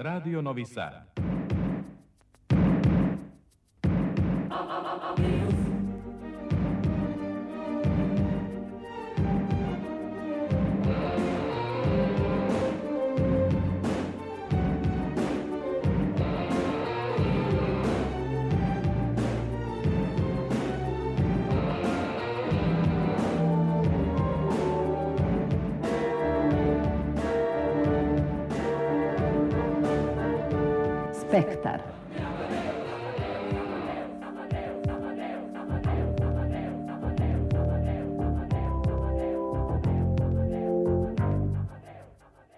Radio 0.00 0.40
Novi 0.40 0.64
Sad. 0.64 1.27
Spektar. 31.38 31.80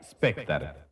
Spektar. 0.00 0.89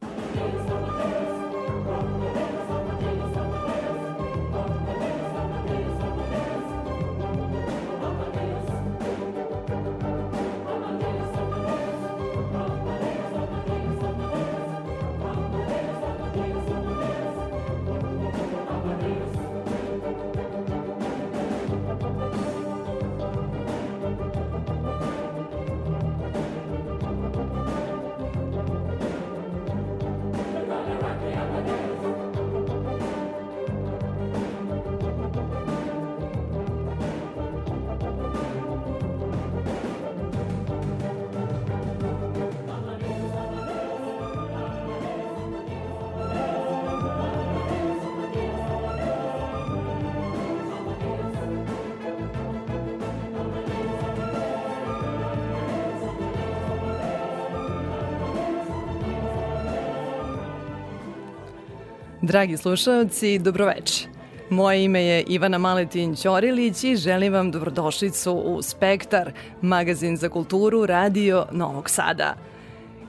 Dragi 62.28 62.56
slušalci, 62.56 63.38
dobroveče. 63.38 64.06
Moje 64.50 64.84
ime 64.84 65.02
je 65.02 65.22
Ivana 65.22 65.58
Maletin 65.58 66.14
Ćorilić 66.16 66.84
i 66.84 66.96
želim 66.96 67.32
vam 67.32 67.50
dobrodošlicu 67.50 68.32
u 68.32 68.62
Spektar, 68.62 69.32
magazin 69.62 70.16
za 70.16 70.28
kulturu 70.28 70.86
Radio 70.86 71.46
Novog 71.52 71.90
Sada. 71.90 72.34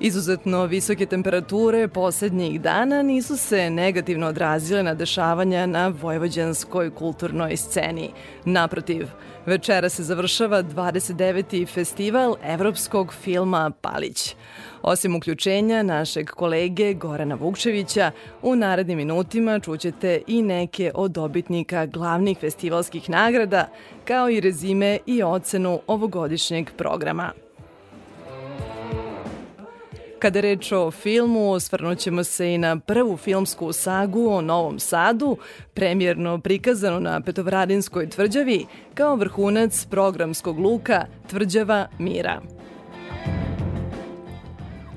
Izuzetno 0.02 0.66
visoke 0.66 1.06
temperature 1.06 1.88
poslednjih 1.88 2.62
dana 2.62 3.02
nisu 3.02 3.38
se 3.38 3.70
negativno 3.70 4.28
odrazile 4.28 4.84
na 4.84 4.94
dešavanja 4.94 5.66
na 5.66 5.88
vojvođanskoj 5.88 6.96
kulturnoj 6.96 7.58
sceni. 7.58 8.10
Naprotiv, 8.46 9.08
večera 9.46 9.90
se 9.90 10.04
završava 10.04 10.64
29. 10.64 11.68
festival 11.68 12.36
evropskog 12.44 13.14
filma 13.14 13.72
Palić. 13.82 14.36
Osim 14.82 15.16
uključenja 15.16 15.84
našeg 15.84 16.30
kolege 16.30 16.94
Gorana 16.94 17.36
Vukčevića, 17.36 18.12
u 18.42 18.56
narednim 18.56 18.98
minutima 18.98 19.60
čućete 19.60 20.22
i 20.28 20.42
neke 20.42 20.92
od 20.96 21.12
dobitnika 21.12 21.86
glavnih 21.86 22.38
festivalskih 22.38 23.10
nagrada, 23.10 23.68
kao 24.06 24.30
i 24.30 24.40
rezime 24.40 25.00
i 25.06 25.24
ocenu 25.24 25.80
ovogodišnjeg 25.88 26.70
programa. 26.78 27.32
Kada 30.20 30.40
reč 30.40 30.72
o 30.72 30.92
filmu, 30.92 31.52
osvrnućemo 31.52 32.24
se 32.24 32.54
i 32.54 32.58
na 32.58 32.80
prvu 32.80 33.18
filmsku 33.18 33.74
sagu 33.74 34.30
o 34.30 34.42
Novom 34.42 34.80
Sadu, 34.80 35.38
premjerno 35.74 36.40
prikazanu 36.40 37.00
na 37.00 37.22
Petovradinskoj 37.22 38.10
tvrđavi, 38.10 38.66
kao 38.94 39.16
vrhunac 39.16 39.86
programskog 39.86 40.60
luka 40.60 41.06
Tvrđava 41.30 41.88
Mira. 42.00 42.42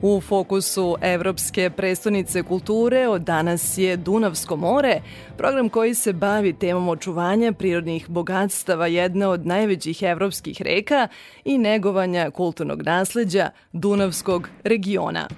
U 0.03 0.21
fokusu 0.21 0.97
Evropske 1.03 1.71
prestonice 1.71 2.43
kulture 2.43 3.09
od 3.09 3.23
danas 3.23 3.79
je 3.79 3.97
Dunavsko 3.97 4.57
more, 4.57 5.01
program 5.37 5.69
koji 5.69 5.95
se 5.95 6.13
bavi 6.13 6.53
temom 6.53 6.89
očuvanja 6.89 7.53
prirodnih 7.53 8.11
bogatstava 8.11 8.87
jedne 8.87 9.27
od 9.27 9.47
najvećih 9.47 10.03
evropskih 10.03 10.63
reka 10.63 11.09
i 11.45 11.59
negovanja 11.59 12.31
kulturnog 12.31 12.83
nasleđa 12.83 13.51
Dunavskog 13.73 14.49
regiona. 14.65 15.29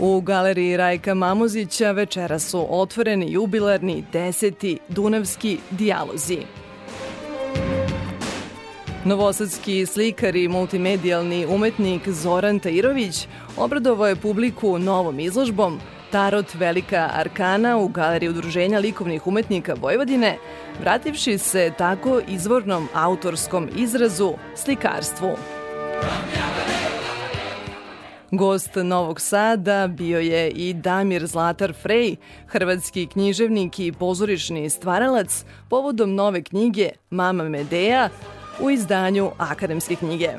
U 0.00 0.20
galeriji 0.20 0.76
Rajka 0.76 1.14
Mamuzića 1.14 1.90
večera 1.90 2.38
su 2.38 2.66
otvoreni 2.70 3.32
jubilarni 3.32 4.04
deseti 4.12 4.78
Dunavski 4.88 5.58
dijalozi. 5.70 6.61
Novosadski 9.04 9.86
slikar 9.86 10.36
i 10.36 10.48
multimedijalni 10.48 11.46
umetnik 11.46 12.08
Zoran 12.08 12.58
Tairović 12.58 13.28
obradovao 13.56 14.06
je 14.06 14.16
publiku 14.16 14.78
novom 14.78 15.20
izložbom 15.20 15.80
Tarot 16.10 16.54
Velika 16.54 17.10
Arkana 17.14 17.78
u 17.78 17.88
Galeriji 17.88 18.28
Udruženja 18.28 18.78
likovnih 18.78 19.26
umetnika 19.26 19.74
Vojvodine, 19.80 20.38
vrativši 20.80 21.38
se 21.38 21.72
tako 21.78 22.20
izvornom 22.28 22.88
autorskom 22.94 23.68
izrazu 23.76 24.32
slikarstvu. 24.56 25.30
Gost 28.30 28.70
Novog 28.74 29.20
Sada 29.20 29.86
bio 29.86 30.18
je 30.18 30.50
i 30.50 30.74
Damir 30.74 31.26
Zlatar 31.26 31.72
Frej, 31.82 32.16
hrvatski 32.46 33.06
književnik 33.06 33.78
i 33.78 33.92
pozorišni 33.92 34.70
stvaralac, 34.70 35.44
povodom 35.68 36.14
nove 36.14 36.42
knjige 36.42 36.90
Mama 37.10 37.44
Medea, 37.44 38.08
u 38.60 38.70
izdanju 38.70 39.30
Akademske 39.38 39.96
knjige. 39.96 40.30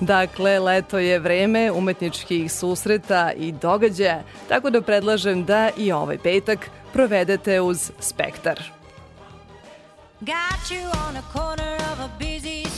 Dakle, 0.00 0.58
leto 0.58 0.98
je 0.98 1.18
vreme 1.18 1.70
umetničkih 1.72 2.52
susreta 2.52 3.32
i 3.36 3.52
događaja, 3.52 4.22
tako 4.48 4.70
da 4.70 4.82
predlažem 4.82 5.44
da 5.44 5.70
i 5.76 5.92
ovaj 5.92 6.18
petak 6.18 6.70
provedete 6.92 7.60
uz 7.60 7.90
Spektar. 7.98 8.62
Got 10.20 10.70
you 10.70 10.84
on 11.08 11.16
a 11.16 11.22
corner 11.32 11.74
of 11.92 12.00
a 12.00 12.08
busy 12.18 12.69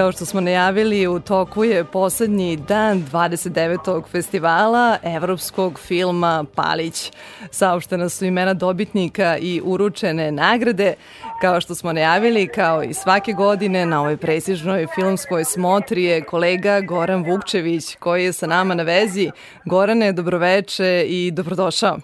Kao 0.00 0.12
što 0.12 0.24
smo 0.24 0.40
najavili, 0.40 1.06
u 1.06 1.20
toku 1.20 1.64
je 1.64 1.84
poslednji 1.84 2.56
dan 2.56 2.96
29. 2.98 4.10
festivala 4.12 4.98
evropskog 5.16 5.80
filma 5.88 6.44
Palić. 6.56 7.12
Saopštena 7.50 8.08
su 8.08 8.24
imena 8.24 8.54
dobitnika 8.54 9.36
i 9.40 9.60
uručene 9.64 10.32
nagrade. 10.32 10.94
Kao 11.40 11.60
što 11.60 11.74
smo 11.74 11.92
najavili, 11.92 12.48
kao 12.48 12.82
i 12.82 12.94
svake 12.94 13.32
godine 13.32 13.86
na 13.86 14.00
ovoj 14.00 14.16
prestižnoj 14.16 14.86
filmskoj 14.94 15.44
smotri 15.44 16.04
je 16.04 16.24
kolega 16.24 16.80
Goran 16.80 17.24
Vukčević 17.24 17.96
koji 17.96 18.24
je 18.24 18.32
sa 18.32 18.46
nama 18.46 18.74
na 18.74 18.82
vezi. 18.82 19.30
Gorane, 19.64 20.12
dobroveče 20.12 21.04
i 21.06 21.30
dobrodošao. 21.30 21.96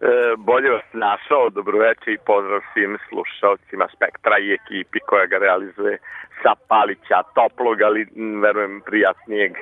E, 0.00 0.36
bolje 0.36 0.70
vas 0.70 0.88
našao, 0.92 1.50
dobroveče 1.50 2.12
i 2.12 2.22
pozdrav 2.26 2.60
svim 2.72 2.98
slušalcima 3.08 3.88
Spektra 3.94 4.38
i 4.38 4.52
ekipi 4.58 4.98
koja 5.00 5.26
ga 5.26 5.38
realizuje 5.38 5.98
sa 6.42 6.54
Palića, 6.68 7.22
toplog, 7.34 7.82
ali 7.82 8.06
verujem 8.42 8.80
prijatnijeg 8.86 9.52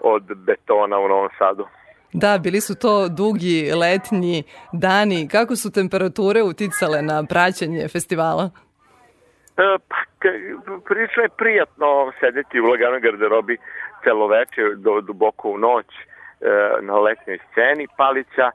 od 0.00 0.22
betona 0.22 0.98
u 0.98 1.08
Novom 1.08 1.28
Sadu. 1.38 1.66
Da, 2.12 2.38
bili 2.38 2.60
su 2.60 2.74
to 2.78 3.08
dugi 3.08 3.72
letnji 3.82 4.42
dani. 4.72 5.28
Kako 5.28 5.56
su 5.56 5.72
temperature 5.72 6.42
uticale 6.42 7.02
na 7.02 7.24
praćanje 7.28 7.88
festivala? 7.88 8.50
E, 9.56 9.62
pa, 9.88 9.96
prilično 10.88 11.22
je 11.22 11.28
prijatno 11.28 12.12
sedeti 12.20 12.60
u 12.60 12.64
laganoj 12.64 13.00
garderobi 13.00 13.56
celo 14.04 14.26
veče 14.26 14.62
do 14.76 15.00
duboko 15.00 15.48
u 15.50 15.58
noć 15.58 15.86
e, 15.86 16.02
na 16.80 16.94
letnjoj 16.94 17.38
sceni 17.50 17.86
Palića 17.96 18.50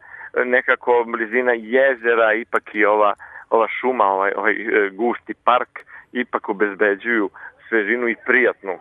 nekako 0.45 1.03
blizina 1.07 1.53
jezera, 1.53 2.33
ipak 2.33 2.63
i 2.73 2.85
ova, 2.85 3.13
ova 3.49 3.67
šuma, 3.67 4.05
ovaj, 4.05 4.31
ovaj 4.35 4.53
e, 4.53 4.89
gusti 4.89 5.33
park, 5.33 5.69
ipak 6.11 6.49
obezbeđuju 6.49 7.29
svežinu 7.69 8.09
i 8.09 8.15
prijatnu, 8.25 8.79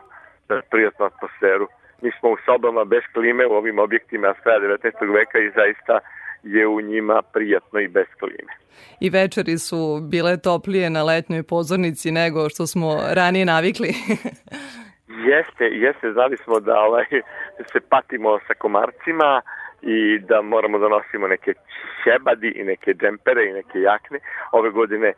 prijatnu 0.70 1.04
atmosferu. 1.06 1.66
Mi 2.02 2.10
smo 2.20 2.30
u 2.30 2.36
sobama 2.44 2.84
bez 2.84 3.02
klime 3.12 3.46
u 3.46 3.52
ovim 3.52 3.78
objektima 3.78 4.34
s 4.38 4.42
kraja 4.42 4.60
19. 4.60 5.14
veka 5.14 5.38
i 5.38 5.50
zaista 5.50 5.98
je 6.42 6.66
u 6.66 6.80
njima 6.80 7.22
prijatno 7.22 7.80
i 7.80 7.88
bez 7.88 8.06
klime. 8.20 8.52
I 9.00 9.10
večeri 9.10 9.58
su 9.58 10.00
bile 10.10 10.36
toplije 10.36 10.90
na 10.90 11.02
letnjoj 11.02 11.42
pozornici 11.42 12.10
nego 12.10 12.48
što 12.48 12.66
smo 12.66 12.88
ranije 13.14 13.44
navikli. 13.44 13.88
jeste, 15.32 15.64
jeste, 15.64 16.12
znali 16.12 16.36
smo 16.36 16.60
da 16.60 16.80
ovaj, 16.80 17.04
se 17.72 17.80
patimo 17.80 18.38
sa 18.46 18.54
komarcima, 18.54 19.42
i 19.82 20.18
da 20.18 20.42
moramo 20.42 20.78
da 20.78 20.88
nosimo 20.88 21.28
neke 21.28 21.54
ćebadi 22.04 22.48
i 22.48 22.64
neke 22.64 22.94
džempere 22.94 23.44
i 23.44 23.52
neke 23.52 23.80
jakne. 23.80 24.18
Ove 24.52 24.70
godine 24.70 25.08
e, 25.08 25.14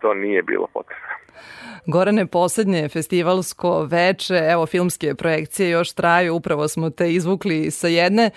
to 0.00 0.14
nije 0.14 0.42
bilo 0.42 0.66
potrebno. 0.72 1.21
Gorane, 1.86 2.26
poslednje 2.26 2.88
festivalsko 2.88 3.86
veče, 3.90 4.34
evo 4.34 4.66
filmske 4.66 5.14
projekcije 5.14 5.70
još 5.70 5.94
traju, 5.94 6.34
upravo 6.34 6.68
smo 6.68 6.90
te 6.90 7.12
izvukli 7.12 7.70
sa 7.70 7.88
jedne. 7.88 8.30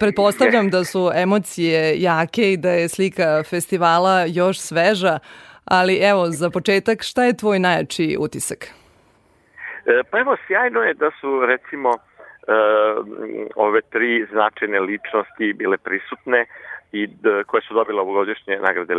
Pretpostavljam 0.00 0.70
da 0.70 0.84
su 0.84 1.10
emocije 1.14 2.00
jake 2.00 2.52
i 2.52 2.56
da 2.56 2.70
je 2.70 2.88
slika 2.88 3.42
festivala 3.50 4.24
još 4.28 4.58
sveža, 4.58 5.18
ali 5.64 5.96
evo, 5.96 6.26
za 6.26 6.50
početak, 6.50 7.02
šta 7.02 7.24
je 7.24 7.36
tvoj 7.36 7.58
najjači 7.58 8.16
utisak? 8.20 8.58
E, 9.86 10.02
pa 10.10 10.18
evo, 10.18 10.36
sjajno 10.46 10.80
je 10.80 10.94
da 10.94 11.10
su 11.20 11.46
recimo 11.46 11.88
uh, 11.88 11.96
ove 13.56 13.80
tri 13.80 14.26
značajne 14.30 14.80
ličnosti 14.80 15.52
bile 15.52 15.78
prisutne 15.78 16.46
i 16.92 17.08
koje 17.46 17.62
su 17.62 17.74
dobile 17.74 18.00
ovogodišnje 18.00 18.58
nagrade 18.58 18.94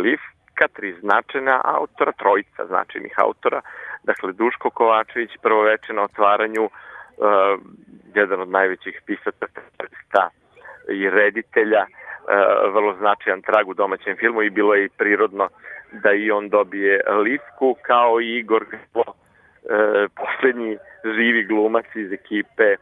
Livka, 0.60 0.74
tri 0.80 0.94
značajna 1.00 1.60
autora, 1.64 2.12
trojica 2.12 2.66
značajnih 2.66 3.14
autora, 3.16 3.60
dakle 4.04 4.32
Duško 4.32 4.70
Kovačević, 4.70 5.30
prvo 5.42 5.62
veče 5.62 5.92
na 5.92 6.02
otvaranju, 6.02 6.64
uh, 6.64 6.70
jedan 8.14 8.40
od 8.40 8.48
najvećih 8.48 9.00
pisaca 9.06 9.46
i 10.88 11.10
reditelja, 11.10 11.86
uh, 11.86 12.74
vrlo 12.74 12.96
značajan 12.98 13.42
trag 13.42 13.68
u 13.68 13.74
domaćem 13.74 14.16
filmu 14.16 14.42
i 14.42 14.50
bilo 14.50 14.74
je 14.74 14.84
i 14.84 14.88
prirodno 14.88 15.48
da 15.92 16.12
i 16.12 16.30
on 16.30 16.48
dobije 16.48 17.00
Livku, 17.24 17.76
kao 17.82 18.20
i 18.20 18.38
Igor 18.38 18.64
Grilo, 18.64 19.04
uh, 19.06 19.14
poslednji 20.16 20.76
živi 21.04 21.44
glumac 21.44 21.86
iz 21.94 22.12
ekipe 22.12 22.76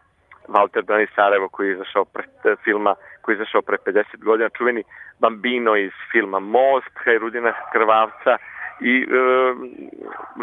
Walter 0.49 0.83
Brani 0.83 1.07
Sarajevo 1.14 1.49
koji 1.49 1.69
je 1.69 1.75
izašao 1.75 2.05
pre 2.05 2.25
e, 2.45 2.57
filma 2.64 2.95
koji 3.23 3.35
je 3.35 3.37
izašao 3.37 3.62
pre 3.62 3.76
50 3.87 4.25
godina, 4.25 4.49
čuveni 4.49 4.83
Bambino 5.19 5.76
iz 5.76 5.93
filma 6.12 6.38
Most, 6.38 6.93
Hajrudina 7.05 7.52
Krvavca 7.73 8.37
i 8.81 8.95
e, 9.02 9.07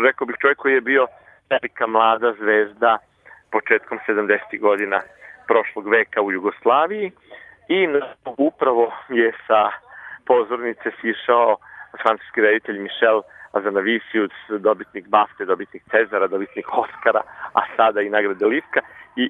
rekao 0.06 0.28
bih 0.28 0.36
čovjek 0.42 0.58
koji 0.58 0.74
je 0.74 0.82
bio 0.82 1.08
velika 1.50 1.88
mlada 1.88 2.34
zvezda 2.34 2.98
početkom 3.52 4.00
70. 4.08 4.60
godina 4.60 5.02
prošlog 5.48 5.88
veka 5.88 6.22
u 6.22 6.32
Jugoslaviji 6.32 7.12
i 7.68 7.88
upravo 8.38 8.94
je 9.10 9.32
sa 9.48 9.72
pozornice 10.26 10.92
sišao 11.02 11.58
francuski 12.02 12.42
reditelj 12.42 12.80
Michel 12.80 13.22
Azanavisius, 13.52 14.32
dobitnik 14.50 15.08
BAFTE, 15.08 15.46
dobitnik 15.46 15.84
Cezara, 15.92 16.28
dobitnik 16.28 16.68
Oscara, 16.78 17.22
a 17.54 17.62
sada 17.76 18.02
i 18.02 18.10
nagrade 18.10 18.46
Livka 18.46 18.80
i 19.16 19.30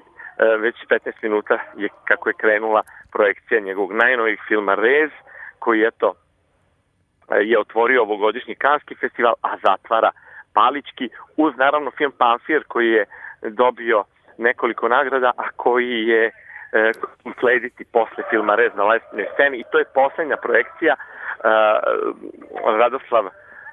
već 0.58 0.76
15 0.90 1.12
minuta 1.22 1.58
je 1.76 1.88
kako 2.04 2.28
je 2.28 2.34
krenula 2.38 2.82
projekcija 3.12 3.60
njegovog 3.60 3.92
najnovijeg 3.92 4.38
filma 4.48 4.74
Rez, 4.74 5.10
koji 5.58 5.82
eto 5.82 6.14
e, 6.14 7.36
je 7.50 7.58
otvorio 7.58 8.02
ovogodišnji 8.02 8.54
Kanski 8.54 8.94
festival, 8.94 9.34
a 9.42 9.56
zatvara 9.66 10.10
Palički, 10.54 11.08
uz 11.36 11.54
naravno 11.56 11.90
film 11.90 12.12
Pamfir 12.18 12.64
koji 12.68 12.90
je 12.90 13.04
dobio 13.42 14.04
nekoliko 14.38 14.88
nagrada, 14.88 15.32
a 15.36 15.50
koji 15.56 16.06
je 16.06 16.24
e, 16.26 16.92
posle 17.92 18.24
filma 18.30 18.54
Rez 18.54 18.72
na 18.74 18.84
lesnoj 18.84 19.26
sceni. 19.34 19.58
I 19.58 19.64
to 19.72 19.78
je 19.78 19.92
poslednja 19.94 20.36
projekcija 20.36 20.94
e, 20.94 20.98
Radoslav 22.78 23.24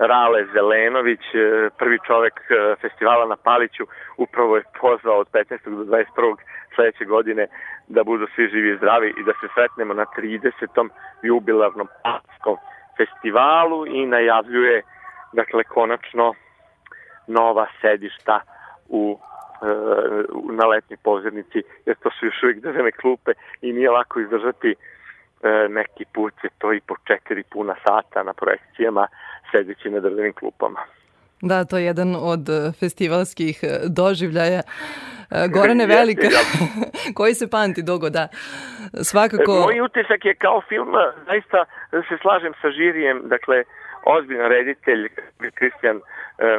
Rale 0.07 0.45
Zelenović, 0.53 1.19
e, 1.33 1.69
prvi 1.77 1.99
čovek 2.07 2.33
e, 2.33 2.75
festivala 2.81 3.25
na 3.25 3.35
Paliću, 3.35 3.83
upravo 4.17 4.55
je 4.55 4.63
pozvao 4.81 5.19
od 5.19 5.27
15. 5.31 5.57
do 5.65 5.83
21. 5.83 6.35
sledeće 6.75 7.05
godine 7.05 7.47
da 7.87 8.03
budu 8.03 8.27
svi 8.35 8.47
živi 8.47 8.73
i 8.73 8.77
zdravi 8.77 9.13
i 9.17 9.23
da 9.23 9.31
se 9.31 9.47
sretnemo 9.55 9.93
na 9.93 10.05
30. 10.17 10.89
jubilarnom 11.23 11.87
Palićskom 12.03 12.57
festivalu 12.97 13.87
i 13.87 14.05
najavljuje 14.05 14.81
dakle 15.33 15.63
konačno 15.63 16.33
nova 17.27 17.67
sedišta 17.81 18.39
u 18.89 19.19
e, 19.19 19.65
na 20.51 20.65
letnoj 20.65 20.97
pozornici, 21.03 21.63
jer 21.85 21.95
to 21.95 22.09
su 22.19 22.25
još 22.25 22.43
uvijek 22.43 22.59
držane 22.59 22.91
klupe 22.91 23.31
i 23.61 23.73
nije 23.73 23.89
lako 23.89 24.19
izdržati 24.19 24.75
neki 25.69 26.05
put 26.13 26.33
je 26.43 26.49
to 26.57 26.73
i 26.73 26.81
po 26.81 26.95
četiri 27.07 27.43
puna 27.43 27.75
sata 27.87 28.23
na 28.23 28.33
projekcijama 28.33 29.07
sedeći 29.53 29.89
na 29.89 29.99
drvenim 29.99 30.33
klupama. 30.33 30.79
Da, 31.41 31.65
to 31.65 31.77
je 31.77 31.85
jedan 31.85 32.15
od 32.15 32.49
e, 32.49 32.71
festivalskih 32.79 33.59
e, 33.63 33.67
doživljaja. 33.99 34.61
Gorane 35.53 35.85
Velika, 35.85 36.27
koji 37.17 37.33
se 37.33 37.49
pamti 37.49 37.81
dugo, 37.83 38.09
da. 38.09 38.27
Svakako... 39.09 39.51
Moj 39.51 39.81
utisak 39.81 40.25
je 40.25 40.35
kao 40.35 40.61
film, 40.69 40.91
zaista 41.29 41.59
se 41.91 42.15
slažem 42.21 42.53
sa 42.61 42.69
žirijem, 42.71 43.21
dakle, 43.23 43.63
ozbiljan 44.05 44.49
reditelj 44.49 45.09
Kristijan 45.53 45.99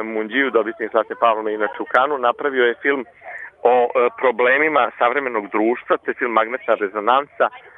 Munđiju, 0.03 0.51
dobitnik 0.51 0.91
Zlatne 0.91 1.15
Pavlone 1.19 1.53
i 1.53 1.57
na 1.57 1.67
Čukanu, 1.77 2.17
napravio 2.17 2.65
je 2.65 2.81
film 2.81 3.05
o 3.63 3.89
problemima 4.21 4.91
savremenog 4.99 5.45
društva, 5.55 5.97
to 5.97 6.11
je 6.11 6.19
film 6.19 6.31
Magnetna 6.31 6.73
rezonanca, 6.73 7.45
E, 7.49 7.74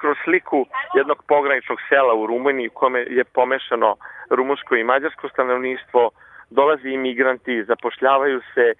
kroz 0.00 0.16
sliku 0.24 0.66
jednog 0.94 1.22
pograničnog 1.28 1.78
sela 1.88 2.14
u 2.14 2.26
Rumuniji 2.26 2.68
u 2.68 2.74
kome 2.74 3.00
je 3.00 3.24
pomešano 3.24 3.96
rumunsko 4.30 4.76
i 4.76 4.84
mađarsko 4.84 5.28
stanovništvo, 5.28 6.10
dolazi 6.50 6.88
imigranti, 6.88 7.64
zapošljavaju 7.64 8.40
se, 8.54 8.66
e, 8.70 8.74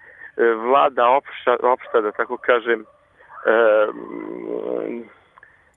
vlada 0.53 1.09
opšta, 1.09 1.57
opšta 1.61 2.01
da 2.01 2.11
tako 2.11 2.37
kažem, 2.37 2.81
e, 2.81 2.85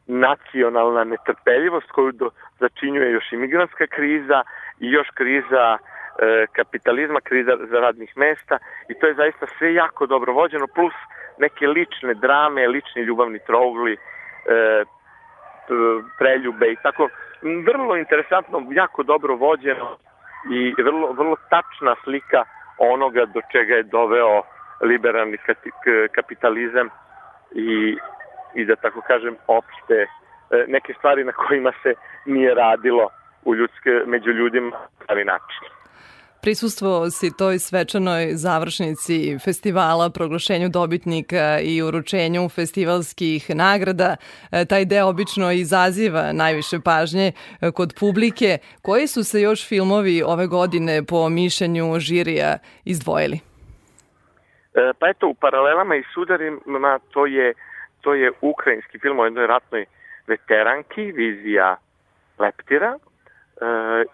nacionalna 0.07 1.05
netrpeljivost 1.05 1.91
koju 1.91 2.13
do, 2.13 2.31
začinjuje 2.61 3.13
još 3.13 3.33
imigrantska 3.33 3.87
kriza 3.87 4.43
i 4.81 4.91
još 4.91 5.09
kriza 5.15 5.79
e, 5.79 6.47
kapitalizma, 6.53 7.21
kriza 7.21 7.57
za 7.71 7.81
radnih 7.81 8.17
mesta 8.17 8.59
i 8.89 8.95
to 8.95 9.07
je 9.07 9.15
zaista 9.15 9.47
sve 9.59 9.75
jako 9.75 10.07
dobro 10.07 10.33
vođeno, 10.33 10.67
plus 10.75 10.95
neke 11.39 11.67
lične 11.67 12.15
drame, 12.15 12.69
lični 12.69 13.03
ljubavni 13.03 13.39
trougli, 13.47 13.93
e, 13.93 14.85
preljube 16.19 16.67
i 16.73 16.77
tako 16.83 17.09
vrlo 17.43 17.97
interesantno, 17.97 18.67
jako 18.71 19.03
dobro 19.03 19.37
vođeno 19.37 19.97
i 20.51 20.83
vrlo, 20.83 21.13
vrlo 21.13 21.37
tačna 21.51 21.95
slika 22.05 22.45
onoga 22.79 23.25
do 23.25 23.41
čega 23.53 23.75
je 23.75 23.83
doveo 23.83 24.43
liberalni 24.81 25.39
kapitalizam 26.15 26.89
i, 27.53 27.97
i 28.55 28.65
da 28.65 28.77
tako 28.77 29.01
kažem 29.01 29.37
opšte 29.47 29.95
e, 29.95 30.07
neke 30.69 30.95
stvari 30.99 31.25
na 31.25 31.33
kojima 31.33 31.73
se 31.83 31.95
nije 32.27 32.55
radilo 32.55 33.09
u 33.45 33.55
ljudske, 33.55 33.91
među 34.07 34.31
ljudima 34.31 34.77
pravi 35.07 35.25
način. 35.25 35.76
Prisustvo 36.43 37.11
si 37.11 37.37
toj 37.39 37.59
svečanoj 37.59 38.35
završnici 38.35 39.39
festivala, 39.45 40.11
proglašenju 40.11 40.69
dobitnika 40.69 41.59
i 41.63 41.83
uručenju 41.83 42.49
festivalskih 42.49 43.51
nagrada. 43.55 44.17
E, 44.53 44.65
taj 44.65 44.85
deo 44.85 45.09
obično 45.09 45.53
izaziva 45.53 46.33
najviše 46.33 46.77
pažnje 46.85 47.33
e, 47.33 47.71
kod 47.71 47.95
publike. 48.01 48.59
Koji 48.83 49.07
su 49.07 49.25
se 49.25 49.41
još 49.41 49.69
filmovi 49.69 50.23
ove 50.23 50.47
godine 50.47 51.03
po 51.09 51.29
mišljenju 51.29 51.99
žirija 51.99 52.59
izdvojili? 52.85 53.41
E, 54.75 54.93
pa 54.99 55.09
eto, 55.09 55.29
u 55.29 55.35
paralelama 55.35 55.97
i 55.97 56.05
sudarima 56.15 56.99
to 57.11 57.27
je, 57.27 57.55
to 58.01 58.15
je 58.15 58.33
ukrajinski 58.41 58.99
film 58.99 59.19
o 59.19 59.25
jednoj 59.25 59.47
ratnoj 59.47 59.85
veteranki, 60.27 61.13
vizija 61.13 61.77
Leptira, 62.39 62.93
e, 62.97 62.99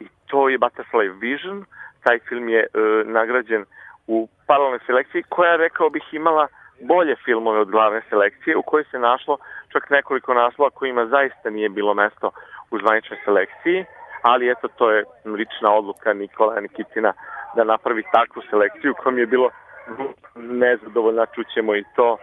i 0.00 0.07
to 0.26 0.49
je 0.49 0.59
Butterfly 0.59 1.21
Vision, 1.21 1.64
taj 2.02 2.18
film 2.28 2.49
je 2.49 2.61
e, 2.61 2.66
nagrađen 3.04 3.64
u 4.06 4.28
paralelnoj 4.47 4.80
selekciji 4.87 5.23
koja, 5.28 5.56
rekao 5.56 5.90
bih, 5.90 6.02
imala 6.12 6.49
bolje 6.80 7.16
filmove 7.25 7.59
od 7.61 7.71
glavne 7.71 8.02
selekcije 8.11 8.56
u 8.56 8.62
kojoj 8.62 8.85
se 8.90 8.99
našlo 8.99 9.38
čak 9.73 9.90
nekoliko 9.90 10.35
naslova 10.35 10.71
kojima 10.71 11.06
zaista 11.06 11.50
nije 11.50 11.68
bilo 11.68 11.94
mesto 11.94 12.30
u 12.71 12.78
zvaničnoj 12.78 13.18
selekciji, 13.25 13.85
ali 14.23 14.50
eto 14.50 14.68
to 14.68 14.90
je 14.90 15.04
lična 15.25 15.75
odluka 15.75 16.12
Nikola 16.12 16.61
Nikitina 16.61 17.12
da 17.56 17.64
napravi 17.64 18.02
takvu 18.12 18.42
selekciju 18.50 18.94
kojom 18.94 19.18
je 19.18 19.26
bilo 19.26 19.50
nezadovoljna, 20.35 21.26
čućemo 21.26 21.76
i 21.76 21.85
to 21.97 22.16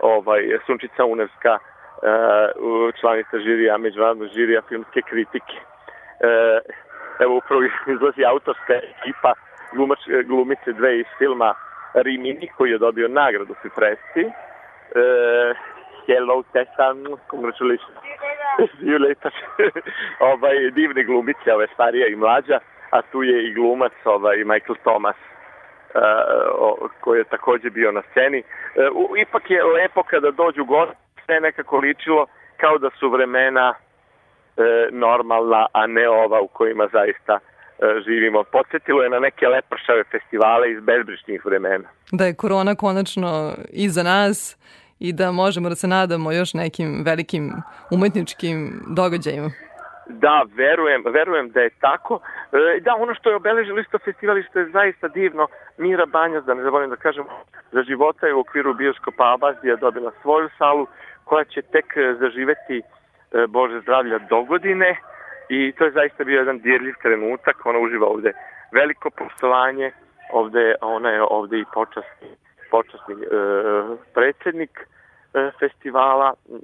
ovaj, 0.00 0.58
Sunčica 0.66 1.04
Unevska, 1.04 1.58
uh, 1.58 2.94
članica 3.00 3.38
žirija, 3.38 3.78
međunarodnog 3.78 4.28
žirija 4.28 4.62
filmske 4.68 5.00
kritike. 5.10 5.56
Uh, 5.56 6.74
evo 7.20 7.36
upravo 7.36 7.62
izlazi 7.94 8.24
autorska 8.24 8.74
ekipa 8.74 9.32
glumač, 9.72 9.98
glumice 10.26 10.72
dve 10.72 10.98
iz 10.98 11.06
filma 11.18 11.54
Rimini 11.94 12.48
koji 12.56 12.70
je 12.70 12.78
dobio 12.78 13.08
nagradu 13.08 13.52
u 13.52 13.68
Fresci. 13.74 14.24
Uh, 14.24 15.56
hello 16.06 16.42
Tessa, 16.52 16.94
congratulations. 17.30 17.96
See 18.56 18.86
you 18.86 18.98
later. 19.08 19.32
ovaj, 20.32 20.70
divne 20.70 21.04
glumice, 21.04 21.54
ove 21.54 21.66
starija 21.74 22.06
i 22.06 22.16
mlađa, 22.16 22.58
a 22.90 23.02
tu 23.02 23.22
je 23.22 23.48
i 23.48 23.54
glumac 23.54 23.92
ovaj, 24.04 24.36
Michael 24.36 24.76
Thomas 24.82 25.16
uh, 25.16 26.90
koji 27.00 27.18
je 27.18 27.24
takođe 27.24 27.70
bio 27.70 27.92
na 27.92 28.02
sceni. 28.10 28.42
Uh, 28.92 29.18
ipak 29.18 29.50
je 29.50 29.64
lepo 29.64 30.02
kada 30.02 30.30
dođu 30.30 30.64
gosti, 30.64 30.96
sve 31.26 31.40
nekako 31.40 31.76
ličilo 31.78 32.26
kao 32.56 32.78
da 32.78 32.90
su 32.90 33.10
vremena 33.10 33.74
e, 33.74 33.91
normalna, 34.92 35.66
a 35.72 35.86
ne 35.86 36.08
ova 36.08 36.40
u 36.40 36.48
kojima 36.48 36.88
zaista 36.92 37.38
e, 37.38 38.00
živimo. 38.04 38.44
Podsjetilo 38.44 39.02
je 39.02 39.10
na 39.10 39.18
neke 39.18 39.48
lepršave 39.48 40.04
festivale 40.04 40.72
iz 40.72 40.80
bezbričnih 40.80 41.44
vremena. 41.44 41.88
Da 42.12 42.24
je 42.24 42.34
korona 42.34 42.74
konačno 42.74 43.52
iza 43.70 44.02
nas 44.02 44.56
i 44.98 45.12
da 45.12 45.32
možemo 45.32 45.68
da 45.68 45.74
se 45.74 45.88
nadamo 45.88 46.32
još 46.32 46.54
nekim 46.54 47.02
velikim 47.04 47.52
umetničkim 47.90 48.82
događajima. 48.86 49.50
Da, 50.08 50.44
verujem, 50.56 51.02
verujem 51.06 51.50
da 51.50 51.60
je 51.60 51.70
tako. 51.80 52.20
E, 52.52 52.80
da, 52.80 52.94
ono 52.94 53.14
što 53.14 53.30
je 53.30 53.36
obeležilo 53.36 53.80
isto 53.80 53.98
festival 53.98 54.36
što 54.50 54.58
je 54.58 54.70
zaista 54.70 55.08
divno, 55.08 55.46
Mira 55.78 56.06
Banjac, 56.06 56.44
da 56.44 56.54
ne 56.54 56.62
zaboravim 56.62 56.90
da 56.90 56.96
kažem, 56.96 57.24
za 57.72 57.82
života 57.82 58.26
je 58.26 58.34
u 58.34 58.40
okviru 58.40 58.74
bioskopa 58.74 59.34
Abazija 59.34 59.76
dobila 59.76 60.10
svoju 60.22 60.48
salu 60.58 60.86
koja 61.24 61.44
će 61.44 61.62
tek 61.62 61.86
zaživeti 62.20 62.82
E, 62.82 62.82
Bože 63.48 63.80
zdravlja 63.80 64.18
do 64.18 64.42
godine. 64.42 64.96
I 65.48 65.72
to 65.72 65.84
je 65.84 65.90
zaista 65.90 66.24
bio 66.24 66.38
jedan 66.38 66.58
dirljiv 66.58 66.94
trenutak, 67.02 67.66
ona 67.66 67.78
uživa 67.78 68.06
ovde 68.06 68.32
veliko 68.72 69.10
poštovanje, 69.10 69.92
ovde, 70.32 70.74
ona 70.80 71.10
je 71.10 71.22
ovde 71.22 71.58
i 71.58 71.64
počasni, 71.74 72.28
počasni 72.70 73.14
e, 73.14 73.26
predsednik 74.14 74.70
e, 74.80 75.50
festivala 75.60 76.32
e, 76.32 76.54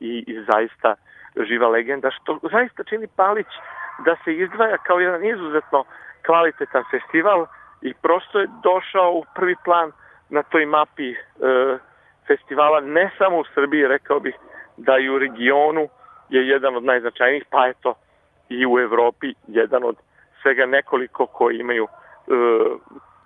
i, 0.00 0.24
i 0.26 0.44
zaista 0.52 0.94
živa 1.48 1.68
legenda, 1.68 2.10
što 2.10 2.38
zaista 2.52 2.84
čini 2.84 3.06
Palić 3.16 3.46
da 4.04 4.16
se 4.24 4.34
izdvaja 4.34 4.76
kao 4.76 5.00
jedan 5.00 5.24
izuzetno 5.24 5.84
kvalitetan 6.26 6.84
festival 6.90 7.46
i 7.82 7.94
prosto 7.94 8.40
je 8.40 8.48
došao 8.62 9.12
u 9.12 9.24
prvi 9.34 9.56
plan 9.64 9.92
na 10.30 10.42
toj 10.42 10.66
mapi 10.66 11.10
e, 11.10 11.16
festivala, 12.26 12.80
ne 12.80 13.10
samo 13.18 13.38
u 13.38 13.44
Srbiji, 13.54 13.86
rekao 13.86 14.20
bih 14.20 14.34
da 14.76 14.98
i 14.98 15.08
u 15.08 15.18
regionu 15.18 15.88
je 16.28 16.48
jedan 16.48 16.76
od 16.76 16.84
najznačajnijih, 16.84 17.44
pa 17.50 17.68
eto 17.68 17.94
i 18.48 18.66
u 18.66 18.78
Evropi 18.78 19.34
jedan 19.46 19.84
od 19.84 19.96
svega 20.42 20.66
nekoliko 20.66 21.26
koji 21.26 21.58
imaju 21.58 21.84
e, 21.84 21.88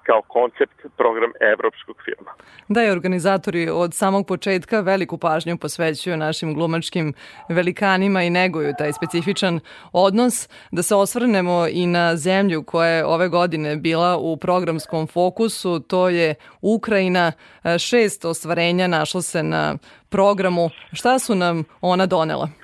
kao 0.03 0.23
koncept 0.29 0.97
program 0.97 1.33
evropskog 1.41 1.97
filma. 2.05 2.31
Da, 2.69 2.85
i 2.85 2.91
organizatori 2.91 3.69
od 3.69 3.95
samog 3.95 4.27
početka 4.27 4.81
veliku 4.81 5.19
pažnju 5.19 5.57
posvećuju 5.57 6.17
našim 6.17 6.55
glumačkim 6.55 7.15
velikanima 7.49 8.23
i 8.23 8.31
neguju 8.31 8.75
taj 8.79 8.93
specifičan 8.93 9.61
odnos. 9.93 10.49
Da 10.71 10.83
se 10.83 10.95
osvrnemo 10.95 11.67
i 11.71 11.87
na 11.87 12.17
zemlju 12.17 12.63
koja 12.63 12.89
je 12.89 13.07
ove 13.07 13.29
godine 13.29 13.77
bila 13.77 14.17
u 14.19 14.37
programskom 14.37 15.07
fokusu, 15.07 15.81
to 15.81 16.09
je 16.09 16.35
Ukrajina. 16.61 17.33
Šest 17.79 18.25
ostvarenja 18.25 18.87
našlo 18.87 19.23
se 19.23 19.43
na 19.43 19.79
programu. 20.09 20.71
Šta 20.93 21.19
su 21.19 21.35
nam 21.35 21.65
ona 21.81 22.07
donela? 22.07 22.62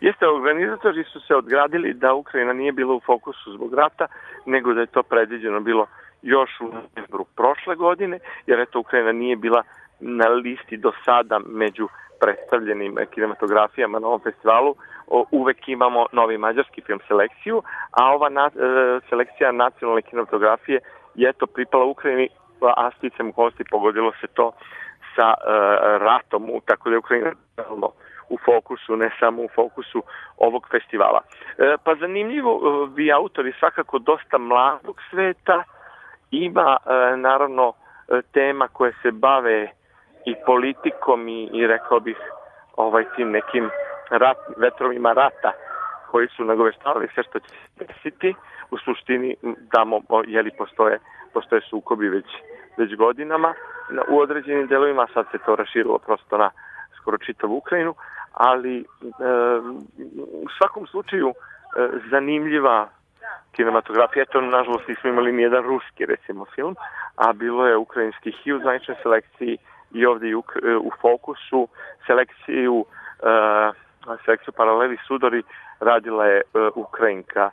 Jeste, 0.00 0.28
organizatori 0.28 1.04
su 1.04 1.20
se 1.20 1.34
odgradili 1.34 1.94
da 1.94 2.14
Ukrajina 2.14 2.52
nije 2.52 2.72
bila 2.72 2.94
u 2.94 3.00
fokusu 3.00 3.52
zbog 3.52 3.74
rata, 3.74 4.06
nego 4.46 4.74
da 4.74 4.80
je 4.80 4.86
to 4.86 5.02
predviđeno 5.02 5.60
bilo 5.60 5.86
još 6.22 6.50
u 6.60 6.64
novembru 6.64 7.24
prošle 7.36 7.76
godine, 7.76 8.18
jer 8.46 8.60
eto 8.60 8.80
Ukrajina 8.80 9.12
nije 9.12 9.36
bila 9.36 9.62
na 10.00 10.28
listi 10.28 10.76
do 10.76 10.92
sada 11.04 11.40
među 11.46 11.88
predstavljenim 12.20 12.96
kinematografijama 13.10 13.98
na 13.98 14.06
ovom 14.06 14.20
festivalu. 14.20 14.74
Uvek 15.30 15.68
imamo 15.68 16.06
novi 16.12 16.38
mađarski 16.38 16.80
film 16.80 17.00
selekciju, 17.08 17.62
a 17.90 18.12
ova 18.14 18.28
na, 18.28 18.46
e, 18.46 18.50
selekcija 19.08 19.52
nacionalne 19.52 20.02
kinematografije 20.02 20.80
je 21.14 21.32
to 21.32 21.46
pripala 21.46 21.84
Ukrajini, 21.84 22.28
a 22.60 22.90
sticam 22.96 23.32
kosti 23.32 23.64
pogodilo 23.70 24.12
se 24.20 24.26
to 24.26 24.52
sa 25.16 25.34
e, 25.34 25.52
ratom, 25.98 26.50
tako 26.64 26.88
da 26.88 26.94
je 26.94 26.98
Ukrajina 26.98 27.32
u 28.30 28.38
fokusu, 28.44 28.96
ne 28.96 29.10
samo 29.20 29.42
u 29.42 29.48
fokusu 29.54 30.02
ovog 30.36 30.66
festivala. 30.70 31.20
E, 31.58 31.76
pa 31.84 31.94
zanimljivo, 31.94 32.52
e, 32.52 32.88
vi 32.94 33.12
autori 33.12 33.52
svakako 33.58 33.98
dosta 33.98 34.38
mladog 34.38 35.00
sveta, 35.10 35.62
ima 36.30 36.76
e, 36.76 37.16
naravno 37.16 37.72
tema 38.32 38.68
koje 38.68 38.92
se 39.02 39.10
bave 39.10 39.70
i 40.26 40.34
politikom 40.46 41.28
i, 41.28 41.48
i 41.52 41.66
rekao 41.66 42.00
bih 42.00 42.16
ovaj 42.76 43.04
tim 43.16 43.30
nekim 43.30 43.70
rat, 44.10 44.38
vetrovima 44.56 45.12
rata 45.12 45.52
koji 46.10 46.28
su 46.28 46.44
nagoveštavali 46.44 47.08
sve 47.14 47.22
što 47.22 47.38
će 47.38 47.48
se 47.48 47.84
desiti. 47.84 48.34
U 48.70 48.78
suštini 48.78 49.36
tamo 49.72 50.00
jeli 50.26 50.50
postoje, 50.58 50.98
postoje 51.34 51.60
sukobi 51.70 52.08
već, 52.08 52.26
već 52.76 52.94
godinama 52.94 53.54
u 54.08 54.18
određenim 54.18 54.66
delovima, 54.66 55.06
sad 55.14 55.26
se 55.32 55.38
to 55.38 55.56
raširilo 55.56 55.98
prosto 55.98 56.38
na 56.38 56.50
skoro 57.00 57.18
čitavu 57.18 57.56
Ukrajinu, 57.56 57.94
ali 58.32 58.78
e, 58.78 58.84
u 60.32 60.48
svakom 60.58 60.86
slučaju 60.86 61.28
e, 61.28 61.88
zanimljiva 62.10 62.88
kinematografija. 63.52 64.22
Eto, 64.22 64.40
nažalost, 64.40 64.88
nismo 64.88 65.10
imali 65.10 65.32
ni 65.32 65.42
jedan 65.42 65.64
ruski, 65.64 66.06
recimo, 66.06 66.44
film, 66.54 66.76
a 67.16 67.32
bilo 67.32 67.66
je 67.66 67.76
ukrajinskih 67.76 68.46
i 68.46 68.52
u 68.52 68.60
zvaničnoj 68.60 68.96
selekciji 69.02 69.58
i 69.92 70.06
ovde 70.06 70.28
i 70.28 70.34
u, 70.34 70.42
e, 70.62 70.76
u 70.76 70.90
fokusu 71.00 71.68
selekciju 72.06 72.84
uh, 73.22 74.16
selekciju 74.24 74.52
paraleli 74.52 74.98
sudori 75.06 75.42
radila 75.80 76.26
je 76.26 76.42
uh, 76.42 76.76
Ukrajinka 76.76 77.50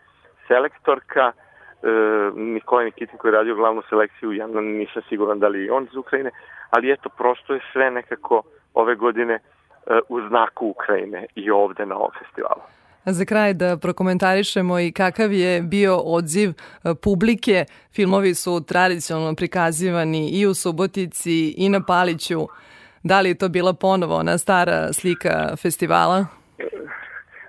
selektorka 0.47 1.31
uh, 1.31 2.37
Nikola 2.37 2.83
Nikitin 2.83 3.17
koji 3.17 3.31
je 3.31 3.37
radio 3.37 3.55
glavnu 3.55 3.81
selekciju 3.89 4.31
ja 4.31 4.47
nisam 4.47 5.01
siguran 5.09 5.39
da 5.39 5.47
li 5.47 5.65
je 5.65 5.71
on 5.71 5.83
iz 5.83 5.95
Ukrajine 5.95 6.31
ali 6.69 6.91
eto 6.91 7.09
prosto 7.09 7.53
je 7.53 7.59
sve 7.73 7.91
nekako 7.91 8.43
ove 8.73 8.95
godine 8.95 9.39
u 10.09 10.27
znaku 10.27 10.67
Ukrajine 10.67 11.25
i 11.35 11.51
ovde 11.51 11.85
na 11.85 11.95
ovom 11.95 12.11
festivalu 12.19 12.61
Za 13.05 13.25
kraj 13.25 13.53
da 13.53 13.77
prokomentarišemo 13.77 14.79
i 14.79 14.91
kakav 14.91 15.33
je 15.33 15.61
bio 15.61 15.97
odziv 15.97 16.49
e, 16.49 16.53
publike. 17.03 17.65
Filmovi 17.95 18.33
su 18.33 18.65
tradicionalno 18.67 19.35
prikazivani 19.35 20.29
i 20.39 20.45
u 20.47 20.53
Subotici 20.53 21.53
i 21.57 21.69
na 21.69 21.81
Paliću. 21.87 22.39
Da 23.03 23.21
li 23.21 23.29
je 23.29 23.37
to 23.37 23.49
bila 23.49 23.73
ponovo 23.73 24.15
ona 24.15 24.37
stara 24.37 24.93
slika 24.93 25.55
festivala? 25.61 26.25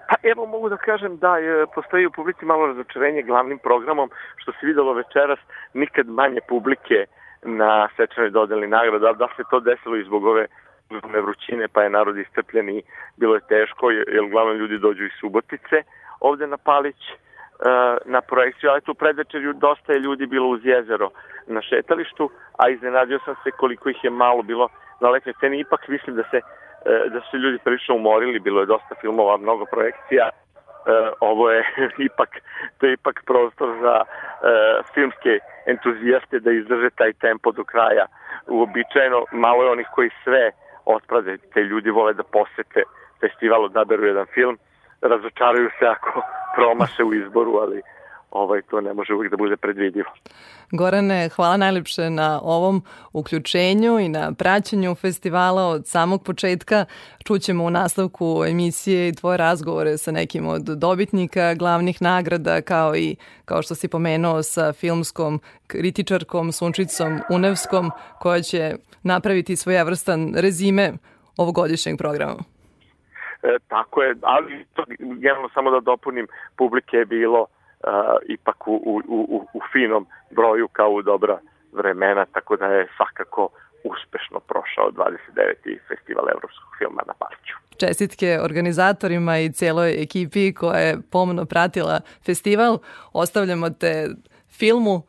Pa 0.08 0.16
evo 0.22 0.46
mogu 0.46 0.68
da 0.68 0.76
kažem 0.76 1.16
da 1.16 1.36
je, 1.36 1.66
postoji 1.74 2.06
u 2.06 2.10
publici 2.10 2.44
malo 2.44 2.66
razočarenje 2.66 3.22
glavnim 3.22 3.58
programom, 3.58 4.10
što 4.36 4.52
se 4.52 4.66
videlo 4.66 4.92
večeras, 4.92 5.38
nikad 5.74 6.06
manje 6.08 6.40
publike 6.48 7.06
na 7.42 7.88
svečanoj 7.96 8.30
dodeli 8.30 8.66
nagrada, 8.68 9.12
da 9.12 9.28
se 9.36 9.42
to 9.50 9.60
desilo 9.60 9.96
i 9.96 10.04
zbog 10.04 10.24
ove 10.24 10.46
uzme 10.90 11.20
vrućine, 11.20 11.68
pa 11.68 11.82
je 11.82 11.90
narod 11.90 12.18
istrpljen 12.18 12.68
i 12.68 12.82
bilo 13.16 13.34
je 13.34 13.48
teško, 13.48 13.90
jer 13.90 14.22
uglavnom 14.24 14.56
ljudi 14.56 14.78
dođu 14.78 15.04
iz 15.04 15.12
Subotice 15.20 15.82
ovde 16.20 16.46
na 16.46 16.56
Palić, 16.56 16.96
na 18.04 18.20
projekciju, 18.20 18.70
ali 18.70 18.80
tu 18.80 18.94
predvečerju 18.94 19.52
dosta 19.52 19.92
je 19.92 19.98
ljudi 19.98 20.26
bilo 20.26 20.48
uz 20.48 20.60
jezero 20.64 21.10
na 21.46 21.62
šetalištu, 21.62 22.30
a 22.58 22.68
iznenadio 22.68 23.18
sam 23.24 23.34
se 23.44 23.50
koliko 23.50 23.88
ih 23.88 24.04
je 24.04 24.10
malo 24.10 24.42
bilo 24.42 24.68
na 25.00 25.08
letnjoj 25.08 25.34
sceni. 25.34 25.60
Ipak 25.60 25.88
mislim 25.88 26.16
da 26.16 26.22
se 26.30 26.40
da 26.84 27.20
su 27.30 27.36
ljudi 27.36 27.58
prilično 27.64 27.94
umorili, 27.94 28.38
bilo 28.38 28.60
je 28.60 28.66
dosta 28.66 28.94
filmova, 29.00 29.36
mnogo 29.36 29.64
projekcija, 29.64 30.30
ovo 31.20 31.50
je 31.50 31.64
ipak 32.08 32.28
to 32.78 32.86
je 32.86 32.92
ipak 32.92 33.22
prostor 33.26 33.78
za 33.80 34.04
filmske 34.94 35.38
entuzijaste 35.66 36.40
da 36.40 36.50
izdrže 36.50 36.90
taj 36.90 37.12
tempo 37.12 37.52
do 37.52 37.64
kraja. 37.64 38.06
Uobičajeno 38.46 39.24
malo 39.32 39.62
je 39.62 39.70
onih 39.70 39.86
koji 39.94 40.10
sve 40.24 40.50
otprade, 40.86 41.38
te 41.54 41.60
ljudi 41.60 41.90
vole 41.90 42.14
da 42.14 42.22
posete 42.22 42.82
festival, 43.20 43.64
odaberu 43.64 44.06
jedan 44.06 44.26
film, 44.34 44.58
razočaraju 45.00 45.70
se 45.78 45.86
ako 45.86 46.22
promaše 46.56 47.04
u 47.04 47.14
izboru, 47.14 47.56
ali 47.56 47.82
ovaj, 48.30 48.62
to 48.62 48.80
ne 48.80 48.94
može 48.94 49.14
uvijek 49.14 49.30
da 49.30 49.36
bude 49.36 49.56
predvidivo. 49.56 50.10
Gorane, 50.70 51.28
hvala 51.28 51.56
najlepše 51.56 52.10
na 52.10 52.40
ovom 52.42 52.82
uključenju 53.12 53.98
i 53.98 54.08
na 54.08 54.32
praćenju 54.38 54.94
festivala 54.94 55.66
od 55.66 55.86
samog 55.86 56.24
početka. 56.24 56.84
Čućemo 57.26 57.64
u 57.64 57.70
nastavku 57.70 58.44
emisije 58.48 59.08
i 59.08 59.14
tvoje 59.14 59.36
razgovore 59.36 59.98
sa 59.98 60.12
nekim 60.12 60.48
od 60.48 60.62
dobitnika 60.62 61.54
glavnih 61.54 62.02
nagrada, 62.02 62.60
kao 62.60 62.96
i, 62.96 63.16
kao 63.44 63.62
što 63.62 63.74
si 63.74 63.88
pomenuo, 63.88 64.42
sa 64.42 64.72
filmskom 64.72 65.40
kritičarkom 65.66 66.52
Sunčicom 66.52 67.20
Unevskom, 67.30 67.90
koja 68.20 68.42
će 68.42 68.76
napraviti 69.02 69.56
svojevrstan 69.56 70.34
rezime 70.36 70.92
ovogodišnjeg 71.36 71.98
programa. 71.98 72.42
E, 73.42 73.58
tako 73.68 74.02
je, 74.02 74.14
ali 74.22 74.64
to, 74.74 74.84
generalno 74.98 75.48
samo 75.54 75.70
da 75.70 75.80
dopunim, 75.80 76.26
publike 76.56 76.96
je 76.96 77.06
bilo 77.06 77.46
uh, 77.86 77.92
ipak 78.28 78.68
u, 78.68 78.74
u, 78.74 79.02
u, 79.08 79.48
u 79.54 79.60
finom 79.72 80.06
broju 80.30 80.68
kao 80.68 80.90
u 80.90 81.02
dobra 81.02 81.38
vremena, 81.72 82.26
tako 82.32 82.56
da 82.56 82.66
je 82.66 82.88
svakako 82.96 83.48
uspešno 83.84 84.40
prošao 84.40 84.90
29. 84.90 85.78
festival 85.88 86.24
evropskog 86.28 86.70
filma 86.78 87.02
na 87.06 87.12
Paliću. 87.18 87.54
Čestitke 87.80 88.38
organizatorima 88.42 89.38
i 89.38 89.52
cijeloj 89.52 90.02
ekipi 90.02 90.54
koja 90.54 90.78
je 90.78 90.98
pomno 91.12 91.44
pratila 91.44 92.00
festival. 92.26 92.78
Ostavljamo 93.12 93.70
te 93.70 94.08
filmu. 94.58 95.02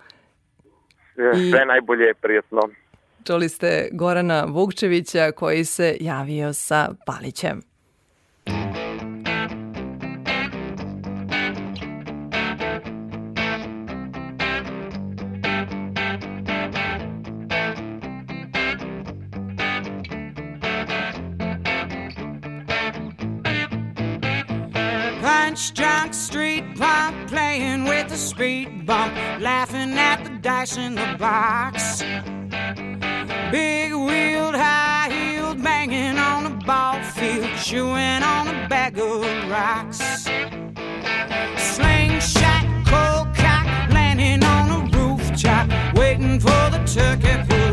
I... 1.36 1.52
Sve 1.52 1.66
najbolje 1.66 2.04
je 2.04 2.14
prijatno. 2.14 2.62
Čuli 3.28 3.50
ste 3.50 3.90
Gorana 3.92 4.46
Vukčevića 4.48 5.32
koji 5.32 5.64
se 5.66 5.98
javio 6.00 6.54
sa 6.54 6.90
Palićem. 7.06 7.62
Street 26.14 26.64
punk 26.78 27.28
playing 27.28 27.84
with 27.84 28.10
the 28.10 28.18
speed 28.18 28.86
bump, 28.86 29.14
laughing 29.40 29.94
at 29.94 30.24
the 30.24 30.30
dice 30.42 30.78
in 30.78 30.96
the 30.96 31.16
box. 31.20 32.02
Big 33.52 33.94
wheeled, 33.94 34.56
high 34.56 35.10
heeled, 35.10 35.64
banging 35.64 36.18
on 36.18 36.44
the 36.44 36.66
ball 36.66 37.02
field, 37.04 37.50
chewing 37.64 38.24
on 38.24 38.48
a 38.48 38.68
bag 38.68 38.98
of 38.98 39.22
rocks. 39.50 40.00
Slingshot, 41.58 42.66
cold 42.86 43.36
cock, 43.36 43.66
landing 43.92 44.44
on 44.44 44.70
a 44.70 44.98
rooftop, 44.98 45.70
waiting 45.96 46.40
for 46.40 46.70
the 46.72 46.84
turkey 46.86 47.44
parade. 47.48 47.67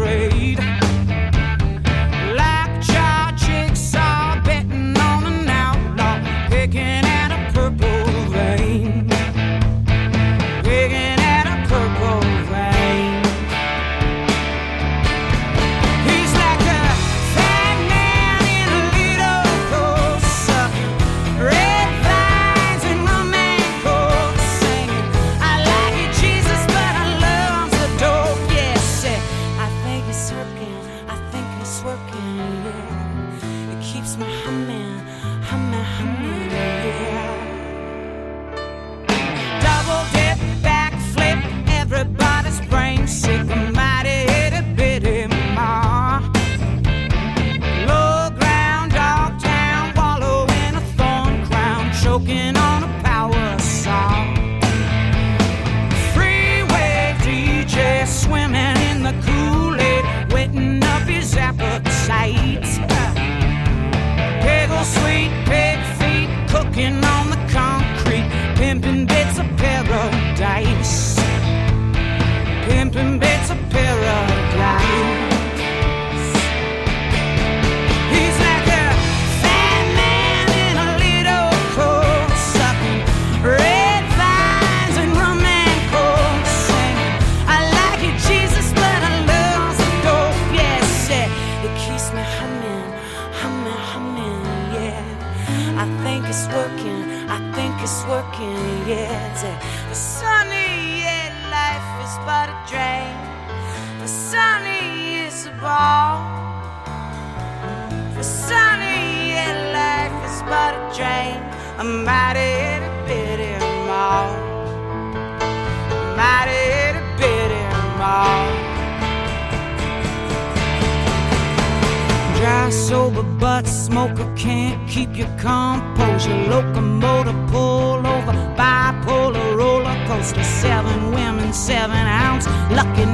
you 124.24 124.34
can't 124.36 124.88
keep 124.88 125.16
your 125.16 125.28
composure. 125.38 126.34
Locomotive 126.48 127.50
pull 127.50 128.06
over, 128.06 128.32
bipolar 128.56 129.56
roller 129.56 130.06
coaster. 130.06 130.42
Seven 130.42 131.10
women, 131.12 131.52
seven 131.52 132.06
ounce. 132.06 132.46
Lucky 132.70 133.04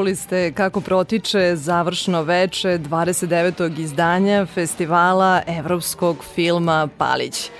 Čuli 0.00 0.16
ste 0.16 0.52
kako 0.52 0.80
protiče 0.80 1.56
završno 1.56 2.22
veče 2.22 2.68
29. 2.68 3.80
izdanja 3.80 4.46
festivala 4.46 5.42
evropskog 5.46 6.24
filma 6.34 6.88
Palić. 6.98 7.50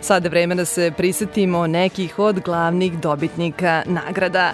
Sada 0.00 0.26
je 0.26 0.30
vreme 0.30 0.54
da 0.54 0.64
se 0.64 0.92
prisetimo 0.96 1.66
nekih 1.66 2.18
od 2.18 2.40
glavnih 2.40 3.00
dobitnika 3.00 3.82
nagrada. 3.86 4.52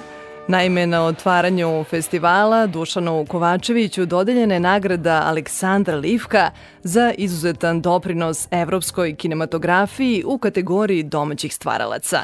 Naime, 0.48 0.86
na 0.86 1.04
otvaranju 1.04 1.84
festivala 1.84 2.66
Dušanu 2.66 3.26
Kovačeviću 3.28 4.06
dodeljena 4.06 4.54
je 4.54 4.60
nagrada 4.60 5.22
Aleksandra 5.26 5.96
Livka 5.96 6.50
za 6.82 7.12
izuzetan 7.18 7.80
doprinos 7.80 8.48
evropskoj 8.50 9.14
kinematografiji 9.14 10.22
u 10.26 10.38
kategoriji 10.38 11.02
domaćih 11.02 11.54
stvaralaca. 11.54 12.20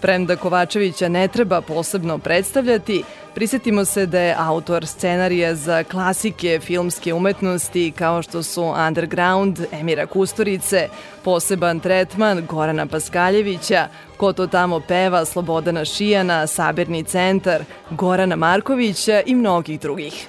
Premda 0.00 0.36
Kovačevića 0.36 1.08
ne 1.08 1.28
treba 1.28 1.60
posebno 1.60 2.18
predstavljati, 2.18 3.04
Prisetimo 3.38 3.84
se 3.84 4.06
da 4.06 4.20
je 4.20 4.34
autor 4.38 4.86
scenarija 4.86 5.54
za 5.54 5.84
klasike 5.84 6.60
filmske 6.62 7.14
umetnosti 7.14 7.92
kao 7.98 8.22
što 8.22 8.42
su 8.42 8.62
Underground, 8.88 9.60
Emira 9.72 10.06
Kusturice, 10.06 10.88
poseban 11.24 11.80
tretman 11.80 12.46
Gorana 12.46 12.86
Paskaljevića, 12.86 13.88
Ko 14.16 14.32
to 14.32 14.46
tamo 14.46 14.80
peva, 14.80 15.24
Slobodana 15.24 15.84
Šijana, 15.84 16.46
Sabirni 16.46 17.04
centar, 17.04 17.64
Gorana 17.90 18.36
Markovića 18.36 19.22
i 19.26 19.34
mnogih 19.34 19.80
drugih. 19.80 20.28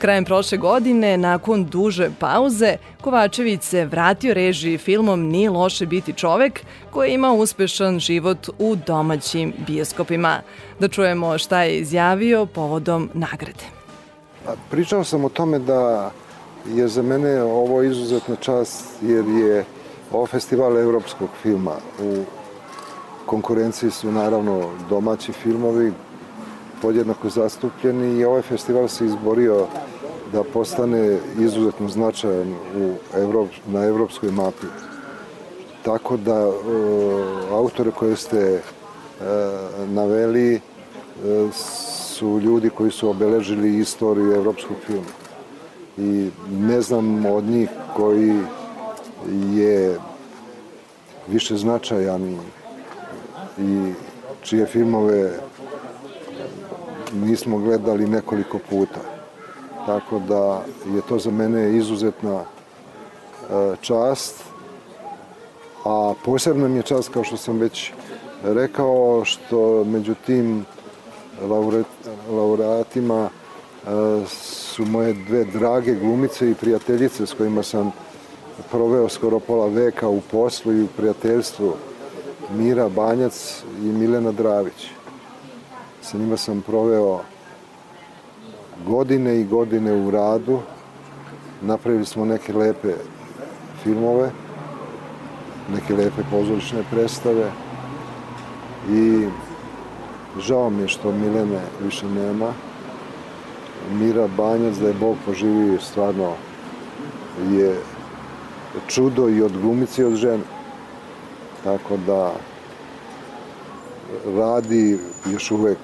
Krajem 0.00 0.24
prošle 0.24 0.58
godine, 0.58 1.16
nakon 1.16 1.64
duže 1.64 2.10
pauze, 2.18 2.76
Kovačević 3.00 3.62
se 3.62 3.84
vratio 3.84 4.34
režiji 4.34 4.78
filmom 4.78 5.22
Nije 5.22 5.50
loše 5.50 5.86
biti 5.86 6.12
čovek, 6.12 6.60
koji 6.90 7.12
ima 7.12 7.32
uspešan 7.32 7.98
život 7.98 8.48
u 8.58 8.76
domaćim 8.86 9.52
bioskopima. 9.66 10.40
Da 10.78 10.88
čujemo 10.88 11.38
šta 11.38 11.62
je 11.62 11.78
izjavio 11.78 12.46
povodom 12.46 13.10
nagrade. 13.14 13.64
Pričao 14.70 15.04
sam 15.04 15.24
o 15.24 15.28
tome 15.28 15.58
da 15.58 16.10
je 16.66 16.88
za 16.88 17.02
mene 17.02 17.42
ovo 17.42 17.82
izuzetna 17.82 18.36
čast 18.36 18.84
jer 19.02 19.24
je 19.28 19.64
ovo 20.12 20.26
festival 20.26 20.78
evropskog 20.78 21.28
filma. 21.42 21.74
U 22.02 22.24
konkurenciji 23.26 23.90
su 23.90 24.12
naravno 24.12 24.70
domaći 24.88 25.32
filmovi 25.32 25.92
podjednako 26.82 27.28
zastupljeni 27.28 28.18
i 28.18 28.24
ovaj 28.24 28.42
festival 28.42 28.88
se 28.88 29.06
izborio 29.06 29.66
da 30.32 30.42
postane 30.44 31.18
izuzetno 31.38 31.88
značajan 31.88 32.54
u 32.76 32.94
Evrop, 33.14 33.50
na 33.66 33.84
evropskoj 33.84 34.30
mapi. 34.30 34.66
Tako 35.82 36.16
da 36.16 36.38
e, 36.38 36.52
autore 37.50 37.90
koje 37.90 38.16
ste 38.16 38.38
e, 38.40 38.60
naveli 39.88 40.54
e, 40.54 40.60
su 41.52 42.40
ljudi 42.40 42.70
koji 42.70 42.90
su 42.90 43.10
obeležili 43.10 43.78
istoriju 43.78 44.32
evropskog 44.32 44.76
filma. 44.86 45.12
I 45.98 46.30
ne 46.50 46.80
znam 46.80 47.26
od 47.26 47.44
njih 47.44 47.68
koji 47.96 48.40
je 49.52 49.98
više 51.28 51.56
značajan 51.56 52.38
i, 53.58 53.92
čije 54.42 54.66
filmove 54.66 55.32
nismo 57.12 57.58
gledali 57.58 58.08
nekoliko 58.08 58.58
puta. 58.70 59.00
Tako 59.86 60.18
da 60.18 60.62
je 60.94 61.00
to 61.08 61.18
za 61.18 61.30
mene 61.30 61.76
izuzetna 61.76 62.40
e, 62.40 62.44
čast, 63.80 64.44
a 65.84 66.14
posebno 66.24 66.68
mi 66.68 66.76
je 66.76 66.82
čast, 66.82 67.08
kao 67.08 67.24
što 67.24 67.36
sam 67.36 67.58
već 67.58 67.92
rekao, 68.42 69.24
što 69.24 69.84
među 69.84 70.14
tim 70.26 70.64
laureatima 72.30 73.28
e, 73.28 73.30
su 74.26 74.84
moje 74.84 75.12
dve 75.12 75.44
drage 75.44 75.94
glumice 75.94 76.50
i 76.50 76.54
prijateljice 76.54 77.26
s 77.26 77.32
kojima 77.32 77.62
sam 77.62 77.92
proveo 78.70 79.08
skoro 79.08 79.38
pola 79.38 79.66
veka 79.66 80.08
u 80.08 80.20
poslu 80.20 80.72
i 80.72 80.82
u 80.82 80.88
prijateljstvu 80.96 81.72
Mira 82.56 82.88
Banjac 82.88 83.62
i 83.82 83.84
Milena 83.84 84.32
Dravić. 84.32 84.90
Sa 86.02 86.18
njima 86.18 86.36
sam 86.36 86.62
proveo 86.62 87.20
godine 88.86 89.40
i 89.40 89.44
godine 89.44 89.92
u 89.92 90.10
radu. 90.10 90.58
Napravili 91.62 92.06
smo 92.06 92.24
neke 92.24 92.52
lepe 92.52 92.94
filmove, 93.82 94.30
neke 95.74 95.94
lepe 95.94 96.22
pozorišne 96.30 96.82
predstave 96.90 97.50
i 98.90 99.28
žao 100.40 100.70
mi 100.70 100.82
je 100.82 100.88
što 100.88 101.12
Milene 101.12 101.60
više 101.82 102.06
nema. 102.06 102.52
Mira 103.92 104.28
Banjac, 104.36 104.76
da 104.76 104.88
je 104.88 104.94
Bog 104.94 105.16
poživio, 105.26 105.80
stvarno 105.80 106.32
je 107.50 107.76
čudo 108.88 109.28
i 109.28 109.42
od 109.42 109.52
glumice 109.62 110.02
i 110.02 110.04
od 110.04 110.14
žene. 110.14 110.44
Tako 111.64 111.96
da 111.96 112.32
radi 114.36 114.98
još 115.32 115.50
uvek 115.50 115.78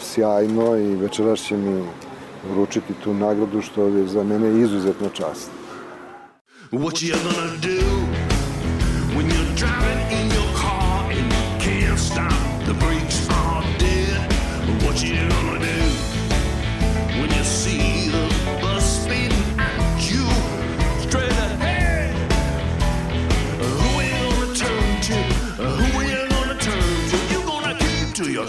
sjajno 0.00 0.76
i 0.76 0.96
večeras 0.96 1.40
će 1.40 1.56
mi 1.56 1.84
vručiti 2.50 2.94
tu 3.04 3.14
nagradu 3.14 3.62
što 3.62 3.86
je 3.86 4.06
za 4.06 4.22
mene 4.22 4.60
izuzetno 4.60 5.08
čast. 5.08 5.50
What 6.72 7.02
you 7.02 7.14
gonna 7.24 7.56
do 7.62 8.21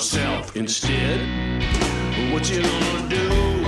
yourself 0.04 0.54
instead? 0.58 1.18
what 2.34 2.50
you 2.50 2.62
gonna 2.62 3.10
do 3.10 3.63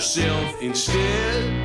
yourself 0.00 0.62
instead. 0.62 1.59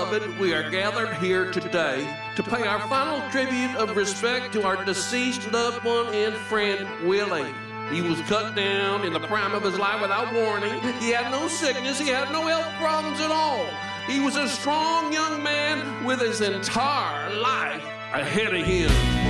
Beloved, 0.00 0.38
we 0.38 0.54
are 0.54 0.70
gathered 0.70 1.12
here 1.18 1.50
today 1.52 2.08
to 2.34 2.42
pay 2.42 2.66
our 2.66 2.80
final 2.88 3.20
tribute 3.30 3.76
of 3.76 3.94
respect 3.94 4.50
to 4.50 4.62
our 4.62 4.82
deceased 4.82 5.52
loved 5.52 5.84
one 5.84 6.06
and 6.14 6.34
friend, 6.34 6.88
Willie. 7.06 7.52
He 7.90 8.00
was 8.00 8.18
cut 8.22 8.54
down 8.54 9.04
in 9.04 9.12
the 9.12 9.20
prime 9.20 9.54
of 9.54 9.62
his 9.62 9.78
life 9.78 10.00
without 10.00 10.32
warning. 10.32 10.72
He 11.00 11.10
had 11.10 11.30
no 11.30 11.48
sickness, 11.48 11.98
he 11.98 12.08
had 12.08 12.32
no 12.32 12.46
health 12.46 12.72
problems 12.78 13.20
at 13.20 13.30
all. 13.30 13.66
He 14.06 14.20
was 14.20 14.36
a 14.36 14.48
strong 14.48 15.12
young 15.12 15.42
man 15.42 16.06
with 16.06 16.20
his 16.20 16.40
entire 16.40 17.34
life 17.34 17.84
ahead 18.14 18.54
of 18.54 18.64
him. 18.64 19.29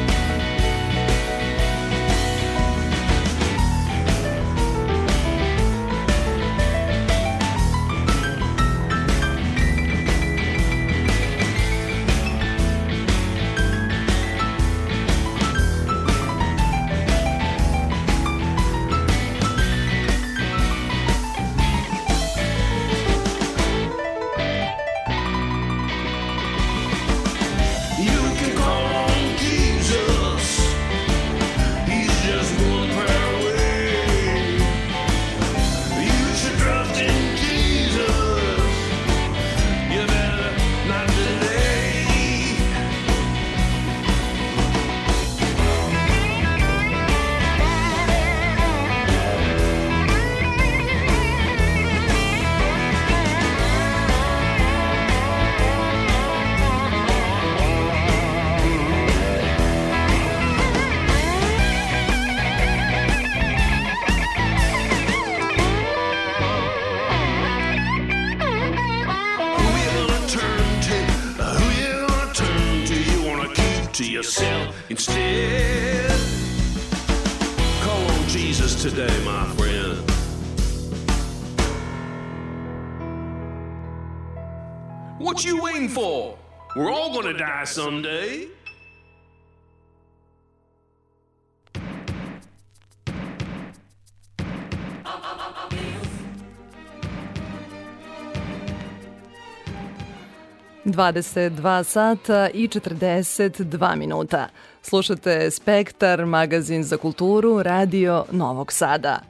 22 100.93 101.85
sata 101.85 102.49
i 102.55 102.69
42 102.69 103.97
minuta. 103.97 104.49
Slušate 104.83 105.51
Spektar, 105.51 106.27
magazin 106.27 106.85
za 106.85 106.97
kulturu, 106.97 107.63
radio 107.63 108.25
Novog 108.33 108.73
Sada. 108.73 109.21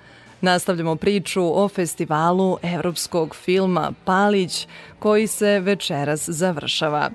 Nastavljamo 0.41 0.97
priču 0.97 1.63
o 1.63 1.69
festivalu 1.69 2.59
evropskog 2.63 3.37
filma 3.37 3.93
Palić, 4.05 4.67
koji 4.99 5.27
se 5.27 5.61
večeras 5.61 6.29
završava. 6.29 7.11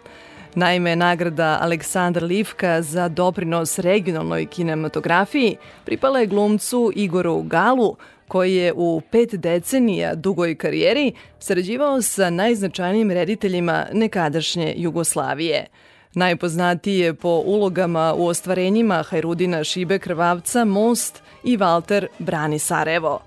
Naime, 0.56 0.96
nagrada 0.96 1.60
Aleksandar 1.62 2.24
Livka 2.24 2.82
za 2.82 3.10
doprinos 3.10 3.80
regionalnoj 3.80 4.46
kinematografiji 4.46 5.58
pripala 5.86 6.20
je 6.20 6.26
glumcu 6.26 6.92
Igoru 6.96 7.42
Galu, 7.42 7.96
koji 8.28 8.56
je 8.56 8.74
u 8.76 9.02
pet 9.12 9.36
decenija 9.36 10.16
dugoj 10.16 10.56
karijeri 10.56 11.12
sarađivao 11.40 12.02
sa 12.02 12.30
najznačajnijim 12.30 13.12
rediteljima 13.12 13.86
nekadašnje 13.94 14.74
Jugoslavije. 14.78 15.68
Najpoznatiji 16.14 17.00
je 17.00 17.14
po 17.14 17.44
ulogama 17.46 18.14
u 18.18 18.28
ostvarenjima 18.28 19.04
Hajrudina 19.04 19.64
Šibe 19.64 20.00
Krvavca 20.00 20.66
Most 20.66 21.24
i 21.44 21.58
Valter 21.58 22.08
Brani 22.20 22.60
Sarajevo. 22.60 23.20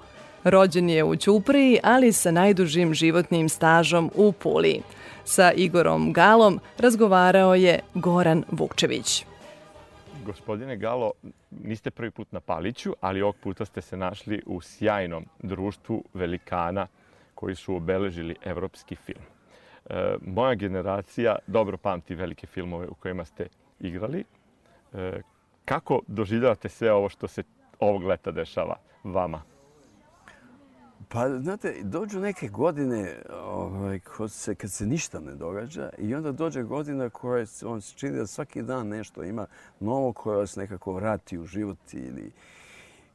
Rođen 0.44 0.90
je 0.90 1.04
u 1.04 1.16
Ćupriji, 1.16 1.78
ali 1.82 2.12
sa 2.12 2.30
najdužim 2.30 2.94
životnim 2.94 3.48
stažom 3.48 4.10
u 4.14 4.32
Puli. 4.32 4.80
Sa 5.24 5.52
Igorom 5.52 6.12
Galom 6.12 6.60
razgovarao 6.78 7.54
je 7.54 7.80
Goran 7.94 8.44
Vukčević. 8.50 9.24
Gospodine 10.28 10.76
Galo, 10.76 11.12
niste 11.50 11.90
prvi 11.90 12.10
put 12.10 12.32
na 12.32 12.40
Paliću, 12.40 12.92
ali 13.00 13.22
ovog 13.22 13.36
puta 13.36 13.64
ste 13.64 13.80
se 13.80 13.96
našli 13.96 14.42
u 14.46 14.60
sjajnom 14.60 15.24
društvu 15.42 16.04
velikana 16.14 16.86
koji 17.34 17.54
su 17.54 17.76
obeležili 17.76 18.36
evropski 18.42 18.96
film. 18.96 19.24
E, 19.90 20.16
moja 20.26 20.54
generacija 20.54 21.36
dobro 21.46 21.76
pamti 21.76 22.14
velike 22.14 22.46
filmove 22.46 22.88
u 22.88 22.94
kojima 22.94 23.24
ste 23.24 23.48
igrali. 23.80 24.24
E, 24.92 25.20
kako 25.64 26.02
doživljavate 26.06 26.68
sve 26.68 26.92
ovo 26.92 27.08
što 27.08 27.28
se 27.28 27.42
ovog 27.80 28.04
leta 28.04 28.30
dešava 28.30 28.76
vama? 29.04 29.42
Pa, 31.08 31.40
znate, 31.40 31.74
dođu 31.82 32.20
neke 32.20 32.48
godine 32.48 33.22
ovaj, 33.42 34.00
se, 34.28 34.54
kad 34.54 34.70
se 34.72 34.86
ništa 34.86 35.20
ne 35.20 35.34
događa 35.34 35.90
i 35.98 36.14
onda 36.14 36.32
dođe 36.32 36.62
godina 36.62 37.10
koja 37.10 37.46
on 37.64 37.80
se 37.80 37.94
čini 37.94 38.18
da 38.18 38.26
svaki 38.26 38.62
dan 38.62 38.88
nešto 38.88 39.24
ima 39.24 39.46
novo 39.80 40.12
koje 40.12 40.36
vas 40.36 40.56
nekako 40.56 40.92
vrati 40.92 41.38
u 41.38 41.46
život 41.46 41.78
ili 41.92 42.32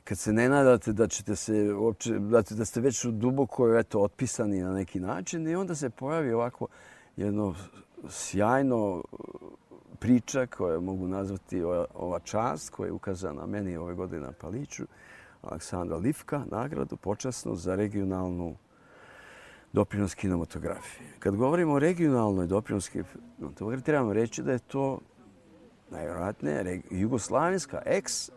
kad 0.04 0.18
se 0.18 0.34
ne 0.34 0.50
nadate 0.50 0.94
da 0.94 1.08
ćete 1.08 1.36
se 1.36 1.74
uopće, 1.74 2.20
da, 2.20 2.42
da 2.50 2.66
ste 2.66 2.82
već 2.82 3.06
duboko 3.06 3.78
eto, 3.78 4.00
otpisani 4.00 4.62
na 4.62 4.74
neki 4.74 5.00
način 5.00 5.48
i 5.48 5.56
onda 5.56 5.76
se 5.76 5.90
pojavi 5.90 6.34
ovako 6.34 6.68
jedno 7.18 7.56
sjajno 8.10 9.04
priča 10.00 10.46
koju 10.46 10.82
mogu 10.82 11.08
nazvati 11.08 11.64
ova- 11.64 11.86
ova 11.94 12.20
čast 12.20 12.70
koja 12.70 12.88
je 12.88 12.92
ukazana 12.94 13.46
meni 13.46 13.78
ove 13.78 13.94
godine 13.94 14.22
na 14.22 14.32
Paliću. 14.32 14.84
Aleksandra 15.44 15.98
Livka, 15.98 16.44
nagradu 16.52 16.98
počasnu 16.98 17.56
za 17.56 17.76
regionalnu 17.76 18.56
doprinos 19.74 20.16
kinematografije. 20.16 21.10
Kad 21.20 21.36
govorimo 21.36 21.74
o 21.74 21.80
regionalnoj 21.80 22.48
doprinos 22.48 22.90
kinematografiji, 22.90 23.84
trebamo 23.84 24.14
reći 24.14 24.44
da 24.44 24.52
je 24.52 24.60
to 24.60 25.00
najvjerojatnije 25.92 26.82
jugoslavenska 26.90 27.82
ex 27.86 28.30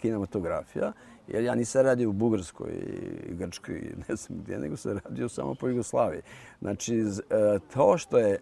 kinematografija, 0.00 0.92
jer 1.28 1.44
ja 1.44 1.54
nisam 1.54 1.82
radio 1.82 2.10
u 2.10 2.12
Bugarskoj 2.12 2.70
i 3.30 3.34
Grčkoj 3.34 3.74
i 3.74 3.94
ne 4.08 4.16
znam 4.16 4.38
gdje, 4.38 4.58
nego 4.58 4.76
sam 4.76 4.98
radio 5.04 5.28
samo 5.28 5.54
po 5.54 5.68
Jugoslaviji. 5.68 6.22
Znači, 6.60 6.96
e, 6.96 7.58
to 7.74 7.98
što 7.98 8.18
je 8.18 8.38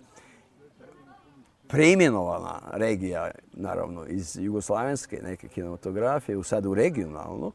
preimenovana 1.68 2.60
regija, 2.72 3.30
naravno, 3.52 4.06
iz 4.06 4.36
jugoslavenske 4.40 5.20
neke 5.22 5.48
kinematografije, 5.48 6.36
u 6.36 6.42
sad 6.42 6.66
u 6.66 6.74
regionalnu, 6.74 7.52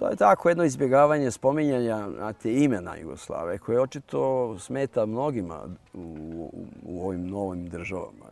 to 0.00 0.08
je 0.08 0.16
tako 0.16 0.48
jedno 0.48 0.64
izbjegavanje 0.64 1.30
spominjanja 1.30 2.08
znate, 2.16 2.52
imena 2.52 2.96
Jugoslave, 2.96 3.58
koje 3.58 3.80
očito 3.80 4.58
smeta 4.58 5.06
mnogima 5.06 5.60
u, 5.94 5.98
u, 5.98 6.64
u 6.82 7.06
ovim 7.06 7.26
novim 7.28 7.68
državama. 7.68 8.26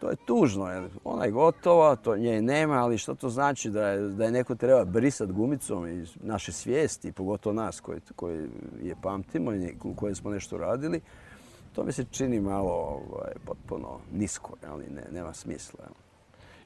To 0.00 0.10
je 0.10 0.16
tužno, 0.26 0.68
jer 0.68 0.88
ona 1.04 1.24
je 1.24 1.30
gotova, 1.30 1.96
to 1.96 2.16
nje 2.16 2.42
nema, 2.42 2.74
ali 2.74 2.98
što 2.98 3.14
to 3.14 3.28
znači 3.28 3.70
da 3.70 3.88
je, 3.88 4.08
da 4.08 4.24
je 4.24 4.30
neko 4.30 4.54
treba 4.54 4.84
brisat 4.84 5.32
gumicom 5.32 5.86
iz 5.86 6.16
naše 6.22 6.52
svijesti, 6.52 7.12
pogotovo 7.12 7.52
nas 7.52 7.80
koji, 7.80 8.00
koji 8.16 8.48
je 8.82 8.96
pamtimo 9.02 9.54
i 9.54 9.74
u 9.84 9.94
kojem 9.94 10.14
smo 10.14 10.30
nešto 10.30 10.58
radili, 10.58 11.00
to 11.74 11.84
mi 11.84 11.92
se 11.92 12.04
čini 12.04 12.40
malo 12.40 12.72
ovaj, 13.10 13.32
potpuno 13.44 13.98
nisko, 14.12 14.56
ali 14.68 14.84
ne, 14.84 15.02
nema 15.12 15.34
smisla. 15.34 16.03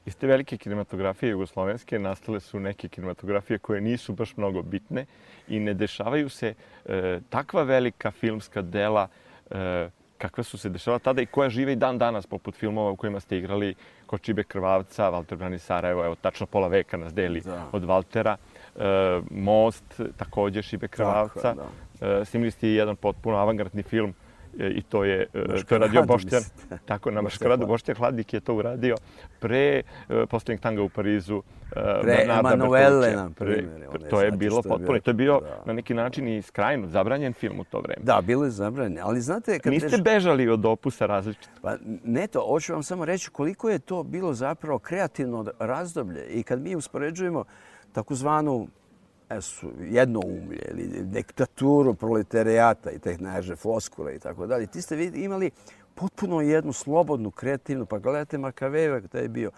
Iz 0.08 0.16
te 0.16 0.26
velike 0.26 0.56
kinematografije 0.56 1.30
jugoslovenske 1.30 1.98
nastale 1.98 2.40
su 2.40 2.60
neke 2.60 2.88
kinematografije 2.88 3.58
koje 3.58 3.80
nisu 3.80 4.12
baš 4.12 4.36
mnogo 4.36 4.62
bitne 4.62 5.06
i 5.48 5.60
ne 5.60 5.74
dešavaju 5.74 6.28
se 6.28 6.54
e, 6.86 7.20
takva 7.30 7.62
velika 7.62 8.10
filmska 8.10 8.62
dela 8.62 9.08
e, 9.50 9.88
kakve 10.18 10.44
su 10.44 10.58
se 10.58 10.68
dešavala 10.68 10.98
tada 10.98 11.22
i 11.22 11.26
koja 11.26 11.50
žive 11.50 11.72
i 11.72 11.76
dan 11.76 11.98
danas, 11.98 12.26
poput 12.26 12.54
filmova 12.54 12.90
u 12.90 12.96
kojima 12.96 13.20
ste 13.20 13.38
igrali 13.38 13.74
Ko 14.06 14.18
Čibe 14.18 14.44
Krvavca, 14.44 15.08
Valter 15.08 15.38
Brani 15.38 15.58
Sarajevo, 15.58 16.04
evo 16.04 16.14
tačno 16.14 16.46
pola 16.46 16.68
veka 16.68 16.96
nas 16.96 17.14
deli 17.14 17.40
Da. 17.40 17.68
od 17.72 17.84
Valtera, 17.84 18.36
e, 18.76 19.20
Most, 19.30 20.00
takođe 20.16 20.62
Šibe 20.62 20.88
Krvavca. 20.88 21.54
Tako 21.54 21.60
je, 21.60 21.88
E, 22.00 22.24
snimili 22.24 22.50
ste 22.50 22.68
i 22.68 22.74
jedan 22.74 22.96
potpuno 22.96 23.36
avangardni 23.36 23.82
film 23.82 24.14
i 24.58 24.82
to 24.82 25.04
je, 25.04 25.26
e, 25.34 25.62
to 25.68 25.74
je 25.74 25.78
radio 25.78 26.02
Boštjan. 26.02 26.42
Tako, 26.84 27.10
na 27.10 27.22
Maškaradu. 27.22 27.66
Boštjan 27.66 27.96
Hladnik 27.96 28.32
je 28.32 28.40
to 28.40 28.54
uradio 28.54 28.96
pre 29.40 29.82
e, 30.08 30.26
posljednjeg 30.26 30.60
tanga 30.60 30.82
u 30.82 30.88
Parizu. 30.88 31.42
e, 31.70 32.00
Pre 32.00 32.16
Bernarda 32.16 32.52
Emanuele, 32.52 33.12
na 33.12 33.30
Pre- 33.30 33.34
primjer, 33.34 33.80
je 34.02 34.08
To 34.10 34.22
je 34.22 34.30
bilo 34.30 34.62
potpuno, 34.62 34.98
to 35.00 35.10
je 35.10 35.14
bio 35.14 35.40
da. 35.40 35.62
na 35.66 35.72
neki 35.72 35.94
način 35.94 36.28
i 36.28 36.42
skrajnut, 36.42 36.90
zabranjen 36.90 37.32
film 37.32 37.60
u 37.60 37.64
to 37.64 37.80
vreme. 37.80 38.02
Da, 38.02 38.20
bilo 38.20 38.44
je 38.44 38.50
zabranjeno. 38.50 39.06
Ali 39.06 39.20
znate, 39.20 39.58
kad 39.58 39.72
Niste 39.72 39.98
bežali 39.98 40.48
od 40.48 40.66
opusa 40.66 41.06
različito. 41.06 41.48
Pa 41.62 41.76
ne 42.04 42.26
to, 42.26 42.40
hoću 42.40 42.72
vam 42.72 42.82
samo 42.82 43.04
reći 43.04 43.30
koliko 43.30 43.70
je 43.70 43.78
to 43.78 44.02
bilo 44.02 44.34
zapravo 44.34 44.78
kreativno 44.78 45.46
razdoblje. 45.58 46.26
I 46.26 46.42
kad 46.42 46.60
mi 46.60 46.76
uspoređujemo 46.76 47.44
takozvanu 47.92 48.68
esu, 49.30 49.70
jednoumlje 49.80 50.62
ili 50.70 51.04
diktaturu 51.04 51.94
proletarijata 51.94 52.90
i 52.90 52.98
te 52.98 53.16
naže 53.18 53.56
floskule 53.56 54.14
i 54.14 54.18
tako 54.18 54.46
dalje, 54.46 54.66
ti 54.66 54.82
ste 54.82 55.10
imali 55.14 55.50
potpuno 55.94 56.40
jednu 56.40 56.72
slobodnu, 56.72 57.30
kreativnu, 57.30 57.86
pa 57.86 57.98
gledajte 57.98 58.38
Makaveva, 58.38 59.00
taj 59.00 59.22
je 59.22 59.28
bio, 59.28 59.50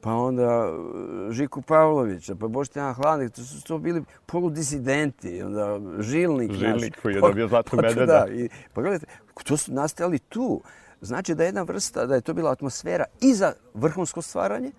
pa 0.00 0.12
onda 0.12 0.72
uh, 0.72 1.32
Žiku 1.32 1.62
Pavlovića, 1.62 2.34
pa 2.34 2.48
Boštjana 2.48 2.92
Hladnik, 2.92 3.32
to 3.32 3.42
su 3.42 3.64
to 3.64 3.78
bili 3.78 4.04
poludisidenti, 4.26 5.42
onda 5.42 5.80
Žilnik, 6.02 6.52
Žilnik 6.52 6.92
naš. 6.96 7.02
koji 7.02 7.14
je 7.14 7.20
dobio 7.20 7.48
Zlatnog 7.48 7.80
Pa 7.82 7.88
to 7.88 7.88
medveda. 7.88 8.24
Da, 8.26 8.32
i, 8.32 8.48
pa 8.74 8.80
gledajte, 8.80 9.06
to 9.44 9.56
su 9.56 9.72
nastajali 9.72 10.18
tu. 10.18 10.62
Znači 11.00 11.34
da 11.34 11.42
je 11.42 11.48
jedna 11.48 11.62
vrsta, 11.62 12.06
da 12.06 12.14
je 12.14 12.20
to 12.20 12.34
bila 12.34 12.50
atmosfera 12.50 13.04
i 13.20 13.34
za 13.34 13.52
vrhunsko 13.74 14.22
stvaranje 14.22 14.72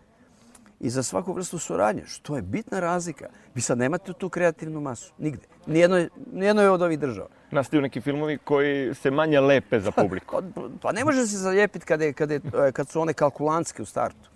i 0.82 0.90
za 0.90 1.04
svaku 1.04 1.34
vrstu 1.34 1.60
suradnje, 1.60 2.04
što 2.06 2.36
je 2.36 2.42
bitna 2.42 2.80
razlika. 2.80 3.26
Vi 3.56 3.62
sad 3.62 3.78
nemate 3.78 4.14
tu 4.14 4.30
kreativnu 4.30 4.82
masu, 4.82 5.14
nigde. 5.18 5.48
Nijedno, 5.66 6.08
nijedno 6.34 6.62
je 6.62 6.70
od 6.70 6.82
ovih 6.82 7.00
država. 7.00 7.28
Nastaju 7.52 7.82
neki 7.82 8.02
filmovi 8.02 8.38
koji 8.38 8.96
se 8.96 9.12
manje 9.12 9.40
lepe 9.40 9.80
za 9.80 9.92
publiku. 10.02 10.42
Pa, 10.56 10.62
pa 10.82 10.92
ne 10.92 11.06
može 11.06 11.28
se 11.28 11.38
zalijepiti 11.38 11.86
kad, 11.86 12.02
je, 12.02 12.14
kad, 12.14 12.32
je, 12.32 12.42
kad 12.74 12.90
su 12.90 13.02
one 13.02 13.14
kalkulantske 13.14 13.82
u 13.82 13.86
startu. 13.86 14.30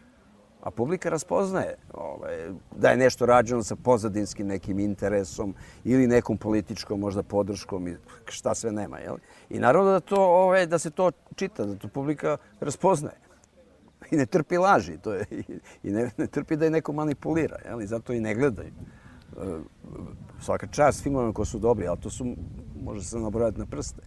A 0.62 0.72
publika 0.72 1.10
raspoznaje 1.10 1.76
ovaj, 1.94 2.38
da 2.76 2.90
je 2.90 2.98
nešto 2.98 3.26
rađeno 3.26 3.64
sa 3.64 3.76
pozadinskim 3.76 4.48
nekim 4.48 4.80
interesom 4.80 5.56
ili 5.84 6.08
nekom 6.08 6.38
političkom 6.38 7.00
možda 7.00 7.24
podrškom 7.24 7.88
i 7.88 7.98
šta 8.26 8.56
sve 8.56 8.72
nema. 8.72 8.98
Jel? 8.98 9.18
I 9.50 9.60
naravno 9.60 9.92
da, 9.92 10.00
to, 10.00 10.22
ovaj, 10.22 10.66
da 10.66 10.80
se 10.80 10.90
to 10.90 11.12
čita, 11.36 11.66
da 11.66 11.76
to 11.76 11.88
publika 11.88 12.38
raspoznaje. 12.60 13.25
I 14.12 14.16
ne 14.16 14.26
trpi 14.26 14.58
laži. 14.58 14.98
To 14.98 15.14
je, 15.14 15.26
I 15.84 15.92
ne, 15.92 16.12
ne 16.18 16.28
trpi 16.28 16.56
da 16.56 16.66
je 16.66 16.72
neko 16.72 16.94
manipulira. 16.94 17.58
Jel? 17.66 17.82
I 17.82 17.88
zato 17.88 18.14
i 18.14 18.20
ne 18.20 18.36
gledaju. 18.36 18.70
E, 18.70 19.60
Svaka 20.42 20.68
čast 20.68 21.04
filmovima 21.04 21.34
koji 21.34 21.46
su 21.46 21.60
dobri, 21.60 21.88
ali 21.88 22.00
to 22.00 22.10
su, 22.10 22.26
može 22.82 23.04
se 23.04 23.20
nabrojati 23.20 23.60
na 23.60 23.66
prste, 23.66 24.02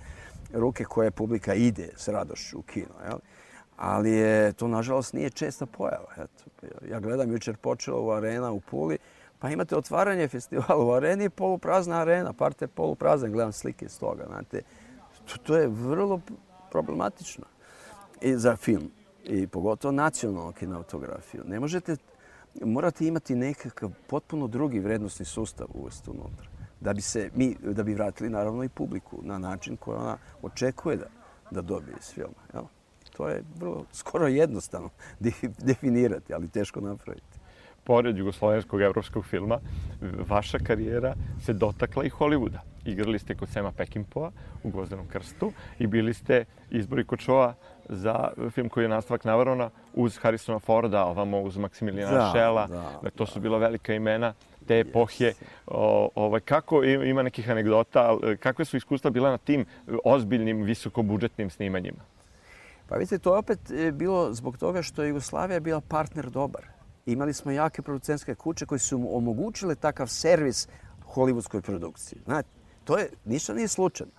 ruke 0.53 0.85
koje 0.85 1.11
publika 1.11 1.55
ide 1.55 1.89
s 1.97 2.09
radošću 2.09 2.59
u 2.59 2.63
kino. 2.63 2.95
Jel? 3.09 3.19
Ali 3.77 4.11
je, 4.11 4.53
to 4.53 4.69
nažalost 4.69 5.15
nije 5.15 5.31
česta 5.31 5.67
pojava. 5.67 6.13
Eto, 6.17 6.67
ja 6.91 7.01
gledam 7.01 7.33
jučer 7.33 7.57
počela 7.57 8.01
u 8.01 8.11
arena 8.11 8.53
u 8.53 8.61
Puli, 8.61 8.99
pa 9.39 9.51
imate 9.51 9.77
otvaranje 9.77 10.29
festivala 10.29 10.85
u 10.85 10.93
areni 10.93 11.31
poluprazna 11.31 12.01
arena, 12.01 12.33
parte 12.33 12.65
je 12.65 12.69
poluprazna, 12.69 13.29
gledam 13.29 13.53
slike 13.53 13.85
iz 13.85 13.99
toga. 13.99 14.25
Znate, 14.27 14.63
to, 15.25 15.39
to 15.43 15.57
je 15.57 15.69
vrlo 15.69 16.21
problematično 16.71 17.45
i 18.21 18.35
za 18.35 18.57
film 18.57 18.91
i 19.29 19.47
pogotovo 19.47 19.93
nacionalnu 19.93 20.53
kinematografiju. 20.53 21.43
Ne 21.47 21.61
možete, 21.61 21.97
morate 22.61 23.07
imati 23.07 23.35
nekakav 23.35 23.91
potpuno 24.07 24.47
drugi 24.47 24.79
vrednostni 24.79 25.25
sustav 25.27 25.67
uvesti 25.75 26.11
unutra. 26.11 26.49
Da 26.81 26.93
bi, 26.93 27.01
se, 27.01 27.31
mi, 27.35 27.57
da 27.63 27.83
bi 27.83 27.95
vratili 27.95 28.31
naravno 28.31 28.65
i 28.65 28.69
publiku 28.69 29.19
na 29.23 29.39
način 29.39 29.77
koji 29.77 29.99
ona 29.99 30.17
očekuje 30.43 30.97
da, 30.97 31.07
da 31.51 31.61
dobije 31.61 31.97
iz 32.01 32.13
filma. 32.15 32.43
Jel? 32.55 32.65
To 33.17 33.29
je 33.29 33.43
vrlo, 33.57 33.85
skoro 33.93 34.27
jednostavno 34.27 34.91
de- 35.21 35.53
definirati, 35.59 36.35
ali 36.35 36.49
teško 36.49 36.81
napraviti. 36.81 37.39
Pored 37.85 38.19
jugoslovenskog 38.19 38.81
evropskog 38.81 39.25
filma, 39.25 39.59
vaša 40.29 40.59
karijera 40.59 41.15
se 41.45 41.53
dotakla 41.53 42.05
i 42.05 42.11
Hollywooda. 42.11 42.59
Igrali 42.85 43.19
ste 43.19 43.35
kod 43.35 43.49
Sema 43.49 43.73
Peckinpah 43.73 44.33
u 44.63 44.71
Gvozdenom 44.71 45.07
krstu 45.09 45.53
i 45.79 45.87
bili 45.87 46.15
ste 46.15 46.45
izbori 46.71 47.05
Kočova 47.05 47.55
za 47.89 48.29
film 48.51 48.69
koji 48.69 48.85
je 48.85 48.89
nastavak 48.89 49.25
Navarona 49.25 49.71
uz 49.95 50.19
Harrisona 50.19 50.59
Forda, 50.59 51.05
ovamo 51.05 51.41
uz 51.41 51.57
Maksimilijana 51.57 52.19
Da, 52.19 52.31
Šela. 52.35 52.67
da, 53.03 53.11
to 53.11 53.27
su 53.27 53.41
bila 53.41 53.59
velika 53.59 53.95
imena 53.95 54.35
te 54.67 54.79
epohje. 54.79 55.35
O, 55.67 56.11
ovaj, 56.15 56.41
kako 56.41 56.85
ima 56.85 57.23
nekih 57.23 57.51
anegdota, 57.51 58.17
kakve 58.41 58.65
su 58.65 58.77
iskustva 58.77 59.11
bila 59.11 59.31
na 59.31 59.39
tim 59.39 59.67
ozbiljnim, 60.05 60.63
visokobudžetnim 60.63 61.51
snimanjima? 61.51 61.99
Pa 62.89 62.97
vidite, 62.97 63.19
to 63.19 63.35
je 63.35 63.39
opet 63.39 63.71
e, 63.71 63.93
bilo 63.93 64.33
zbog 64.33 64.59
toga 64.59 64.83
što 64.83 65.03
je 65.03 65.09
Jugoslavija 65.09 65.61
bila 65.61 65.81
partner 65.81 66.31
dobar. 66.31 66.63
Imali 67.07 67.33
smo 67.33 67.51
jake 67.51 67.83
producentske 67.83 68.35
kuće 68.35 68.67
koji 68.67 68.79
su 68.79 69.09
omogućile 69.17 69.75
takav 69.75 70.07
servis 70.07 70.69
hollywoodskoj 71.15 71.61
produkciji. 71.61 72.19
Znate, 72.25 72.49
to 72.85 72.99
je, 72.99 73.09
ništa 73.25 73.55
nije 73.55 73.69
slučajno. 73.69 74.13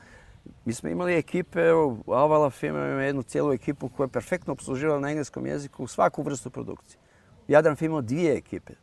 Mi 0.65 0.73
smo 0.73 0.89
imali 0.89 1.17
ekipe, 1.17 1.59
evo, 1.59 1.97
Avala 2.07 2.49
Film 2.49 2.75
ima 2.75 3.03
jednu 3.03 3.23
cijelu 3.23 3.53
ekipu 3.53 3.89
koja 3.89 4.05
je 4.05 4.11
perfektno 4.11 4.53
obsluživala 4.53 4.99
na 4.99 5.09
engleskom 5.09 5.45
jeziku 5.45 5.87
svaku 5.87 6.23
vrstu 6.23 6.49
produkcije. 6.49 6.99
Jadran 7.47 7.75
Film 7.75 7.91
imao 7.91 8.01
dvije 8.01 8.37
ekipe. 8.37 8.73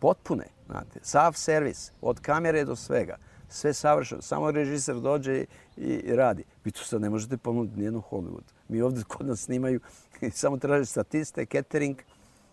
Potpune, 0.00 0.46
znate, 0.66 1.00
sav 1.02 1.32
servis, 1.32 1.92
od 2.00 2.20
kamere 2.20 2.64
do 2.64 2.76
svega. 2.76 3.16
Sve 3.48 3.74
savršeno, 3.74 4.22
samo 4.22 4.50
režiser 4.50 4.96
dođe 4.96 5.44
i, 5.76 5.86
i 5.86 6.16
radi. 6.16 6.44
Vi 6.64 6.70
tu 6.70 6.84
sad 6.84 7.00
ne 7.00 7.10
možete 7.10 7.36
ponuditi 7.36 7.78
nijednu 7.78 8.02
Hollywood. 8.10 8.52
Mi 8.68 8.82
ovdje 8.82 9.04
kod 9.04 9.26
nas 9.26 9.40
snimaju 9.40 9.80
samo 10.32 10.56
traže 10.56 10.84
statiste, 10.84 11.46
catering, 11.46 11.96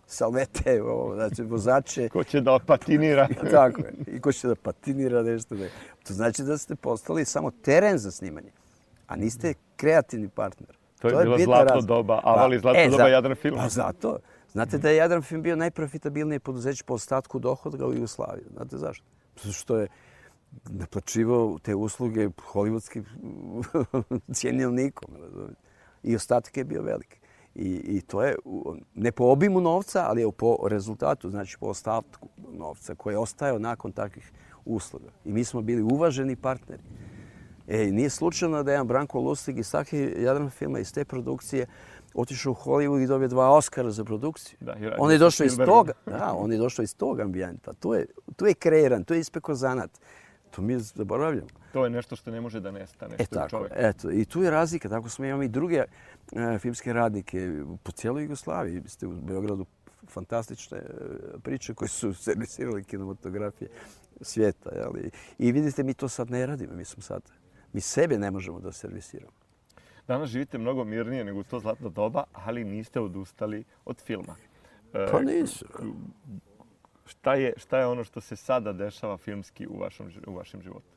salvete, 0.06 0.82
ovo, 0.84 1.14
znači 1.14 1.42
vozače. 1.42 2.08
Ko 2.08 2.24
će 2.24 2.40
da 2.40 2.58
patinira? 2.58 3.28
Tako 3.50 3.80
je. 3.80 3.92
I 4.08 4.20
ko 4.20 4.32
će 4.32 4.48
da 4.48 4.54
patinira 4.54 5.22
nešto. 5.22 5.54
Da... 5.54 5.66
To 6.04 6.14
znači 6.14 6.42
da 6.42 6.58
ste 6.58 6.74
postali 6.76 7.24
samo 7.24 7.50
teren 7.52 7.98
za 7.98 8.10
snimanje, 8.10 8.50
a 9.06 9.16
niste 9.16 9.54
kreativni 9.76 10.28
partner. 10.28 10.68
To 11.00 11.08
je 11.08 11.14
bilo 11.14 11.36
bitna 11.36 11.44
zlatno 11.46 11.64
razlika. 11.64 11.86
doba, 11.86 12.20
Aval 12.24 12.54
i 12.54 12.58
zlatno 12.58 12.80
e, 12.80 12.84
doba 12.86 12.96
za- 12.98 13.08
Jadran 13.08 13.36
filma. 13.36 13.58
Pa 13.58 13.68
zato. 13.68 14.18
Znate 14.52 14.78
da 14.78 14.90
je 14.90 14.96
Jadran 14.96 15.22
film 15.22 15.42
bio 15.42 15.56
najprofitabilnije 15.56 16.40
poduzeće 16.40 16.84
po 16.84 16.94
ostatku 16.94 17.38
dohodka 17.38 17.86
u 17.86 17.94
Jugoslaviji. 17.94 18.44
Znate 18.52 18.78
zašto? 18.78 19.04
Zato 19.36 19.52
što 19.52 19.76
je 19.76 19.88
naplačivao 20.64 21.58
te 21.58 21.74
usluge 21.74 22.28
hollywoodskim 22.28 23.02
cijenilnikom. 24.34 25.14
razumijete? 25.16 25.60
I 26.02 26.16
ostatak 26.16 26.56
je 26.56 26.64
bio 26.64 26.82
velik. 26.82 27.20
I, 27.54 27.68
I 27.68 28.00
to 28.00 28.22
je 28.22 28.36
ne 28.94 29.12
po 29.12 29.24
obimu 29.24 29.60
novca, 29.60 30.04
ali 30.08 30.20
je 30.20 30.32
po 30.32 30.56
rezultatu, 30.68 31.30
znači 31.30 31.56
po 31.60 31.66
ostatku 31.66 32.28
novca 32.52 32.94
koji 32.94 33.14
je 33.14 33.18
ostajao 33.18 33.58
nakon 33.58 33.92
takvih 33.92 34.32
usluga. 34.64 35.10
I 35.24 35.32
mi 35.32 35.44
smo 35.44 35.62
bili 35.62 35.82
uvaženi 35.82 36.36
partneri. 36.36 36.82
E, 37.68 37.86
nije 37.86 38.10
slučajno 38.10 38.62
da 38.62 38.70
je 38.70 38.74
jedan 38.74 38.86
Branko 38.86 39.20
Lustig 39.20 39.58
iz 39.58 39.72
takve 39.72 40.22
Jadran 40.22 40.50
filma, 40.50 40.78
iz 40.78 40.92
te 40.92 41.04
produkcije, 41.04 41.66
otišao 42.14 42.52
u 42.52 42.54
Hollywood 42.54 43.02
i 43.02 43.06
dobio 43.06 43.28
dva 43.28 43.50
Oscara 43.50 43.90
za 43.90 44.04
produkciju. 44.04 44.58
Da, 44.60 44.72
radio 44.72 44.94
on 44.98 45.12
je 45.12 45.18
došao 45.18 45.44
iz 45.44 45.56
toga, 45.56 45.92
da, 46.06 46.34
on 46.36 46.52
je 46.52 46.58
došao 46.58 46.82
iz 46.82 46.96
tog 46.96 47.20
ambijenta. 47.20 47.72
Tu 47.72 47.94
je, 47.94 48.06
tu 48.36 48.46
je 48.46 48.54
kreiran, 48.54 49.04
tu 49.04 49.14
je 49.14 49.20
ispekao 49.20 49.54
zanat. 49.54 49.90
To 50.54 50.62
mi 50.62 50.78
zaboravljamo. 50.78 51.48
To 51.72 51.84
je 51.84 51.90
nešto 51.90 52.16
što 52.16 52.30
ne 52.30 52.40
može 52.40 52.60
da 52.60 52.70
nestane. 52.70 53.14
E 53.18 53.26
tako, 53.26 53.48
čovek. 53.48 53.72
eto, 53.76 54.10
i 54.10 54.24
tu 54.24 54.42
je 54.42 54.50
razlika. 54.50 54.88
Tako 54.88 55.08
smo 55.08 55.24
imali 55.24 55.46
i 55.46 55.48
druge 55.48 55.76
e, 56.32 56.58
filmske 56.58 56.92
radnike 56.92 57.62
po 57.82 57.92
cijeloj 57.92 58.22
Jugoslaviji. 58.22 58.80
Vi 58.80 58.88
ste 58.88 59.06
u 59.06 59.12
Beogradu 59.12 59.66
fantastične 60.08 60.78
e, 60.78 60.84
priče 61.42 61.74
koje 61.74 61.88
su 61.88 62.14
servisirali 62.24 62.84
kinematografije 62.84 63.70
svijeta. 64.20 64.70
Jeli? 64.74 65.10
I 65.38 65.52
vidite, 65.52 65.82
mi 65.82 65.94
to 65.94 66.08
sad 66.08 66.30
ne 66.30 66.46
radimo. 66.46 66.74
Mi 66.74 66.84
smo 66.84 67.02
sad, 67.02 67.22
mi 67.72 67.80
sebe 67.80 68.18
ne 68.18 68.30
možemo 68.30 68.60
da 68.60 68.72
servisiramo. 68.72 69.32
Danas 70.08 70.30
živite 70.30 70.58
mnogo 70.58 70.84
mirnije 70.84 71.24
nego 71.24 71.40
u 71.40 71.44
to 71.44 71.60
zlatno 71.60 71.88
doba, 71.88 72.24
ali 72.32 72.64
niste 72.64 73.00
odustali 73.00 73.64
od 73.84 74.00
filma. 74.00 74.36
E, 74.94 75.06
Pa 75.10 75.20
nisu. 75.20 75.66
Šta 77.06 77.34
je, 77.34 77.52
šta 77.56 77.78
je 77.78 77.86
ono 77.86 78.04
što 78.04 78.20
se 78.20 78.36
sada 78.36 78.72
dešava 78.72 79.16
filmski 79.16 79.66
u 79.66 79.78
vašem, 79.78 80.12
u 80.26 80.34
vašem 80.34 80.62
životu? 80.62 80.94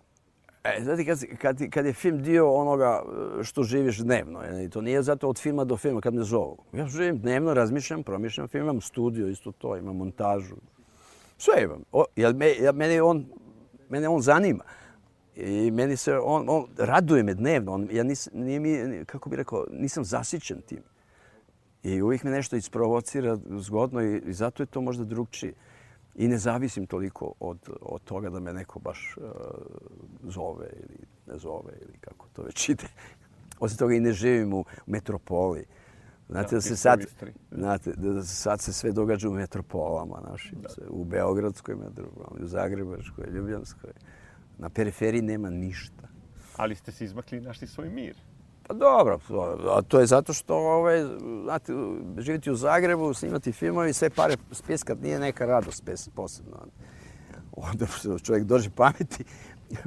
E, 0.64 0.84
znate, 0.84 1.05
kad, 1.05 1.20
kad, 1.38 1.70
kad 1.70 1.86
je 1.86 1.93
film 1.93 2.24
dio 2.24 2.51
onoga 2.51 3.03
e, 3.39 3.43
što 3.43 3.64
živiš 3.64 3.97
dnevno, 3.97 4.62
i 4.66 4.70
to 4.70 4.82
nije 4.82 5.01
zato 5.03 5.30
od 5.30 5.39
filma 5.39 5.64
do 5.64 5.78
filma 5.78 6.01
kad 6.01 6.14
me 6.14 6.24
zovu. 6.24 6.58
Ja 6.74 6.88
živim 6.88 7.20
dnevno, 7.20 7.53
razmišljam, 7.53 8.03
promišljam 8.03 8.47
film, 8.47 8.64
imam 8.64 8.82
studio, 8.82 9.28
isto 9.28 9.51
to, 9.51 9.78
imam 9.78 9.95
montažu. 9.95 10.55
Sve 11.38 11.64
imam. 11.64 11.84
O, 11.91 12.05
jel 12.16 12.34
me, 12.34 12.47
jel 12.47 12.74
mene 12.74 13.01
on, 13.01 13.26
mene 13.89 14.08
on 14.08 14.22
zanima. 14.22 14.64
I 15.36 15.72
meni 15.72 15.97
se, 15.97 16.18
on, 16.18 16.45
on 16.49 16.66
raduje 16.78 17.24
me 17.24 17.34
dnevno. 17.34 17.74
On, 17.74 17.88
ja 17.91 18.03
nis, 18.03 18.30
nije 18.34 18.60
mi, 18.60 19.05
kako 19.05 19.30
bih 19.30 19.38
rekao, 19.38 19.66
nisam 19.72 20.03
zasićen 20.03 20.62
tim. 20.62 20.84
I 21.84 22.01
uvijek 22.01 22.24
me 22.24 22.32
nešto 22.32 22.55
isprovocira 22.55 23.38
zgodno 23.58 24.01
i, 24.01 24.22
i 24.26 24.34
zato 24.34 24.64
je 24.64 24.68
to 24.68 24.82
možda 24.82 25.03
drugčije. 25.03 25.53
I 26.18 26.28
ne 26.28 26.38
zavisim 26.38 26.88
toliko 26.88 27.34
od, 27.39 27.70
od 27.82 28.03
toga 28.03 28.30
da 28.30 28.39
me 28.39 28.53
neko 28.53 28.80
baš 28.80 29.18
uh, 29.18 29.24
zove 30.24 30.70
ili 30.76 30.97
ne 31.28 31.38
zove 31.38 31.74
ili 31.82 31.97
kako 32.01 32.28
to 32.34 32.43
već 32.43 32.70
ide. 32.70 32.88
Osim 33.59 33.78
toga 33.78 33.93
i 33.93 33.99
ne 33.99 34.13
živim 34.13 34.53
u 34.53 34.65
metropoli. 34.86 35.65
Znate 36.30 36.55
da, 36.55 36.61
ti 36.61 36.68
se 36.68 36.76
sad, 36.76 37.05
znate, 37.51 37.93
da 37.95 38.24
se 38.24 38.36
sad 38.36 38.61
se 38.61 38.74
sve 38.74 38.91
događa 38.91 39.30
u 39.30 39.34
metropolama 39.34 40.22
našim. 40.30 40.59
Sve, 40.70 40.84
U 40.89 41.03
Beogradskoj 41.03 41.76
metropoli, 41.76 42.43
u 42.43 42.47
Zagrebačkoj, 42.47 43.26
Ljubljanskoj. 43.32 43.91
Na 44.57 44.70
periferiji 44.70 45.22
nema 45.22 45.49
ništa. 45.49 46.07
Ali 46.55 46.76
ste 46.76 46.91
se 46.91 47.05
izmakli 47.05 47.38
i 47.38 47.41
našli 47.41 47.68
svoj 47.68 47.89
mir. 47.89 48.15
Pa 48.68 48.74
dobro, 48.74 49.20
a 49.70 49.82
to 49.82 49.99
je 49.99 50.05
zato 50.05 50.34
što, 50.34 50.55
ovaj, 50.55 51.05
znate, 51.43 51.74
živjeti 52.18 52.51
u 52.51 52.55
Zagrebu, 52.55 53.13
snimati 53.13 53.51
filmovi, 53.51 53.93
sve 53.93 54.09
pare 54.09 54.36
speskat 54.51 55.01
nije 55.01 55.20
neka 55.20 55.45
radost 55.45 55.84
posebno. 56.15 56.57
Onda 57.51 57.86
čovjek 58.24 58.43
dođe 58.43 58.70
pameti, 58.70 59.24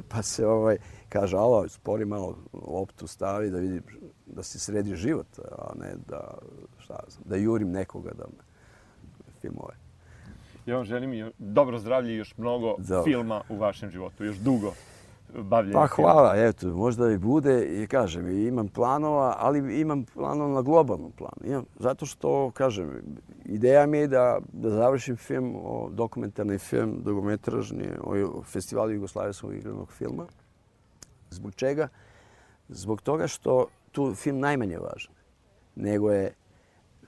pa 0.09 0.21
se 0.21 0.47
ovaj, 0.47 0.77
kaže, 1.09 1.37
alo, 1.37 1.69
spori 1.69 2.05
malo 2.05 2.37
loptu 2.53 3.07
stavi 3.07 3.49
da 3.49 3.57
vidi 3.57 3.81
da 4.25 4.43
se 4.43 4.59
sredi 4.59 4.95
život, 4.95 5.39
a 5.57 5.71
ne 5.79 5.93
da, 6.07 6.37
šta 6.77 6.99
znam, 7.09 7.23
da 7.25 7.35
jurim 7.35 7.71
nekoga 7.71 8.11
da 8.17 8.23
me 8.23 8.43
filmove. 9.41 9.73
Ja 10.65 10.75
vam 10.75 10.85
želim 10.85 11.13
i 11.13 11.31
dobro 11.37 11.79
zdravlje 11.79 12.13
i 12.13 12.17
još 12.17 12.37
mnogo 12.37 12.75
Dobro. 12.77 13.03
filma 13.03 13.41
u 13.49 13.57
vašem 13.57 13.89
životu, 13.89 14.25
još 14.25 14.37
dugo 14.37 14.73
bavljenja 15.35 15.73
Pa 15.73 15.87
hvala, 15.87 16.33
eto, 16.35 16.67
možda 16.67 17.11
i 17.11 17.17
bude 17.17 17.83
i 17.83 17.87
kažem, 17.87 18.27
i 18.27 18.47
imam 18.47 18.67
planova, 18.67 19.35
ali 19.39 19.81
imam 19.81 20.03
planova 20.03 20.53
na 20.53 20.61
globalnom 20.61 21.11
planu. 21.11 21.41
Imam, 21.43 21.65
zato 21.79 22.05
što, 22.05 22.51
kažem, 22.51 23.01
ideja 23.45 23.85
mi 23.85 23.97
je 23.97 24.07
da, 24.07 24.39
da 24.53 24.69
završim 24.69 25.15
film, 25.15 25.55
o, 25.55 25.89
dokumentarni 25.89 26.57
film, 26.57 27.01
dugometražni, 27.03 27.89
o 28.03 28.43
festivalu 28.43 28.91
Jugoslavijskog 28.91 29.53
igranog 29.53 29.91
filma. 29.91 30.25
Zbog 31.29 31.55
čega? 31.55 31.87
Zbog 32.69 33.01
toga 33.01 33.27
što 33.27 33.65
tu 33.91 34.15
film 34.15 34.39
najmanje 34.39 34.77
važan, 34.77 35.13
nego 35.75 36.11
je 36.11 36.33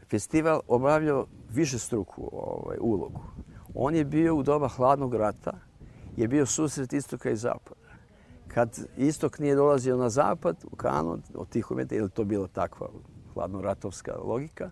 festival 0.09 0.59
obavljao 0.67 1.25
više 1.49 1.79
struku 1.79 2.29
ovaj, 2.31 2.77
ulogu. 2.81 3.21
On 3.75 3.95
je 3.95 4.05
bio 4.05 4.35
u 4.35 4.43
doba 4.43 4.67
hladnog 4.67 5.15
rata, 5.15 5.53
je 6.17 6.27
bio 6.27 6.45
susret 6.45 6.93
istoka 6.93 7.29
i 7.29 7.35
zapada. 7.35 7.82
Kad 8.53 8.79
istok 8.97 9.39
nije 9.39 9.55
dolazio 9.55 9.97
na 9.97 10.09
zapad, 10.09 10.65
u 10.71 10.75
Kanu, 10.75 11.19
od 11.33 11.49
tih 11.49 11.71
umeta, 11.71 11.95
ili 11.95 12.09
to 12.09 12.23
bila 12.23 12.47
takva 12.47 12.89
hladnoratovska 13.33 14.15
logika, 14.17 14.69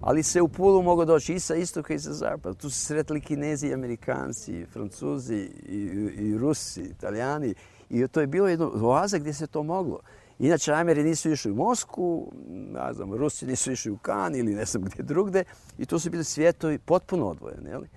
ali 0.00 0.22
se 0.22 0.42
u 0.42 0.48
Pulu 0.48 0.82
moglo 0.82 1.04
doći 1.04 1.34
i 1.34 1.40
sa 1.40 1.54
istoka 1.54 1.94
i 1.94 1.98
sa 1.98 2.12
zapada. 2.12 2.54
Tu 2.54 2.70
su 2.70 2.86
sretli 2.86 3.20
Kinezi 3.20 3.74
Amerikanci, 3.74 4.66
Francuzi, 4.72 5.50
i, 5.68 5.76
i 6.16 6.38
Rusi, 6.38 6.82
Italijani. 6.82 7.54
I 7.90 8.08
to 8.08 8.20
je 8.20 8.26
bilo 8.26 8.48
jedno 8.48 8.72
oaza 8.82 9.18
gdje 9.18 9.32
se 9.32 9.46
to 9.46 9.62
moglo. 9.62 10.00
Inače, 10.38 10.72
Ameri 10.72 11.04
nisu 11.04 11.30
išli 11.30 11.50
u 11.52 11.54
Moskvu, 11.54 12.32
ne 12.48 12.92
znam, 12.92 13.14
Rusi 13.14 13.46
nisu 13.46 13.72
išli 13.72 13.90
u 13.90 13.98
Kan 13.98 14.36
ili 14.36 14.54
ne 14.54 14.64
znam 14.64 14.82
gdje 14.84 15.02
drugde. 15.02 15.44
I 15.78 15.86
tu 15.86 15.98
su 15.98 16.10
bili 16.10 16.24
svijetovi 16.24 16.78
potpuno 16.78 17.26
odvojeni. 17.26 17.70
Jeli? 17.70 17.88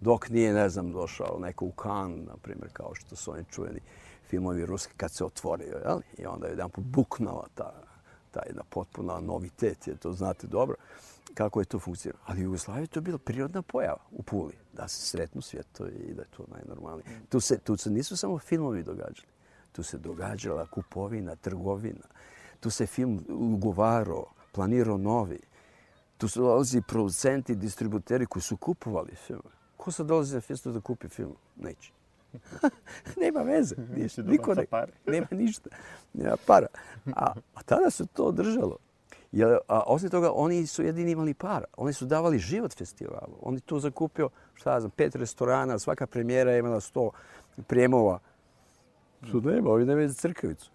Dok 0.00 0.28
nije, 0.28 0.52
ne 0.52 0.68
znam, 0.68 0.92
došao 0.92 1.38
neko 1.38 1.64
u 1.64 1.70
Kan, 1.70 2.10
na 2.12 2.36
primjer, 2.42 2.68
kao 2.72 2.94
što 2.94 3.16
su 3.16 3.32
oni 3.32 3.44
čuveni 3.50 3.80
filmovi 4.28 4.66
ruski 4.66 4.94
kad 4.96 5.12
se 5.12 5.24
otvorio. 5.24 5.80
Jeli? 5.84 6.02
I 6.18 6.26
onda 6.26 6.46
je 6.46 6.50
jedan 6.50 6.70
buknala 6.76 7.46
ta, 7.54 7.72
ta 8.30 8.40
jedna 8.46 8.62
potpuna 8.70 9.20
novitet, 9.20 9.86
je 9.86 9.96
to 9.96 10.12
znate 10.12 10.46
dobro 10.46 10.76
kako 11.36 11.60
je 11.60 11.64
to 11.64 11.78
funkcioniralo. 11.78 12.24
Ali 12.26 12.40
u 12.40 12.44
Jugoslaviji 12.44 12.86
to 12.86 12.98
je 12.98 13.02
bila 13.02 13.18
prirodna 13.18 13.62
pojava 13.62 14.00
u 14.10 14.22
Puli, 14.22 14.54
da 14.72 14.88
se 14.88 15.00
sretnu 15.00 15.42
svijetovi 15.42 15.90
i 15.90 16.14
da 16.14 16.22
je 16.22 16.28
to 16.36 16.44
najnormalnije. 16.54 17.20
Tu 17.28 17.40
se, 17.40 17.58
tu 17.58 17.76
se 17.76 17.90
nisu 17.90 18.16
samo 18.16 18.38
filmovi 18.38 18.82
događali. 18.82 19.28
Tu 19.72 19.82
se 19.82 19.98
događala 19.98 20.66
kupovina, 20.66 21.36
trgovina. 21.36 22.06
Tu 22.60 22.70
se 22.70 22.86
film 22.86 23.24
ugovarao, 23.28 24.26
planirao 24.52 24.96
novi. 24.98 25.40
Tu 26.18 26.28
su 26.28 26.40
dolazili 26.40 26.82
producenti, 26.88 27.54
distributeri 27.54 28.26
koji 28.26 28.42
su 28.42 28.56
kupovali 28.56 29.14
filmove. 29.14 29.56
Ko 29.76 29.90
sad 29.92 30.06
dolazi 30.06 30.34
na 30.34 30.40
festival 30.40 30.74
da 30.74 30.80
kupi 30.80 31.08
film? 31.08 31.36
Neće. 31.56 31.92
nema 33.22 33.40
veze. 33.40 33.74
Da 34.16 34.30
Niko 34.30 34.50
baca 34.50 34.60
ne, 34.60 34.66
pare. 34.66 34.92
nema 35.06 35.26
ništa. 35.30 35.70
Nema 36.14 36.36
para. 36.46 36.66
A, 37.16 37.32
a 37.54 37.62
tada 37.62 37.90
se 37.90 38.06
to 38.06 38.24
održalo. 38.24 38.76
Jer, 39.32 39.58
a 39.68 39.82
osim 39.86 40.10
toga, 40.10 40.30
oni 40.34 40.66
su 40.66 40.82
jedini 40.82 41.10
imali 41.10 41.34
para. 41.34 41.64
Oni 41.76 41.92
su 41.92 42.06
davali 42.06 42.38
život 42.38 42.74
festivalu. 42.76 43.36
Oni 43.42 43.60
tu 43.60 43.78
zakupio, 43.78 44.28
šta 44.54 44.72
ja 44.72 44.80
znam, 44.80 44.90
pet 44.90 45.16
restorana, 45.16 45.78
svaka 45.78 46.06
premijera 46.06 46.52
je 46.52 46.58
imala 46.58 46.80
sto 46.80 47.10
prijemova. 47.66 48.18
Što 49.22 49.40
nema, 49.40 49.70
ovi 49.70 49.84
nemaju 49.84 50.08
za 50.08 50.14
crkavicu. 50.14 50.70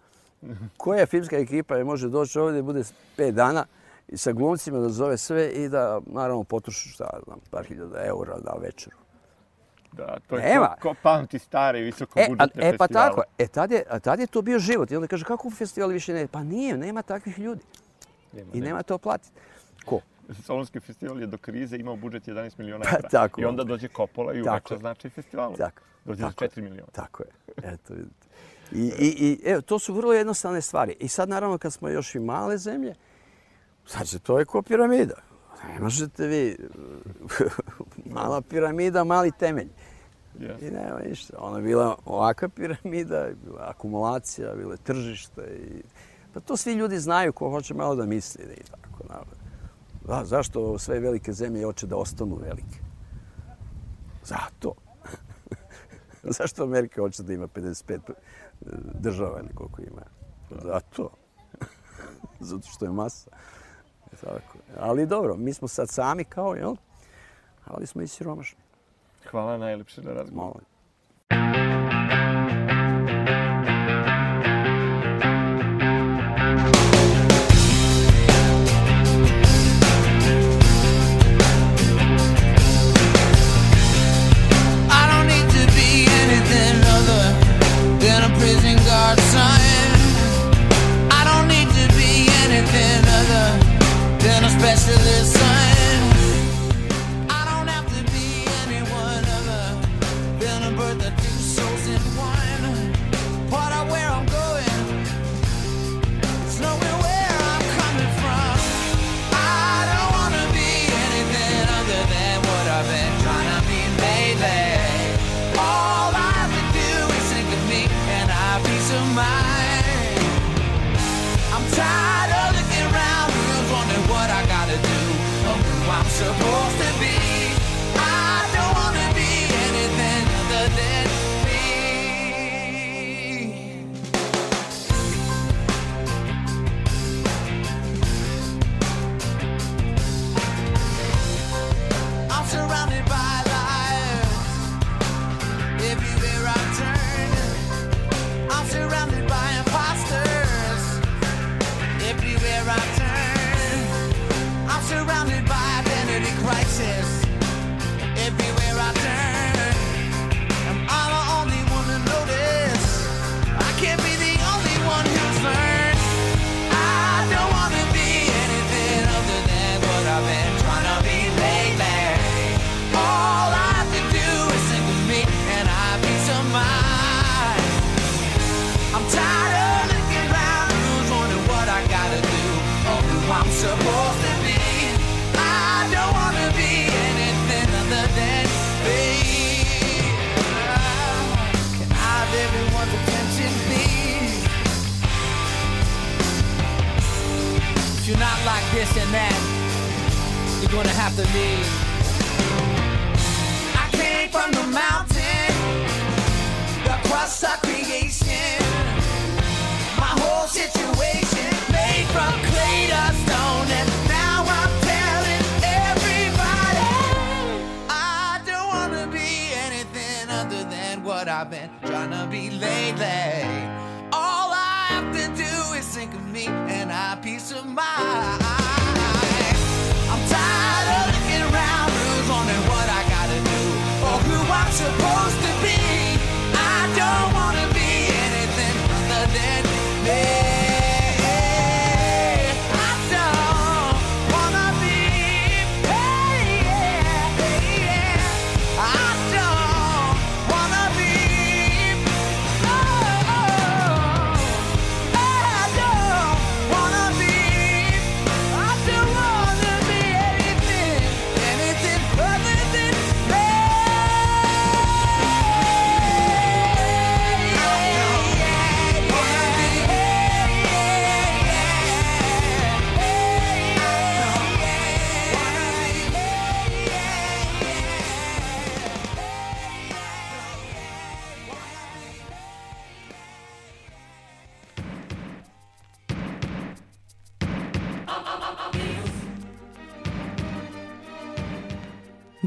Koja 0.76 1.06
filmska 1.06 1.36
ekipa 1.36 1.76
je 1.76 1.84
može 1.84 2.08
doći 2.08 2.38
ovdje, 2.38 2.62
bude 2.62 2.82
pet 3.16 3.34
dana 3.34 3.66
i 4.08 4.16
sa 4.16 4.32
glumcima 4.32 4.78
da 4.78 4.88
zove 4.88 5.18
sve 5.18 5.50
i 5.50 5.68
da, 5.68 6.00
naravno, 6.06 6.44
potroši, 6.44 6.88
šta 6.88 7.10
znam, 7.24 7.38
par 7.50 7.64
hiljada 7.64 8.04
eura 8.04 8.36
na 8.44 8.52
večeru. 8.60 8.96
Da, 9.92 10.16
to 10.26 10.36
je 10.36 10.42
Nema. 10.42 10.68
ko, 10.80 10.88
ko 10.88 10.94
pamti 11.02 11.38
stare 11.38 11.80
i 11.80 11.82
visoko 11.82 12.20
E, 12.20 12.28
a, 12.38 12.44
e 12.54 12.76
pa 12.76 12.86
festivale. 12.86 13.08
tako, 13.08 13.22
e 13.38 13.46
tad 13.46 13.70
je, 13.72 13.84
a 13.90 13.98
tad 13.98 14.20
je 14.20 14.26
to 14.26 14.42
bio 14.42 14.58
život. 14.58 14.90
I 14.90 14.96
onda 14.96 15.08
kaže, 15.08 15.24
kako 15.24 15.50
festival 15.50 15.90
više 15.90 16.14
ne? 16.14 16.26
Pa 16.26 16.42
nije, 16.42 16.76
nema 16.76 17.02
takvih 17.02 17.38
ljudi. 17.38 17.60
Nema, 18.32 18.50
I 18.52 18.60
nema. 18.60 18.66
nema 18.66 18.82
to 18.82 18.98
platiti. 18.98 19.30
Ko? 19.84 20.00
Solonski 20.44 20.80
festival 20.80 21.20
je 21.20 21.26
do 21.26 21.38
krize 21.38 21.76
imao 21.76 21.96
budžet 21.96 22.26
11 22.28 22.58
miliona 22.58 22.84
Pa, 22.90 22.96
evra. 22.96 23.08
tako. 23.08 23.40
I 23.40 23.44
onda 23.44 23.64
dođe 23.64 23.88
Coppola 23.88 24.32
i 24.34 24.42
uveća 24.42 24.78
značaj 24.78 25.10
festivalu. 25.10 25.56
Tako. 25.56 25.82
Dođe 26.04 26.22
Tako 26.22 26.34
za 26.38 26.44
je. 26.44 26.50
4 26.50 26.62
miliona. 26.62 26.90
Tako 26.92 27.22
je. 27.22 27.28
Eto, 27.72 27.94
vidite. 27.94 28.26
I, 28.72 28.92
i, 28.98 29.08
i 29.26 29.40
evo, 29.50 29.60
to 29.60 29.78
su 29.78 29.94
vrlo 29.94 30.12
jednostavne 30.12 30.60
stvari. 30.60 30.96
I 31.00 31.08
sad, 31.08 31.28
naravno, 31.28 31.58
kad 31.58 31.72
smo 31.72 31.88
još 31.88 32.14
i 32.14 32.18
male 32.18 32.58
zemlje, 32.58 32.94
će 34.04 34.18
to 34.18 34.38
je 34.38 34.44
ko 34.44 34.62
piramida. 34.62 35.14
Ne 35.68 35.80
možete 35.80 36.26
vi, 36.26 36.56
mala 38.16 38.40
piramida, 38.40 39.04
mali 39.04 39.32
temelj. 39.38 39.68
Yes. 40.38 40.68
I 40.68 40.70
nema 40.70 40.98
ništa. 41.08 41.36
Ona 41.38 41.56
je 41.56 41.62
bila 41.62 41.96
ovakva 42.04 42.48
piramida, 42.48 43.28
bila 43.44 43.66
akumulacija, 43.68 44.54
bilo 44.54 44.72
je 44.72 44.78
tržište. 44.78 45.42
I... 45.42 45.82
Pa 46.34 46.40
to 46.40 46.56
svi 46.56 46.72
ljudi 46.72 46.98
znaju 46.98 47.32
ko 47.32 47.50
hoće 47.50 47.74
malo 47.74 47.94
da 47.94 48.06
misli. 48.06 48.44
I 48.44 48.64
tako. 48.70 49.24
Da, 50.06 50.24
zašto 50.24 50.78
sve 50.78 51.00
velike 51.00 51.32
zemlje 51.32 51.64
hoće 51.64 51.86
da 51.86 51.96
ostanu 51.96 52.34
velike? 52.34 52.78
Zato. 54.24 54.74
zašto 56.38 56.62
Amerika 56.62 57.00
hoće 57.00 57.22
da 57.22 57.32
ima 57.32 57.46
55 57.46 57.98
država 59.00 59.40
ili 59.40 59.54
koliko 59.54 59.82
ima? 59.82 60.02
Zato. 60.62 61.10
Zato 62.40 62.68
što 62.68 62.84
je 62.84 62.92
masa. 62.92 63.30
Tako. 64.20 64.58
Ali 64.78 65.06
dobro, 65.06 65.36
mi 65.36 65.54
smo 65.54 65.68
sad 65.68 65.88
sami 65.88 66.24
kao, 66.24 66.54
jel? 66.54 66.74
Ali 67.64 67.86
smo 67.86 68.02
i 68.02 68.08
siromašni. 68.08 68.58
Hvala 69.30 69.58
najlepše 69.58 70.02
na 70.02 70.12
razgovoru. 70.12 70.60
Molim. 71.30 71.81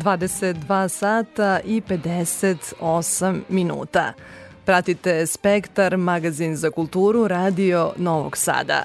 22 0.05 0.87
sata 0.87 1.59
i 1.65 1.81
58 1.81 3.41
minuta. 3.49 4.13
Pratite 4.65 5.25
Spektar, 5.25 5.97
magazin 5.97 6.55
za 6.55 6.71
kulturu, 6.71 7.27
radio 7.27 7.93
Novog 7.97 8.37
Sada. 8.37 8.83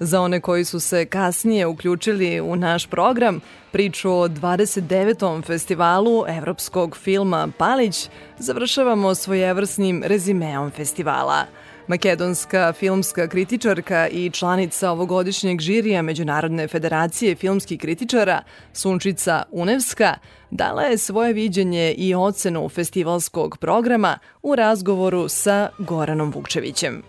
Za 0.00 0.20
one 0.20 0.40
koji 0.40 0.64
su 0.64 0.80
se 0.80 1.06
kasnije 1.06 1.66
uključili 1.66 2.40
u 2.40 2.56
naš 2.56 2.86
program, 2.86 3.40
priču 3.72 4.10
o 4.10 4.28
29. 4.28 5.46
festivalu 5.46 6.24
evropskog 6.28 6.96
filma 6.96 7.48
Palić 7.58 8.08
završavamo 8.38 9.14
svojevrsnim 9.14 10.02
rezimeom 10.06 10.70
festivala– 10.70 11.44
Makedonska 11.86 12.72
filmska 12.72 13.28
kritičarka 13.28 14.08
i 14.08 14.30
članica 14.30 14.90
ovogodišnjeg 14.90 15.60
žirija 15.60 16.02
Međunarodne 16.02 16.68
federacije 16.68 17.34
filmskih 17.34 17.80
kritičara 17.80 18.42
Sunčica 18.72 19.42
Unevska 19.50 20.14
dala 20.50 20.82
je 20.82 20.98
svoje 20.98 21.32
viđenje 21.32 21.94
i 21.98 22.14
ocenu 22.14 22.68
festivalskog 22.68 23.58
programa 23.58 24.18
u 24.42 24.56
razgovoru 24.56 25.28
sa 25.28 25.68
Goranom 25.78 26.30
Vukčevićem. 26.30 27.02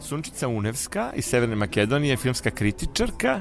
Sunčica 0.00 0.48
Unevska 0.48 1.10
iz 1.14 1.24
Severne 1.24 1.56
Makedonije, 1.56 2.16
filmska 2.16 2.50
kritičarka 2.50 3.40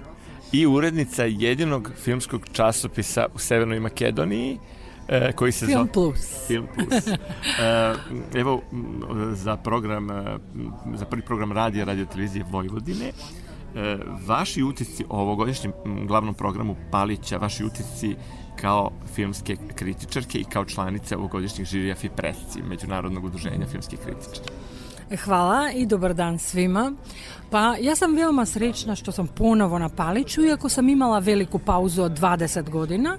i 0.52 0.66
urednica 0.66 1.24
jedinog 1.24 1.92
filmskog 2.04 2.48
časopisa 2.52 3.28
u 3.36 3.40
Severnoj 3.40 3.80
Makedoniji, 3.80 4.58
e, 5.10 5.32
koji 5.32 5.52
se 5.52 5.66
Film 5.66 5.78
zove... 5.78 5.92
Plus. 5.92 6.48
Film 6.48 6.68
Plus. 6.76 7.08
E, 7.60 7.94
evo, 8.34 8.62
za 9.34 9.58
program, 9.58 10.12
e, 10.12 10.38
za 10.96 11.06
prvi 11.06 11.22
program 11.22 11.52
radija, 11.52 11.86
radio 11.86 12.06
televizije 12.06 12.46
Vojvodine, 12.50 13.06
e, 13.06 13.98
vaši 14.28 14.64
utisci 14.64 15.06
o 15.10 15.22
ovogodišnjem 15.22 15.74
glavnom 16.08 16.34
programu 16.34 16.76
Palića, 16.92 17.38
vaši 17.38 17.66
utisci 17.66 18.16
kao 18.62 18.92
filmske 19.16 19.56
kritičarke 19.76 20.40
i 20.40 20.44
kao 20.44 20.66
članice 20.66 21.18
ovogodišnjeg 21.18 21.68
žirija 21.68 21.96
FIPRESCI, 21.96 22.62
Međunarodnog 22.64 23.24
udruženja 23.24 23.66
filmskih 23.72 24.00
kritičara. 24.00 24.50
Hvala 25.18 25.72
i 25.72 25.86
dobar 25.86 26.14
dan 26.14 26.40
svima. 26.40 26.94
Pa 27.50 27.76
ja 27.82 27.96
sam 27.96 28.16
veoma 28.16 28.46
srećna 28.46 28.96
što 28.96 29.12
sam 29.12 29.28
ponovo 29.28 29.80
na 29.80 29.90
Paliću, 29.90 30.46
iako 30.46 30.70
sam 30.70 30.90
imala 30.90 31.20
veliku 31.20 31.60
pauzu 31.60 32.04
od 32.04 32.20
20 32.20 32.70
godina, 32.70 33.18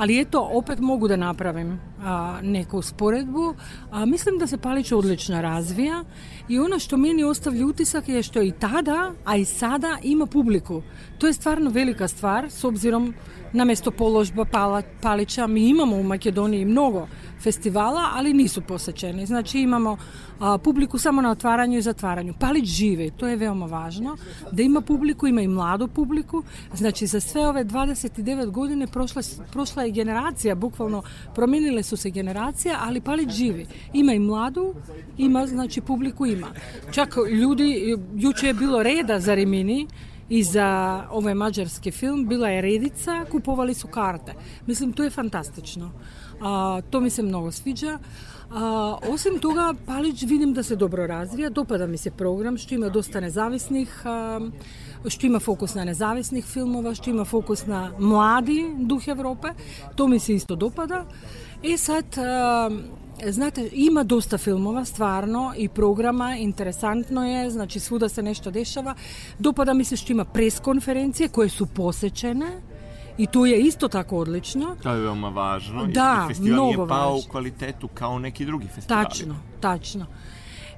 ali 0.00 0.20
eto, 0.20 0.48
opet 0.52 0.78
mogu 0.78 1.08
da 1.08 1.16
napravim 1.16 1.80
a, 2.02 2.38
neku 2.42 2.78
usporedbu. 2.78 3.54
A, 3.90 4.04
mislim 4.06 4.38
da 4.38 4.46
se 4.46 4.58
Palić 4.58 4.92
odlično 4.92 5.42
razvija 5.42 6.04
i 6.48 6.58
ono 6.58 6.78
što 6.78 6.96
meni 6.96 7.24
ostavlja 7.24 7.66
utisak 7.66 8.08
je 8.08 8.22
što 8.22 8.42
i 8.42 8.52
tada, 8.52 9.12
a 9.24 9.36
i 9.36 9.44
sada 9.44 9.98
ima 10.02 10.26
publiku. 10.26 10.82
To 11.18 11.26
je 11.26 11.32
stvarno 11.32 11.70
velika 11.70 12.08
stvar, 12.08 12.50
s 12.50 12.64
obzirom 12.64 13.14
na 13.52 13.64
mesto 13.64 13.90
položba 13.90 14.44
Palića. 15.02 15.46
Mi 15.46 15.68
imamo 15.68 15.96
u 15.96 16.02
Makedoniji 16.02 16.64
mnogo 16.64 17.06
festivala, 17.42 18.10
ali 18.14 18.32
nisu 18.34 18.62
posećeni. 18.62 19.26
Znači 19.26 19.60
imamo 19.60 19.96
a, 20.40 20.58
publiku 20.58 20.98
samo 20.98 21.22
na 21.22 21.30
otvaranju 21.30 21.78
i 21.78 21.82
zatvaranju. 21.82 22.34
Palić 22.40 22.64
žive, 22.64 23.10
to 23.10 23.28
je 23.28 23.36
veoma 23.36 23.66
važno, 23.66 24.16
da 24.52 24.62
ima 24.62 24.80
publiku, 24.80 25.26
ima 25.26 25.42
i 25.42 25.48
mladu 25.48 25.88
publiku. 25.88 26.42
Znači 26.74 27.06
za 27.06 27.20
sve 27.20 27.46
ove 27.48 27.64
29 27.64 28.50
godine 28.50 28.86
prošla, 28.86 29.22
prošla 29.52 29.82
je 29.82 29.90
generacija, 29.90 30.54
bukvalno 30.54 31.02
promenile 31.34 31.82
su 31.82 31.96
se 31.96 32.10
generacije, 32.10 32.76
ali 32.80 33.00
Palić 33.00 33.30
živi. 33.30 33.66
Ima 33.92 34.12
i 34.12 34.18
mladu, 34.18 34.74
ima 35.18 35.46
znači 35.46 35.80
publiku 35.80 36.26
ima. 36.26 36.46
Čak 36.90 37.16
ljudi, 37.30 37.96
juče 38.14 38.46
je 38.46 38.54
bilo 38.54 38.82
reda 38.82 39.20
za 39.20 39.34
Rimini, 39.34 39.86
i 40.30 40.42
za 40.42 41.02
ovaj 41.10 41.34
mađarski 41.34 41.90
film 41.90 42.28
bila 42.28 42.48
je 42.48 42.60
redica, 42.60 43.24
kupovali 43.30 43.74
su 43.74 43.88
karte. 43.88 44.34
Mislim, 44.66 44.92
to 44.92 45.04
je 45.04 45.10
fantastično. 45.10 45.90
A, 46.40 46.80
to 46.90 47.00
mi 47.00 47.10
se 47.10 47.22
mnogo 47.22 47.52
sviđa. 47.52 47.98
A, 48.50 48.96
osim 49.08 49.38
toga, 49.38 49.74
Palić 49.86 50.22
vidim 50.22 50.54
da 50.54 50.62
se 50.62 50.76
dobro 50.76 51.06
razvija, 51.06 51.50
dopada 51.50 51.86
mi 51.86 51.96
se 51.96 52.10
program, 52.10 52.58
što 52.58 52.74
ima 52.74 52.88
dosta 52.88 53.20
nezavisnih, 53.20 54.02
a, 54.04 54.40
što 55.08 55.26
ima 55.26 55.40
fokus 55.40 55.74
na 55.74 55.84
nezavisnih 55.84 56.44
filmova, 56.44 56.94
što 56.94 57.10
ima 57.10 57.24
fokus 57.24 57.66
na 57.66 57.92
mladi 57.98 58.74
duh 58.78 59.08
Evrope, 59.08 59.48
to 59.96 60.08
mi 60.08 60.18
se 60.18 60.34
isto 60.34 60.56
dopada. 60.56 61.04
E 61.62 61.76
sad, 61.76 62.04
a, 62.18 62.70
Znate, 63.28 63.68
ima 63.72 64.02
dosta 64.02 64.38
filmova, 64.38 64.84
stvarno, 64.84 65.52
i 65.56 65.68
programa, 65.68 66.36
interesantno 66.36 67.26
je, 67.26 67.50
znači 67.50 67.80
svuda 67.80 68.08
se 68.08 68.22
nešto 68.22 68.50
dešava. 68.50 68.94
Dopada 69.38 69.74
mi 69.74 69.84
se 69.84 69.96
što 69.96 70.12
ima 70.12 70.24
pres 70.24 70.60
konferencije 70.60 71.28
koje 71.28 71.48
su 71.48 71.66
posećene, 71.66 72.60
I 73.18 73.26
to 73.26 73.46
je 73.46 73.60
isto 73.60 73.88
tako 73.88 74.16
odlično. 74.18 74.76
To 74.82 74.90
je 74.90 75.00
veoma 75.00 75.28
važno. 75.28 75.86
Da, 75.86 76.22
I 76.24 76.28
festival 76.28 76.52
mnogo 76.52 76.66
nije 76.66 76.88
pao 76.88 77.12
važno. 77.12 77.28
u 77.28 77.30
kvalitetu 77.30 77.88
kao 77.88 78.18
neki 78.18 78.44
drugi 78.44 78.66
festivali. 78.74 79.04
Tačno, 79.04 79.36
tačno. 79.60 80.06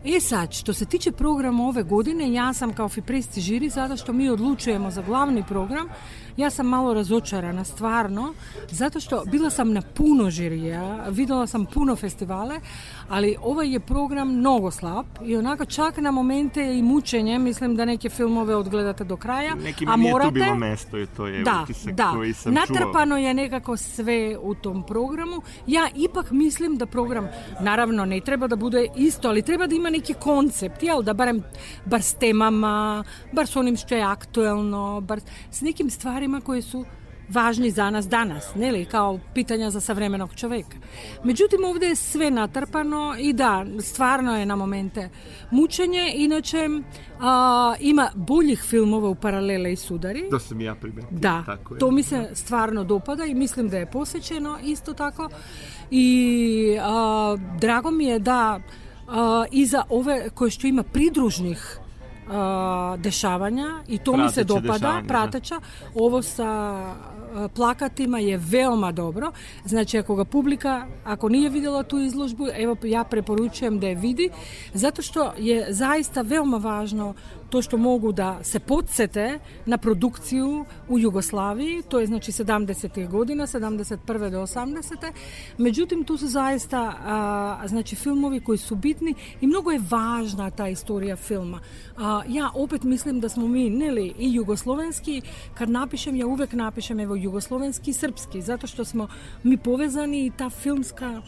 E 0.04 0.20
sad, 0.20 0.52
što 0.52 0.72
se 0.72 0.84
tiče 0.84 1.12
programa 1.12 1.64
ove 1.64 1.82
godine, 1.82 2.32
ja 2.32 2.52
sam 2.52 2.72
kao 2.72 2.88
Fipresti 2.88 3.40
žiri, 3.40 3.68
zato 3.68 3.96
što 3.96 4.12
mi 4.12 4.28
odlučujemo 4.28 4.90
za 4.90 5.02
glavni 5.02 5.44
program, 5.48 5.88
ja 6.36 6.50
sam 6.50 6.66
malo 6.66 6.94
razočarana, 6.94 7.64
stvarno, 7.64 8.34
zato 8.70 9.00
što 9.00 9.22
bila 9.26 9.50
sam 9.50 9.72
na 9.72 9.82
puno 9.82 10.30
žirija, 10.30 11.04
videla 11.10 11.46
sam 11.46 11.66
puno 11.66 11.96
festivale, 11.96 12.60
ali 13.08 13.36
ovaj 13.42 13.72
je 13.72 13.80
program 13.80 14.28
mnogo 14.38 14.70
slab 14.70 15.06
i 15.24 15.36
onako 15.36 15.64
čak 15.64 15.96
na 15.96 16.10
momente 16.10 16.78
i 16.78 16.82
mučenje, 16.82 17.38
mislim 17.38 17.76
da 17.76 17.84
neke 17.84 18.08
filmove 18.08 18.56
odgledate 18.56 19.04
do 19.04 19.16
kraja, 19.16 19.54
Nekima 19.54 19.92
a 19.92 19.96
nije 19.96 20.12
morate... 20.12 20.28
tu 20.28 20.34
bilo 20.34 20.54
mesto 20.54 20.98
i 20.98 21.06
to 21.06 21.26
je 21.26 21.42
da, 21.42 21.60
utisak 21.62 21.94
da. 21.94 22.12
koji 22.14 22.32
sam 22.32 22.54
čuo. 22.54 22.60
Natrpano 22.60 23.16
je 23.16 23.34
nekako 23.34 23.76
sve 23.76 24.36
u 24.42 24.54
tom 24.54 24.82
programu. 24.86 25.42
Ja 25.66 25.88
ipak 25.96 26.30
mislim 26.30 26.76
da 26.76 26.86
program, 26.86 27.28
naravno 27.60 28.04
ne 28.04 28.20
treba 28.20 28.46
da 28.46 28.56
bude 28.56 28.86
isto, 28.96 29.28
ali 29.28 29.42
treba 29.42 29.66
da 29.66 29.74
ima 29.74 29.90
neki 29.90 30.14
koncept, 30.14 30.82
jel? 30.82 31.02
Da 31.02 31.14
barem, 31.14 31.42
bar 31.84 32.02
s 32.02 32.14
temama, 32.14 33.04
bar 33.32 33.46
s 33.46 33.56
onim 33.56 33.76
što 33.76 33.94
je 33.94 34.02
aktuelno, 34.02 35.00
bar 35.00 35.20
s 35.50 35.60
nekim 35.60 35.90
stvarima 35.90 36.21
koje 36.40 36.62
su 36.62 36.84
važni 37.28 37.70
za 37.70 37.90
nas 37.90 38.08
danas, 38.08 38.54
ne 38.54 38.72
li, 38.72 38.84
kao 38.84 39.18
pitanja 39.34 39.70
za 39.70 39.80
savremenog 39.80 40.34
čoveka. 40.34 40.76
Međutim, 41.24 41.64
ovdje 41.64 41.88
je 41.88 41.96
sve 41.96 42.30
natrpano 42.30 43.14
i 43.18 43.32
da, 43.32 43.66
stvarno 43.80 44.38
je 44.38 44.46
na 44.46 44.56
momente 44.56 45.10
mučenje, 45.50 46.12
inače 46.14 46.68
a, 47.20 47.74
ima 47.80 48.10
boljih 48.14 48.62
filmova 48.62 49.08
u 49.08 49.14
Paralele 49.14 49.72
i 49.72 49.76
Sudari. 49.76 50.28
To 50.30 50.38
sam 50.38 50.60
ja 50.60 50.74
primetio. 50.74 51.18
Da, 51.18 51.42
tako 51.46 51.74
je. 51.74 51.78
to 51.78 51.90
mi 51.90 52.02
se 52.02 52.30
stvarno 52.32 52.84
dopada 52.84 53.24
i 53.24 53.34
mislim 53.34 53.68
da 53.68 53.78
je 53.78 53.90
posvećeno 53.90 54.58
isto 54.64 54.92
tako. 54.92 55.28
I 55.90 56.78
a, 56.80 57.36
drago 57.60 57.90
mi 57.90 58.04
je 58.04 58.18
da 58.18 58.60
a, 59.08 59.44
iza 59.52 59.82
ove 59.88 60.30
koje 60.30 60.50
što 60.50 60.66
ima 60.66 60.82
pridružnih 60.82 61.78
a, 62.30 62.96
dešavanja 62.98 63.66
i 63.88 63.98
to 63.98 64.16
mi 64.16 64.28
se 64.28 64.34
Prateće 64.34 64.44
dopada, 64.44 64.72
dešavanja, 64.72 65.02
da. 65.02 65.08
prateća. 65.08 65.60
Ovo 65.94 66.22
sa 66.22 66.94
plakatima 67.54 68.18
je 68.18 68.36
veoma 68.36 68.92
dobro. 68.92 69.32
Znači, 69.64 69.98
ako 69.98 70.14
ga 70.14 70.24
publika, 70.24 70.86
ako 71.04 71.28
nije 71.28 71.50
vidjela 71.50 71.82
tu 71.82 71.98
izložbu, 71.98 72.46
evo 72.56 72.76
ja 72.82 73.04
preporučujem 73.04 73.80
da 73.80 73.86
je 73.86 73.94
vidi, 73.94 74.30
zato 74.74 75.02
što 75.02 75.32
je 75.38 75.66
zaista 75.70 76.22
veoma 76.22 76.56
važno 76.56 77.14
То 77.52 77.60
што 77.60 77.76
могу 77.76 78.14
да 78.16 78.38
се 78.48 78.62
подсете 78.64 79.40
на 79.68 79.76
продукцију 79.76 80.62
у 80.88 80.96
Југославија, 80.96 81.82
тоа 81.84 82.00
е 82.00 82.08
значи 82.08 82.32
70-те 82.32 83.04
година, 83.12 83.44
71 83.46 84.30
до 84.32 84.46
80-те. 84.46 85.12
Меѓутим, 85.60 86.06
ту 86.08 86.16
се 86.16 86.32
заиста 86.32 86.80
а, 86.80 87.68
значи 87.68 87.96
филмови 87.96 88.40
кои 88.40 88.58
се 88.58 88.74
битни 88.74 89.14
и 89.40 89.46
многу 89.46 89.70
е 89.76 89.78
важна 89.78 90.48
таа 90.48 90.72
историја 90.72 91.18
филма. 91.20 91.60
А, 91.96 92.24
ја 92.24 92.48
опет 92.56 92.88
мислам 92.88 93.20
да 93.20 93.28
смо 93.28 93.44
ми, 93.48 93.68
нели, 93.68 94.14
и 94.16 94.32
југословенски, 94.32 95.20
кад 95.54 95.68
напишем 95.68 96.16
ја 96.16 96.32
увек 96.32 96.56
напишем 96.56 97.04
ево 97.04 97.20
југословенски 97.20 97.92
и 97.92 97.92
српски, 97.92 98.40
затоа 98.40 98.72
што 98.72 98.88
смо 98.88 99.10
ми 99.44 99.60
повезани 99.60 100.24
и 100.26 100.30
та 100.30 100.48
филмска 100.48 101.20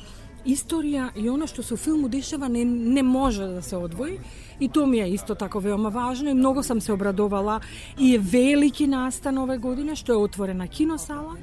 историја 0.46 1.10
и 1.16 1.28
она 1.30 1.46
што 1.46 1.62
се 1.62 1.76
филму 1.76 2.08
дешава 2.08 2.48
не, 2.48 2.64
не 2.64 3.02
може 3.02 3.46
да 3.46 3.62
се 3.62 3.76
одвои 3.76 4.18
и 4.60 4.68
тоа 4.68 4.86
ми 4.86 5.00
е 5.00 5.08
исто 5.14 5.34
тако 5.34 5.60
веома 5.60 5.88
важно 5.88 6.30
и 6.30 6.34
многу 6.34 6.62
сам 6.62 6.80
се 6.80 6.92
обрадовала 6.92 7.60
и 7.98 8.14
е 8.14 8.18
велики 8.18 8.86
настан 8.86 9.38
ове 9.38 9.58
година 9.58 9.96
што 9.96 10.12
е 10.12 10.24
отворена 10.28 10.68
киносала 10.68 11.36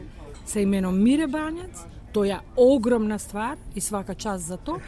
со 0.45 0.60
имено 0.60 0.91
Мире 0.91 1.28
Бањец. 1.28 1.90
To 2.12 2.24
je 2.24 2.39
ogromna 2.55 3.18
stvar 3.18 3.57
i 3.76 3.82
svaka 3.82 4.14
čast 4.14 4.45
za 4.45 4.57
to. 4.57 4.80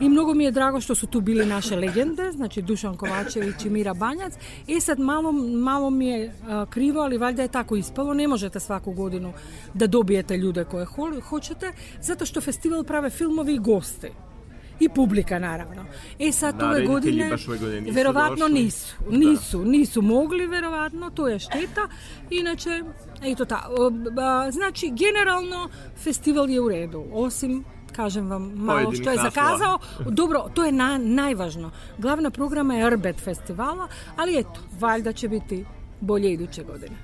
I 0.00 0.08
mnogo 0.08 0.34
mi 0.34 0.44
je 0.44 0.50
drago 0.50 0.80
što 0.80 0.94
su 0.94 1.06
tu 1.06 1.20
bili 1.20 1.46
naše 1.46 1.76
legende, 1.76 2.32
znači 2.32 2.62
Dušan 2.62 2.96
Kovačević 2.96 3.64
i 3.64 3.70
Mira 3.70 3.94
Banjac. 3.94 4.32
E 4.68 4.80
sad 4.80 4.98
malo, 4.98 5.32
malo 5.32 5.90
mi 5.90 6.06
je 6.06 6.34
krivo, 6.70 7.00
ali 7.00 7.18
valjda 7.18 7.42
je 7.42 7.48
tako 7.48 7.76
ispalo. 7.76 8.14
Ne 8.14 8.28
možete 8.28 8.60
svaku 8.60 8.92
godinu 8.92 9.32
da 9.74 9.86
dobijete 9.86 10.36
ljude 10.36 10.64
koje 10.64 10.84
ho 10.84 11.20
hoćete, 11.28 11.72
zato 12.00 12.26
što 12.26 12.40
festival 12.40 12.84
prave 12.84 13.10
filmovi 13.10 13.54
i 13.54 13.58
gosti. 13.58 14.10
I 14.80 14.88
publika, 14.88 15.38
naravno. 15.38 15.84
E 16.18 16.32
sad, 16.32 16.54
Da, 16.54 16.66
ove 16.66 16.86
godine, 16.86 17.30
baš 17.30 17.48
ove 17.48 17.58
godine 17.58 17.80
nisu 17.80 17.94
verovatno 17.94 18.36
došli. 18.38 18.54
nisu. 18.54 18.94
Nisu, 19.10 19.64
nisu 19.64 20.02
mogli, 20.02 20.46
verovatno, 20.46 21.10
to 21.10 21.28
je 21.28 21.38
šteta. 21.38 21.88
Inače, 22.30 22.82
eto 23.22 23.44
ta. 23.44 23.62
Znači, 24.52 24.92
generalno, 24.92 25.68
festival 25.96 26.50
je 26.50 26.60
u 26.60 26.68
redu, 26.68 27.04
osim 27.12 27.64
kažem 27.92 28.30
vam 28.30 28.52
malo 28.54 28.72
Pojedinih 28.74 29.00
što 29.00 29.10
je 29.10 29.16
naslova. 29.16 29.48
zakazao. 29.48 29.78
Dobro, 30.10 30.46
to 30.54 30.64
je 30.64 30.72
na, 30.72 30.98
najvažno. 30.98 31.70
Glavna 31.98 32.30
programa 32.30 32.74
je 32.74 32.84
Arbet 32.84 33.16
festivala, 33.16 33.88
ali 34.16 34.38
eto, 34.38 34.60
valjda 34.80 35.12
će 35.12 35.28
biti 35.28 35.64
bolje 36.00 36.32
iduće 36.32 36.62
godine. 36.64 36.96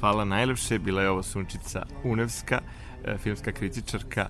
Hvala 0.00 0.24
najlepše, 0.24 0.78
bila 0.78 1.02
je 1.02 1.10
ovo 1.10 1.22
Sunčica 1.22 1.82
Unevska, 2.04 2.60
e, 3.04 3.18
filmska 3.18 3.52
kritičarka 3.52 4.26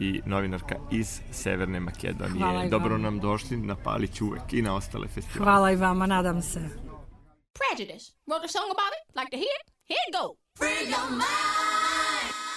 i 0.00 0.20
novinarka 0.26 0.76
iz 0.92 1.20
Severne 1.32 1.80
Makedonije. 1.80 2.38
Hvala 2.38 2.66
Dobro 2.68 2.90
vama. 2.90 3.02
nam 3.02 3.20
došli 3.20 3.56
na 3.56 3.76
Palić 3.76 4.20
uvek 4.20 4.52
i 4.52 4.62
na 4.62 4.74
ostale 4.74 5.08
festivale. 5.08 5.44
Hvala 5.44 5.70
i 5.72 5.76
vama, 5.76 6.06
nadam 6.06 6.42
se. 6.42 6.60
Prejudice. 7.58 8.12
Wrote 8.26 8.44
a 8.44 8.48
song 8.48 8.70
about 8.76 8.92
it. 8.98 9.16
Like 9.16 9.30
to 9.30 9.36
hear 9.36 9.54
it? 9.60 9.66
Here 9.90 10.02
it 10.08 10.14
go. 10.20 10.26
Free 10.58 10.90
your 10.90 11.10
mind. 11.10 12.47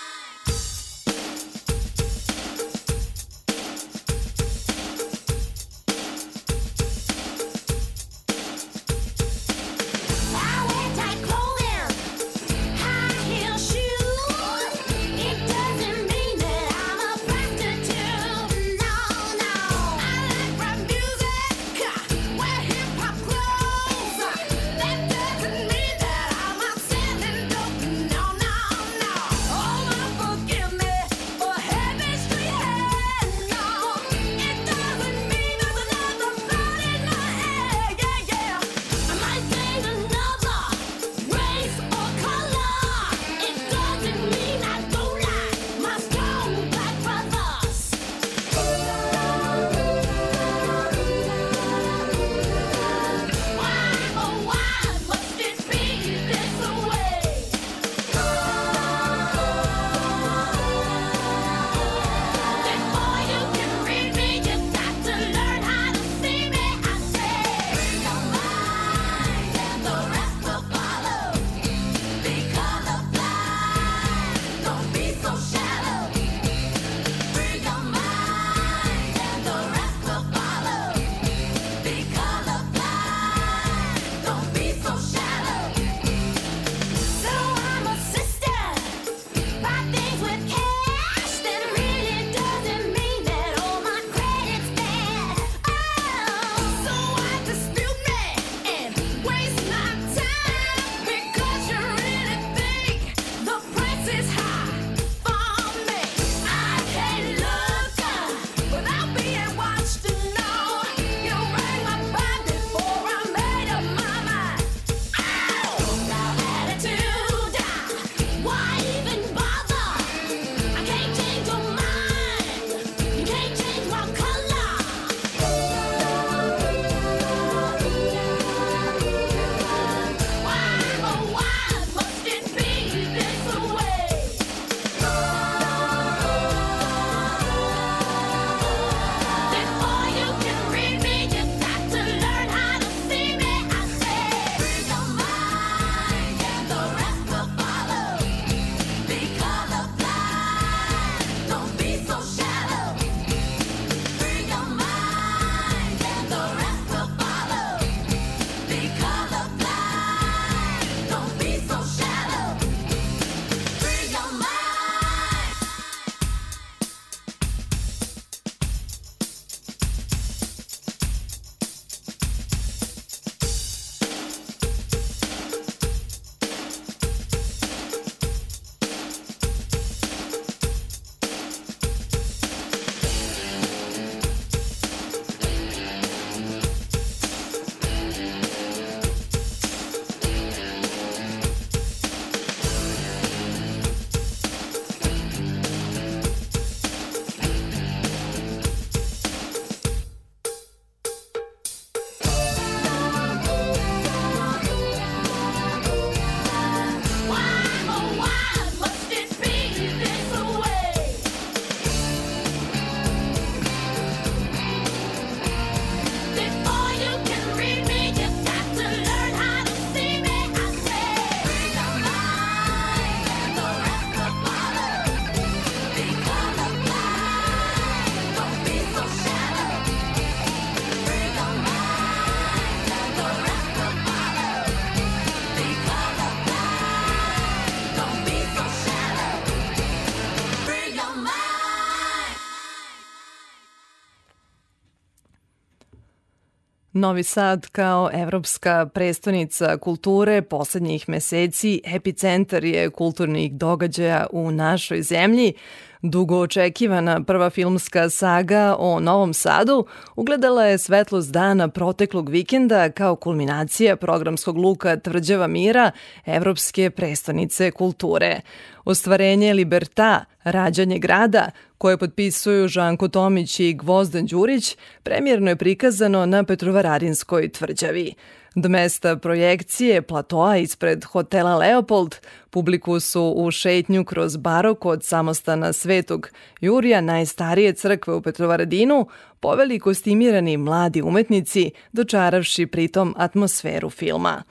Novi 247.02 247.24
Sad 247.24 247.68
kao 247.68 248.10
evropska 248.14 248.90
prestonica 248.94 249.78
kulture 249.78 250.42
poslednjih 250.42 251.10
meseci 251.10 251.82
epicentar 251.86 252.64
je 252.64 252.90
kulturnih 252.90 253.54
događaja 253.54 254.28
u 254.32 254.52
našoj 254.52 255.02
zemlji. 255.02 255.54
Dugo 256.02 256.40
očekivana 256.40 257.24
prva 257.24 257.50
filmska 257.50 258.10
saga 258.10 258.76
o 258.80 259.00
Novom 259.00 259.34
Sadu 259.34 259.86
ugledala 260.16 260.66
je 260.66 260.78
svetlost 260.78 261.32
dana 261.32 261.68
proteklog 261.68 262.30
vikenda 262.30 262.90
kao 262.92 263.16
kulminacija 263.16 263.96
programskog 263.96 264.58
luka 264.58 265.00
Tvrđava 265.00 265.48
mira 265.48 265.92
Evropske 266.26 266.90
prestonice 266.90 267.72
kulture. 267.72 268.42
Ostvarenje 268.86 269.54
Liberta, 269.54 270.26
rađanje 270.44 271.00
grada, 271.00 271.50
koje 271.82 271.98
potpisuju 271.98 272.68
Žanko 272.68 273.08
Tomić 273.08 273.60
i 273.60 273.74
Gvozdan 273.74 274.26
Đurić, 274.26 274.78
premjerno 275.04 275.50
je 275.52 275.56
prikazano 275.56 276.26
na 276.26 276.44
Petrovaradinskoj 276.44 277.50
tvrđavi. 277.50 278.14
Do 278.56 278.70
mesta 278.70 279.16
projekcije 279.16 280.02
platoa 280.02 280.58
ispred 280.58 281.04
hotela 281.04 281.56
Leopold 281.56 282.16
publiku 282.50 283.00
su 283.00 283.34
u 283.38 283.52
šetnju 283.52 284.06
kroz 284.06 284.38
barok 284.38 284.86
od 284.86 285.04
samostana 285.04 285.74
Svetog 285.74 286.30
Jurija, 286.62 287.02
najstarije 287.02 287.74
crkve 287.74 288.14
u 288.14 288.22
Petrovaradinu, 288.22 289.08
poveli 289.40 289.80
kostimirani 289.80 290.58
mladi 290.58 291.02
umetnici, 291.02 291.72
dočaravši 291.92 292.66
pritom 292.66 293.16
atmosferu 293.18 293.90
filma. 293.90 294.44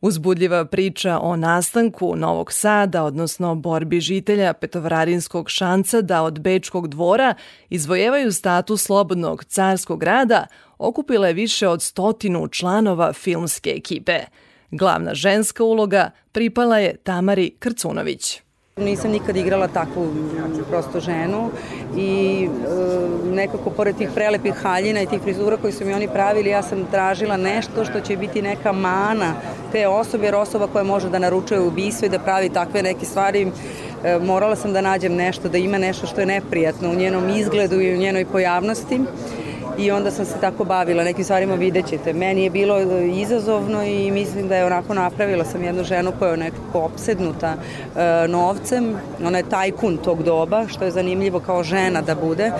Uzbudljiva 0.00 0.64
priča 0.64 1.18
o 1.18 1.36
nastanku 1.36 2.16
Novog 2.16 2.52
Sada, 2.52 3.04
odnosno 3.04 3.54
borbi 3.54 4.00
žitelja 4.00 4.52
Petovradinskog 4.52 5.50
šanca 5.50 6.00
da 6.00 6.22
od 6.22 6.40
Bečkog 6.40 6.88
dvora 6.88 7.34
izvojevaju 7.68 8.32
status 8.32 8.82
slobodnog 8.82 9.44
carskog 9.44 10.00
grada, 10.00 10.46
okupila 10.78 11.26
je 11.26 11.34
više 11.34 11.68
od 11.68 11.82
stotinu 11.82 12.48
članova 12.48 13.12
filmske 13.12 13.70
ekipe. 13.70 14.20
Glavna 14.70 15.14
ženska 15.14 15.64
uloga 15.64 16.10
pripala 16.32 16.78
je 16.78 16.96
Tamari 16.96 17.50
Krcunović. 17.58 18.40
Nisam 18.76 19.10
nikad 19.10 19.36
igrala 19.36 19.68
takvu 19.68 20.08
prosto 20.70 21.00
ženu 21.00 21.50
i 21.96 22.44
e, 22.44 23.34
nekako 23.34 23.70
pored 23.70 23.96
tih 23.96 24.08
prelepih 24.14 24.54
haljina 24.54 25.02
i 25.02 25.06
tih 25.06 25.20
frizura 25.22 25.56
koje 25.56 25.72
su 25.72 25.84
mi 25.84 25.94
oni 25.94 26.08
pravili, 26.08 26.50
ja 26.50 26.62
sam 26.62 26.86
tražila 26.90 27.36
nešto 27.36 27.84
što 27.84 28.00
će 28.00 28.16
biti 28.16 28.42
neka 28.42 28.72
mana 28.72 29.34
te 29.72 29.88
osobe, 29.88 30.26
jer 30.26 30.34
osoba 30.34 30.66
koja 30.66 30.84
može 30.84 31.10
da 31.10 31.18
naručuje 31.18 31.60
ubistvo 31.60 32.06
i 32.06 32.08
da 32.08 32.18
pravi 32.18 32.48
takve 32.48 32.82
neke 32.82 33.06
stvari, 33.06 33.46
e, 34.04 34.18
morala 34.18 34.56
sam 34.56 34.72
da 34.72 34.80
nađem 34.80 35.14
nešto, 35.14 35.48
da 35.48 35.58
ima 35.58 35.78
nešto 35.78 36.06
što 36.06 36.20
je 36.20 36.26
neprijatno 36.26 36.90
u 36.90 36.94
njenom 36.94 37.28
izgledu 37.28 37.80
i 37.80 37.94
u 37.94 37.98
njenoj 37.98 38.24
pojavnosti 38.24 39.00
i 39.78 39.90
onda 39.90 40.10
sam 40.10 40.24
se 40.24 40.34
tako 40.40 40.64
bavila 40.64 41.04
nekim 41.04 41.24
stvarima 41.24 41.54
vidjet 41.54 41.86
ćete. 41.86 42.12
Meni 42.12 42.44
je 42.44 42.50
bilo 42.50 42.78
e, 42.78 43.08
izazovno 43.08 43.84
i 43.84 44.10
mislim 44.10 44.48
da 44.48 44.56
je 44.56 44.66
onako 44.66 44.94
napravila 44.94 45.44
sam 45.44 45.64
jednu 45.64 45.84
ženu 45.84 46.12
koja 46.18 46.30
je 46.30 46.36
nekako 46.36 46.80
opsednuta 46.80 47.54
e, 47.54 48.28
novcem. 48.28 48.96
Ona 49.24 49.38
je 49.38 49.48
tajkun 49.48 49.96
tog 49.96 50.22
doba, 50.22 50.66
što 50.68 50.84
je 50.84 50.90
zanimljivo 50.90 51.40
kao 51.40 51.62
žena 51.62 52.02
da 52.02 52.14
bude. 52.14 52.52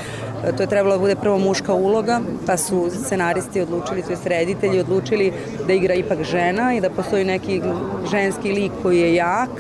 E, 0.45 0.57
to 0.57 0.63
je 0.63 0.67
trebalo 0.67 0.95
da 0.95 1.01
bude 1.01 1.17
prvo 1.17 1.39
muška 1.39 1.75
uloga, 1.75 2.21
pa 2.47 2.57
su 2.57 2.91
scenaristi 3.05 3.61
odlučili, 3.61 4.03
to 4.03 4.13
je 4.13 4.19
reditelji 4.25 4.81
odlučili 4.81 5.33
da 5.67 5.73
igra 5.73 5.95
ipak 5.95 6.23
žena 6.23 6.75
i 6.75 6.81
da 6.81 6.91
postoji 6.91 7.25
neki 7.25 7.63
ženski 8.11 8.53
lik 8.53 8.73
koji 8.83 9.01
je 9.01 9.15
jak, 9.15 9.51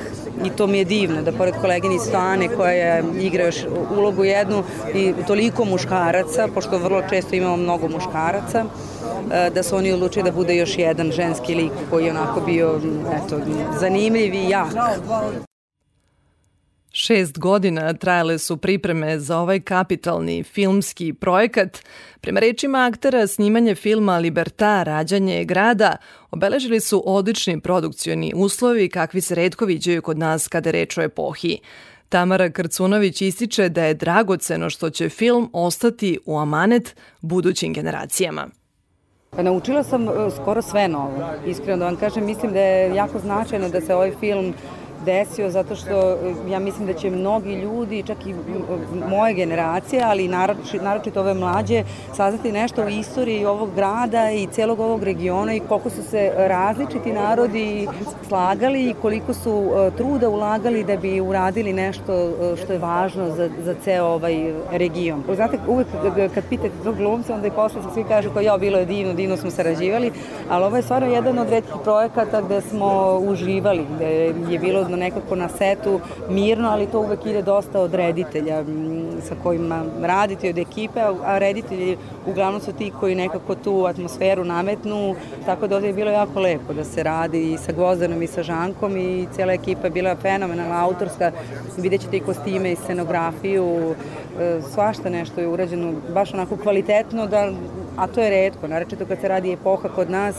i 0.45 0.51
to 0.51 0.67
mi 0.67 0.79
je 0.79 0.85
divno 0.85 1.23
da 1.23 1.33
pored 1.33 1.55
koleginice 1.61 2.17
Ane 2.17 2.49
koja 2.49 2.71
je, 2.71 3.05
igra 3.21 3.45
još 3.45 3.57
ulogu 3.97 4.25
jednu 4.25 4.63
i 4.95 5.15
toliko 5.27 5.65
muškaraca, 5.65 6.49
pošto 6.55 6.79
vrlo 6.79 7.03
često 7.11 7.35
imamo 7.35 7.57
mnogo 7.57 7.89
muškaraca, 7.89 8.65
e, 9.33 9.51
da 9.55 9.63
su 9.63 9.77
oni 9.77 9.93
odlučili 9.93 10.25
da 10.25 10.33
bude 10.33 10.57
još 10.57 10.79
jedan 10.79 11.13
ženski 11.13 11.55
lik 11.55 11.73
koji 11.91 12.05
je 12.05 12.11
onako 12.11 12.41
bio 12.41 12.81
eto, 13.17 13.41
zanimljiv 13.81 14.35
i 14.35 14.49
jak. 14.49 14.69
Šest 17.03 17.39
godina 17.39 17.93
trajale 17.93 18.39
su 18.39 18.57
pripreme 18.57 19.19
za 19.19 19.39
ovaj 19.39 19.61
kapitalni 19.61 20.43
filmski 20.43 21.13
projekat. 21.13 21.79
Prema 22.21 22.41
rečima 22.41 22.87
aktera, 22.87 23.27
snimanje 23.27 23.75
filma 23.75 24.19
Liberta, 24.19 24.83
rađanje 24.83 25.45
grada, 25.45 25.97
obeležili 26.31 26.81
su 26.81 27.03
odlični 27.07 27.61
produkcioni 27.61 28.33
uslovi 28.37 28.89
kakvi 28.89 29.21
se 29.21 29.35
redko 29.35 29.65
viđaju 29.65 30.03
kod 30.03 30.19
nas 30.19 30.49
kada 30.49 30.71
reč 30.71 30.99
o 30.99 31.03
epohi. 31.03 31.59
Tamara 32.09 32.51
Krcunović 32.51 33.23
ističe 33.23 33.69
da 33.69 33.85
je 33.85 33.95
dragoceno 33.95 34.71
što 34.71 34.91
će 34.91 35.09
film 35.09 35.51
ostati 35.53 36.19
u 36.27 36.39
amanet 36.39 36.97
budućim 37.21 37.73
generacijama. 37.73 38.49
Pa 39.31 39.43
naučila 39.43 39.83
sam 39.83 40.09
e, 40.09 40.13
skoro 40.37 40.63
sve 40.63 40.89
novo. 40.89 41.31
Iskreno 41.47 41.77
da 41.77 41.85
vam 41.85 41.97
kažem, 41.97 42.27
mislim 42.27 42.53
da 42.53 42.61
je 42.61 42.95
jako 42.95 43.19
značajno 43.19 43.69
da 43.69 43.81
se 43.81 43.95
ovaj 43.95 44.13
film 44.21 44.55
desio 45.05 45.51
zato 45.51 45.77
što 45.77 46.17
ja 46.51 46.59
mislim 46.59 46.87
da 46.87 46.93
će 46.93 47.11
mnogi 47.11 47.55
ljudi, 47.55 48.03
čak 48.03 48.27
i 48.27 48.35
moje 49.09 49.35
generacije, 49.35 50.03
ali 50.05 50.29
naročito, 50.29 50.85
naročito 50.85 51.21
ove 51.21 51.35
mlađe, 51.35 51.85
saznati 52.15 52.53
nešto 52.53 52.83
o 52.83 52.89
istoriji 52.89 53.45
ovog 53.45 53.75
grada 53.75 54.31
i 54.31 54.47
celog 54.47 54.81
ovog 54.81 55.03
regiona 55.03 55.55
i 55.55 55.61
koliko 55.61 55.91
su 55.91 56.03
se 56.03 56.33
različiti 56.37 57.13
narodi 57.13 57.89
slagali 58.29 58.91
i 58.91 58.95
koliko 59.03 59.35
su 59.35 59.71
e, 59.73 59.97
truda 59.97 60.29
ulagali 60.29 60.85
da 60.85 60.97
bi 60.97 61.21
uradili 61.21 61.73
nešto 61.73 62.13
e, 62.13 62.57
što 62.57 62.73
je 62.73 62.79
važno 62.79 63.31
za, 63.31 63.49
za 63.63 63.75
ceo 63.85 64.07
ovaj 64.07 64.53
region. 64.71 65.23
Znate, 65.35 65.59
uvek 65.69 65.87
kad 66.35 66.45
pitate 66.49 66.75
tog 66.85 66.97
glumca, 66.97 67.35
onda 67.35 67.47
i 67.47 67.51
posle 67.51 67.81
svi 67.95 68.05
kažu 68.05 68.31
kao 68.31 68.43
ja, 68.43 68.59
bilo 68.59 68.79
je 68.79 68.87
divno, 68.87 69.15
divno 69.15 69.37
smo 69.37 69.51
sarađivali, 69.51 70.13
ali 70.49 70.65
ovo 70.65 70.77
je 70.77 70.83
stvarno 70.83 71.09
jedan 71.09 71.39
od 71.39 71.51
redkih 71.51 71.75
projekata 71.85 72.41
gde 72.41 72.61
smo 72.61 73.19
uživali, 73.19 73.87
gde 73.95 74.33
je 74.51 74.59
bilo 74.59 74.85
nekako 74.97 75.37
na 75.37 75.49
setu 75.49 76.01
mirno, 76.29 76.69
ali 76.69 76.87
to 76.87 77.01
uvek 77.01 77.27
ide 77.27 77.43
dosta 77.43 77.81
od 77.81 77.95
reditelja 77.95 78.65
sa 79.29 79.35
kojima 79.43 79.85
radite 80.03 80.51
od 80.51 80.59
ekipe, 80.59 81.01
a 81.25 81.39
reditelji 81.39 81.97
uglavnom 82.27 82.61
su 82.61 82.73
ti 82.73 82.93
koji 83.01 83.15
nekako 83.15 83.55
tu 83.55 83.85
atmosferu 83.87 84.45
nametnu, 84.45 85.15
tako 85.47 85.67
da 85.67 85.77
ovde 85.77 85.87
je 85.87 85.93
bilo 85.93 86.11
jako 86.11 86.41
lepo 86.41 86.73
da 86.73 86.85
se 86.85 87.03
radi 87.03 87.53
i 87.53 87.59
sa 87.59 87.73
Gvozdanom 87.73 88.23
i 88.23 88.27
sa 88.27 88.43
Žankom 88.43 88.97
i 88.97 89.27
cijela 89.35 89.53
ekipa 89.53 89.87
je 89.87 89.91
bila 89.91 90.17
fenomenalna, 90.17 90.85
autorska, 90.85 91.33
vidjet 91.79 92.01
ćete 92.01 92.17
i 92.17 92.21
kostime 92.21 92.73
i 92.73 92.77
scenografiju, 92.77 93.95
e, 94.41 94.61
svašta 94.75 95.11
nešto 95.11 95.41
je 95.41 95.49
urađeno 95.49 95.93
baš 96.15 96.35
onako 96.35 96.57
kvalitetno, 96.57 97.27
da, 97.27 97.53
a 97.97 98.07
to 98.07 98.21
je 98.21 98.31
redko, 98.31 98.69
naročito 98.69 99.07
kad 99.07 99.21
se 99.21 99.29
radi 99.29 99.53
epoha 99.53 99.89
kod 99.89 100.11
nas, 100.11 100.37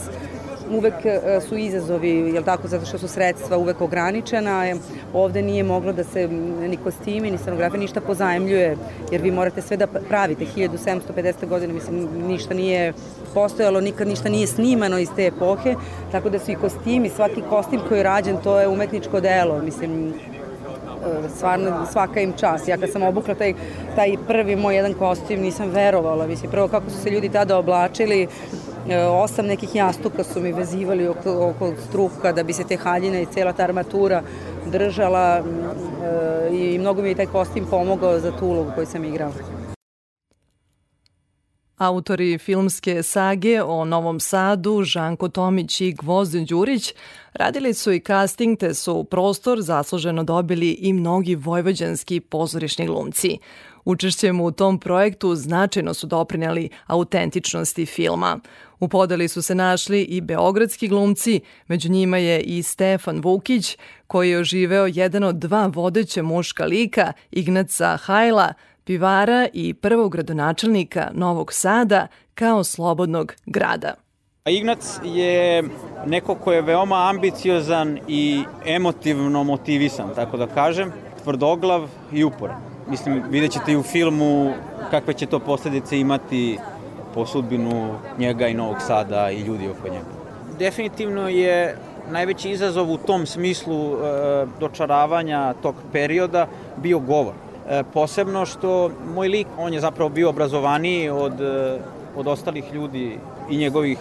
uvek 0.74 0.94
e, 1.04 1.40
su 1.48 1.56
izazovi, 1.56 2.10
jel 2.34 2.42
tako, 2.42 2.68
zato 2.68 2.86
što 2.86 2.98
su 2.98 3.08
sredstva 3.08 3.56
uvek 3.56 3.80
ograničena, 3.80 4.68
e, 4.68 4.74
ovde 5.12 5.42
nije 5.42 5.62
moglo 5.62 5.92
da 5.92 6.04
se 6.04 6.28
ni 6.68 6.76
kostimi, 6.76 7.30
ni 7.30 7.38
scenografija, 7.38 7.80
ništa 7.80 8.00
pozajemljuje, 8.00 8.76
jer 9.10 9.22
vi 9.22 9.30
morate 9.30 9.62
sve 9.62 9.76
da 9.76 9.86
pravite, 9.86 10.44
1750. 10.56 11.48
godine, 11.48 11.72
mislim, 11.72 12.08
ništa 12.26 12.54
nije 12.54 12.92
postojalo, 13.34 13.80
nikad 13.80 14.08
ništa 14.08 14.28
nije 14.28 14.46
snimano 14.46 14.98
iz 14.98 15.08
te 15.16 15.26
epohe, 15.26 15.74
tako 16.12 16.30
da 16.30 16.38
su 16.38 16.50
i 16.50 16.54
kostimi, 16.54 17.08
svaki 17.08 17.42
kostim 17.48 17.80
koji 17.88 17.98
je 17.98 18.02
rađen, 18.02 18.36
to 18.44 18.60
je 18.60 18.68
umetničko 18.68 19.20
delo, 19.20 19.62
mislim, 19.62 20.14
stvarno 21.36 21.86
svaka 21.92 22.20
im 22.20 22.32
čast. 22.32 22.68
Ja 22.68 22.76
kad 22.76 22.90
sam 22.90 23.02
obukla 23.02 23.34
taj, 23.34 23.54
taj 23.96 24.16
prvi 24.26 24.56
moj 24.56 24.76
jedan 24.76 24.94
kostim 24.94 25.40
nisam 25.40 25.70
verovala. 25.70 26.26
Mislim, 26.26 26.50
prvo 26.50 26.68
kako 26.68 26.90
su 26.90 26.96
se 26.96 27.10
ljudi 27.10 27.28
tada 27.28 27.58
oblačili, 27.58 28.22
e, 28.22 28.26
osam 29.10 29.46
nekih 29.46 29.74
jastuka 29.74 30.24
su 30.24 30.40
mi 30.40 30.52
vezivali 30.52 31.08
oko, 31.08 31.48
oko 31.48 31.72
struka 31.88 32.32
da 32.32 32.42
bi 32.42 32.52
se 32.52 32.64
te 32.64 32.76
haljine 32.76 33.22
i 33.22 33.26
cela 33.26 33.52
ta 33.52 33.62
armatura 33.62 34.22
držala 34.66 35.38
e, 35.38 36.56
i 36.56 36.78
mnogo 36.78 37.02
mi 37.02 37.08
je 37.08 37.14
taj 37.14 37.26
kostim 37.26 37.64
pomogao 37.70 38.18
za 38.18 38.32
tu 38.38 38.46
ulogu 38.46 38.70
koju 38.74 38.86
sam 38.86 39.04
igrala. 39.04 39.32
Autori 41.76 42.38
filmske 42.38 43.02
sage 43.02 43.62
o 43.62 43.84
Novom 43.84 44.20
Sadu, 44.20 44.82
Žanko 44.82 45.28
Tomić 45.28 45.80
i 45.80 45.92
Gvozden 45.92 46.44
Đurić, 46.44 46.94
radili 47.32 47.74
su 47.74 47.92
i 47.92 48.00
casting 48.00 48.58
te 48.58 48.74
su 48.74 49.04
prostor 49.04 49.62
zasluženo 49.62 50.24
dobili 50.24 50.70
i 50.70 50.92
mnogi 50.92 51.34
vojvođanski 51.34 52.20
pozorišni 52.20 52.86
glumci. 52.86 53.38
Učešćem 53.84 54.40
u 54.40 54.52
tom 54.52 54.78
projektu 54.78 55.34
značajno 55.34 55.94
su 55.94 56.06
doprineli 56.06 56.68
autentičnosti 56.86 57.86
filma. 57.86 58.40
U 58.82 58.88
podeli 58.88 59.28
su 59.28 59.42
se 59.42 59.54
našli 59.54 60.02
i 60.02 60.20
beogradski 60.20 60.88
glumci, 60.88 61.40
među 61.66 61.90
njima 61.90 62.18
je 62.18 62.40
i 62.40 62.62
Stefan 62.62 63.20
Vukić, 63.20 63.78
koji 64.06 64.30
je 64.30 64.38
oživeo 64.38 64.86
jedan 64.86 65.24
od 65.24 65.36
dva 65.36 65.66
vodeća 65.66 66.22
muška 66.22 66.64
lika, 66.64 67.12
Ignaca 67.30 67.96
Hajla, 67.96 68.54
pivara 68.84 69.48
i 69.52 69.74
prvog 69.74 70.12
gradonačelnika 70.12 71.10
Novog 71.14 71.52
Sada 71.52 72.06
kao 72.34 72.64
slobodnog 72.64 73.34
grada. 73.46 73.94
Ignac 74.46 74.98
je 75.04 75.62
neko 76.06 76.34
ko 76.34 76.52
je 76.52 76.62
veoma 76.62 77.08
ambiciozan 77.08 77.98
i 78.08 78.42
emotivno 78.66 79.44
motivisan, 79.44 80.14
tako 80.14 80.36
da 80.36 80.46
kažem, 80.46 80.92
tvrdoglav 81.22 81.88
i 82.12 82.24
uporan. 82.24 82.60
Mislim, 82.88 83.22
vidjet 83.30 83.52
ćete 83.52 83.72
i 83.72 83.76
u 83.76 83.82
filmu 83.82 84.54
kakve 84.90 85.14
će 85.14 85.26
to 85.26 85.38
posledice 85.38 85.98
imati 86.00 86.58
po 87.14 87.26
sudbinu 87.26 87.94
njega 88.18 88.48
i 88.48 88.54
Novog 88.54 88.76
Sada 88.86 89.30
i 89.30 89.40
ljudi 89.40 89.68
oko 89.68 89.88
njega. 89.88 90.04
Definitivno 90.58 91.28
je 91.28 91.76
najveći 92.10 92.50
izazov 92.50 92.90
u 92.92 92.96
tom 92.96 93.26
smislu 93.26 93.94
e, 93.94 93.96
dočaravanja 94.60 95.54
tog 95.62 95.74
perioda 95.92 96.46
bio 96.76 96.98
govor. 96.98 97.34
E, 97.68 97.82
posebno 97.94 98.46
što 98.46 98.90
moj 99.14 99.28
lik, 99.28 99.46
on 99.58 99.74
je 99.74 99.80
zapravo 99.80 100.08
bio 100.08 100.28
obrazovaniji 100.28 101.10
od, 101.10 101.40
e, 101.40 101.78
od 102.16 102.26
ostalih 102.26 102.72
ljudi 102.72 103.18
i 103.50 103.56
njegovih 103.56 103.98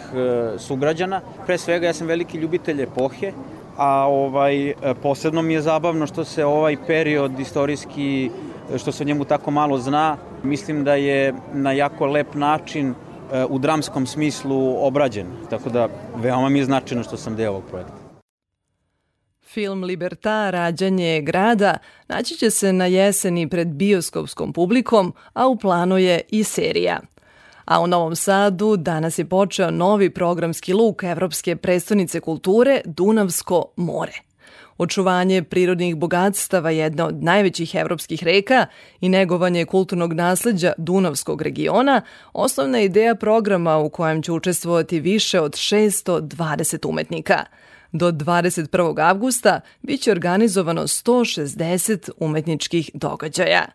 sugrađana. 0.58 1.22
Pre 1.46 1.58
svega 1.58 1.88
ja 1.88 1.94
sam 1.94 2.08
veliki 2.08 2.38
ljubitelj 2.38 2.82
epohe, 2.82 3.32
a 3.78 4.08
ovaj 4.08 4.74
posebno 5.02 5.42
mi 5.42 5.54
je 5.54 5.62
zabavno 5.62 6.08
što 6.08 6.26
se 6.26 6.46
ovaj 6.46 6.78
period 6.88 7.40
istorijski 7.40 8.30
što 8.78 8.92
se 8.92 9.04
o 9.04 9.06
njemu 9.06 9.26
tako 9.26 9.52
malo 9.52 9.78
zna, 9.78 10.18
mislim 10.44 10.84
da 10.84 10.96
je 10.96 11.34
na 11.54 11.72
jako 11.72 12.06
lep 12.06 12.36
način 12.36 12.90
e, 12.90 13.46
u 13.46 13.60
dramskom 13.60 14.06
smislu 14.06 14.86
obrađen. 14.86 15.28
Tako 15.50 15.70
da 15.70 15.88
veoma 16.16 16.50
mi 16.50 16.60
je 16.60 16.66
značajno 16.66 17.04
što 17.04 17.18
sam 17.18 17.36
deo 17.36 17.52
ovog 17.52 17.64
projekta. 17.70 17.94
Film 19.44 19.84
Liberta, 19.84 20.50
rađanje 20.50 21.22
grada, 21.22 21.78
naći 22.08 22.36
će 22.36 22.50
se 22.50 22.74
na 22.74 22.86
jeseni 22.86 23.50
pred 23.50 23.68
bioskopskom 23.68 24.54
publikom, 24.54 25.14
a 25.34 25.48
u 25.48 25.56
planu 25.56 25.98
je 25.98 26.22
i 26.30 26.44
serija. 26.44 27.00
A 27.66 27.82
u 27.82 27.88
Novom 27.88 28.16
Sadu 28.16 28.78
danas 28.78 29.20
je 29.20 29.26
počeo 29.26 29.72
novi 29.72 30.10
programski 30.10 30.74
luk 30.74 31.04
Evropske 31.04 31.56
prestonice 31.56 32.20
kulture 32.20 32.82
Dunavsko 32.86 33.66
more. 33.76 34.31
Očuvanje 34.82 35.44
prirodnih 35.44 35.96
bogatstava 35.96 36.70
jedna 36.70 37.08
od 37.08 37.24
najvećih 37.24 37.76
evropskih 37.76 38.24
reka 38.24 38.66
i 39.02 39.10
negovanje 39.10 39.66
kulturnog 39.66 40.14
nasleđa 40.14 40.74
Dunavskog 40.78 41.42
regiona 41.42 42.02
osnovna 42.34 42.82
ideja 42.82 43.16
programa 43.16 43.78
u 43.78 43.90
kojem 43.90 44.22
će 44.22 44.32
učestvovati 44.32 45.00
više 45.00 45.40
od 45.40 45.52
620 45.52 46.88
umetnika. 46.90 47.46
Do 47.92 48.12
21. 48.12 49.10
avgusta 49.10 49.62
biće 49.82 50.12
organizovano 50.12 50.82
160 50.82 52.10
umetničkih 52.20 52.92
događaja. 52.94 53.66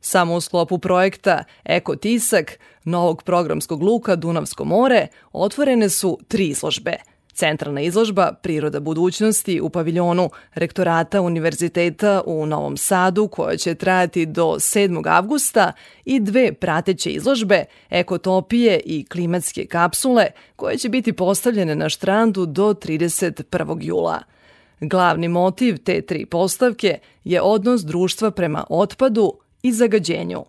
Samo 0.00 0.34
u 0.34 0.40
sklopu 0.40 0.78
projekta 0.78 1.44
Eko 1.64 1.96
Tisak, 1.96 2.58
novog 2.84 3.22
programskog 3.22 3.82
luka 3.82 4.16
Dunavsko 4.16 4.64
more, 4.64 5.06
otvorene 5.32 5.88
su 5.88 6.18
tri 6.28 6.46
izložbe– 6.46 6.96
Centralna 7.38 7.80
izložba 7.80 8.32
Priroda 8.42 8.80
budućnosti 8.80 9.60
u 9.60 9.70
paviljonu 9.70 10.30
Rektorata 10.54 11.20
Univerziteta 11.20 12.22
u 12.26 12.46
Novom 12.46 12.76
Sadu 12.76 13.28
koja 13.28 13.56
će 13.56 13.74
trajati 13.74 14.26
do 14.26 14.44
7. 14.44 15.08
avgusta 15.08 15.72
i 16.04 16.20
dve 16.20 16.52
prateće 16.52 17.10
izložbe 17.10 17.64
Ekotopije 17.90 18.80
i 18.84 19.04
klimatske 19.04 19.66
kapsule 19.66 20.26
koje 20.56 20.76
će 20.76 20.88
biti 20.88 21.12
postavljene 21.12 21.74
na 21.74 21.88
štrandu 21.88 22.46
do 22.46 22.74
31. 22.74 23.78
jula. 23.80 24.18
Glavni 24.80 25.28
motiv 25.28 25.78
te 25.84 26.00
tri 26.00 26.26
postavke 26.26 26.98
je 27.24 27.42
odnos 27.42 27.80
društva 27.80 28.30
prema 28.30 28.64
otpadu 28.68 29.32
i 29.62 29.72
zagađenju. 29.72 30.44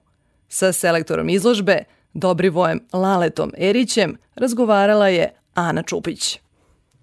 Sa 0.47 0.71
selektorom 0.71 1.29
izložbe, 1.29 1.83
Dobrivojem 2.13 2.79
Laletom 2.93 3.51
Erićem, 3.57 4.17
razgovarala 4.35 5.07
je 5.07 5.33
Ana 5.53 5.83
Čupić. 5.83 6.39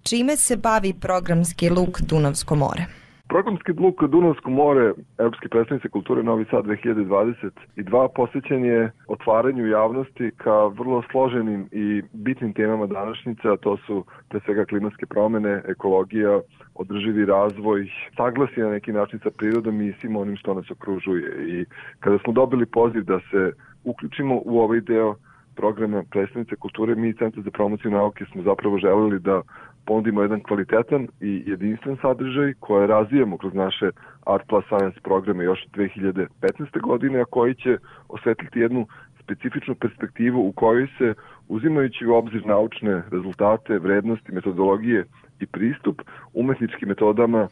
Čime 0.09 0.37
se 0.37 0.57
bavi 0.57 0.93
programski 1.01 1.69
luk 1.71 2.01
Dunavsko 2.11 2.55
more? 2.57 2.83
Programski 3.29 3.73
luk 3.73 4.03
Dunavsko 4.15 4.51
more 4.51 4.93
Evropske 5.19 5.49
predstavnice 5.49 5.89
kulture 5.89 6.23
Novi 6.23 6.45
Sad 6.51 6.65
2022 6.65 8.09
posvećen 8.17 8.65
je 8.65 8.93
otvaranju 9.09 9.67
javnosti 9.67 10.31
ka 10.37 10.67
vrlo 10.67 11.03
složenim 11.11 11.69
i 11.73 12.03
bitnim 12.13 12.53
temama 12.53 12.87
današnjice, 12.87 13.49
a 13.49 13.57
to 13.57 13.77
su 13.87 14.05
pre 14.29 14.41
svega 14.45 14.65
klimatske 14.65 15.07
promene, 15.07 15.63
ekologija, 15.69 16.41
održivi 16.75 17.25
razvoj, 17.25 17.91
saglasi 18.17 18.61
na 18.61 18.71
neki 18.71 18.93
način 18.93 19.19
sa 19.23 19.31
prirodom 19.31 19.83
i 19.83 19.95
svim 20.01 20.17
onim 20.17 20.37
što 20.37 20.55
nas 20.55 20.71
okružuje. 20.71 21.31
I 21.49 21.65
kada 22.01 22.19
smo 22.19 22.33
dobili 22.33 22.67
poziv 22.67 23.03
da 23.03 23.19
se 23.31 23.53
uključimo 23.85 24.41
u 24.45 24.61
ovaj 24.61 24.81
deo 24.81 25.15
programa 25.57 26.05
predstavnice 26.11 26.57
kulture, 26.57 26.95
mi 26.95 27.15
Centar 27.15 27.43
za 27.43 27.51
promociju 27.51 27.91
nauke 27.91 28.25
smo 28.33 28.43
zapravo 28.43 28.79
želeli 28.79 29.19
da 29.19 29.43
ponudimo 29.87 30.23
jedan 30.23 30.41
kvalitetan 30.41 31.09
i 31.21 31.43
jedinstven 31.47 31.97
sadržaj 32.03 32.55
koje 32.61 32.87
razvijemo 32.87 33.39
kroz 33.39 33.55
naše 33.55 33.91
Art 34.27 34.49
Plus 34.49 34.65
Science 34.65 35.01
programe 35.01 35.45
još 35.45 35.65
od 35.67 35.73
2015. 35.81 36.81
godine, 36.81 37.21
a 37.21 37.25
koji 37.25 37.55
će 37.55 37.79
osvetliti 38.09 38.61
jednu 38.61 38.87
specifičnu 39.23 39.75
perspektivu 39.75 40.49
u 40.49 40.53
kojoj 40.53 40.87
se, 40.99 41.15
uzimajući 41.49 42.07
u 42.07 42.15
obzir 42.15 42.47
naučne 42.47 43.03
rezultate, 43.11 43.79
vrednosti, 43.79 44.33
metodologije 44.33 45.05
i 45.41 45.47
pristup, 45.47 46.03
umetničkim 46.35 46.89
metodama 46.89 47.43
e, 47.43 47.49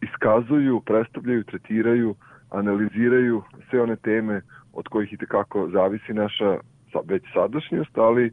iskazuju, 0.00 0.80
predstavljaju, 0.80 1.44
tretiraju, 1.44 2.14
analiziraju 2.50 3.42
sve 3.70 3.82
one 3.82 3.96
teme 3.96 4.40
od 4.72 4.88
kojih 4.88 5.12
i 5.12 5.16
tekako 5.16 5.68
zavisi 5.72 6.12
naša 6.12 6.56
već 7.04 7.22
sadašnjost, 7.34 7.98
ali 7.98 8.32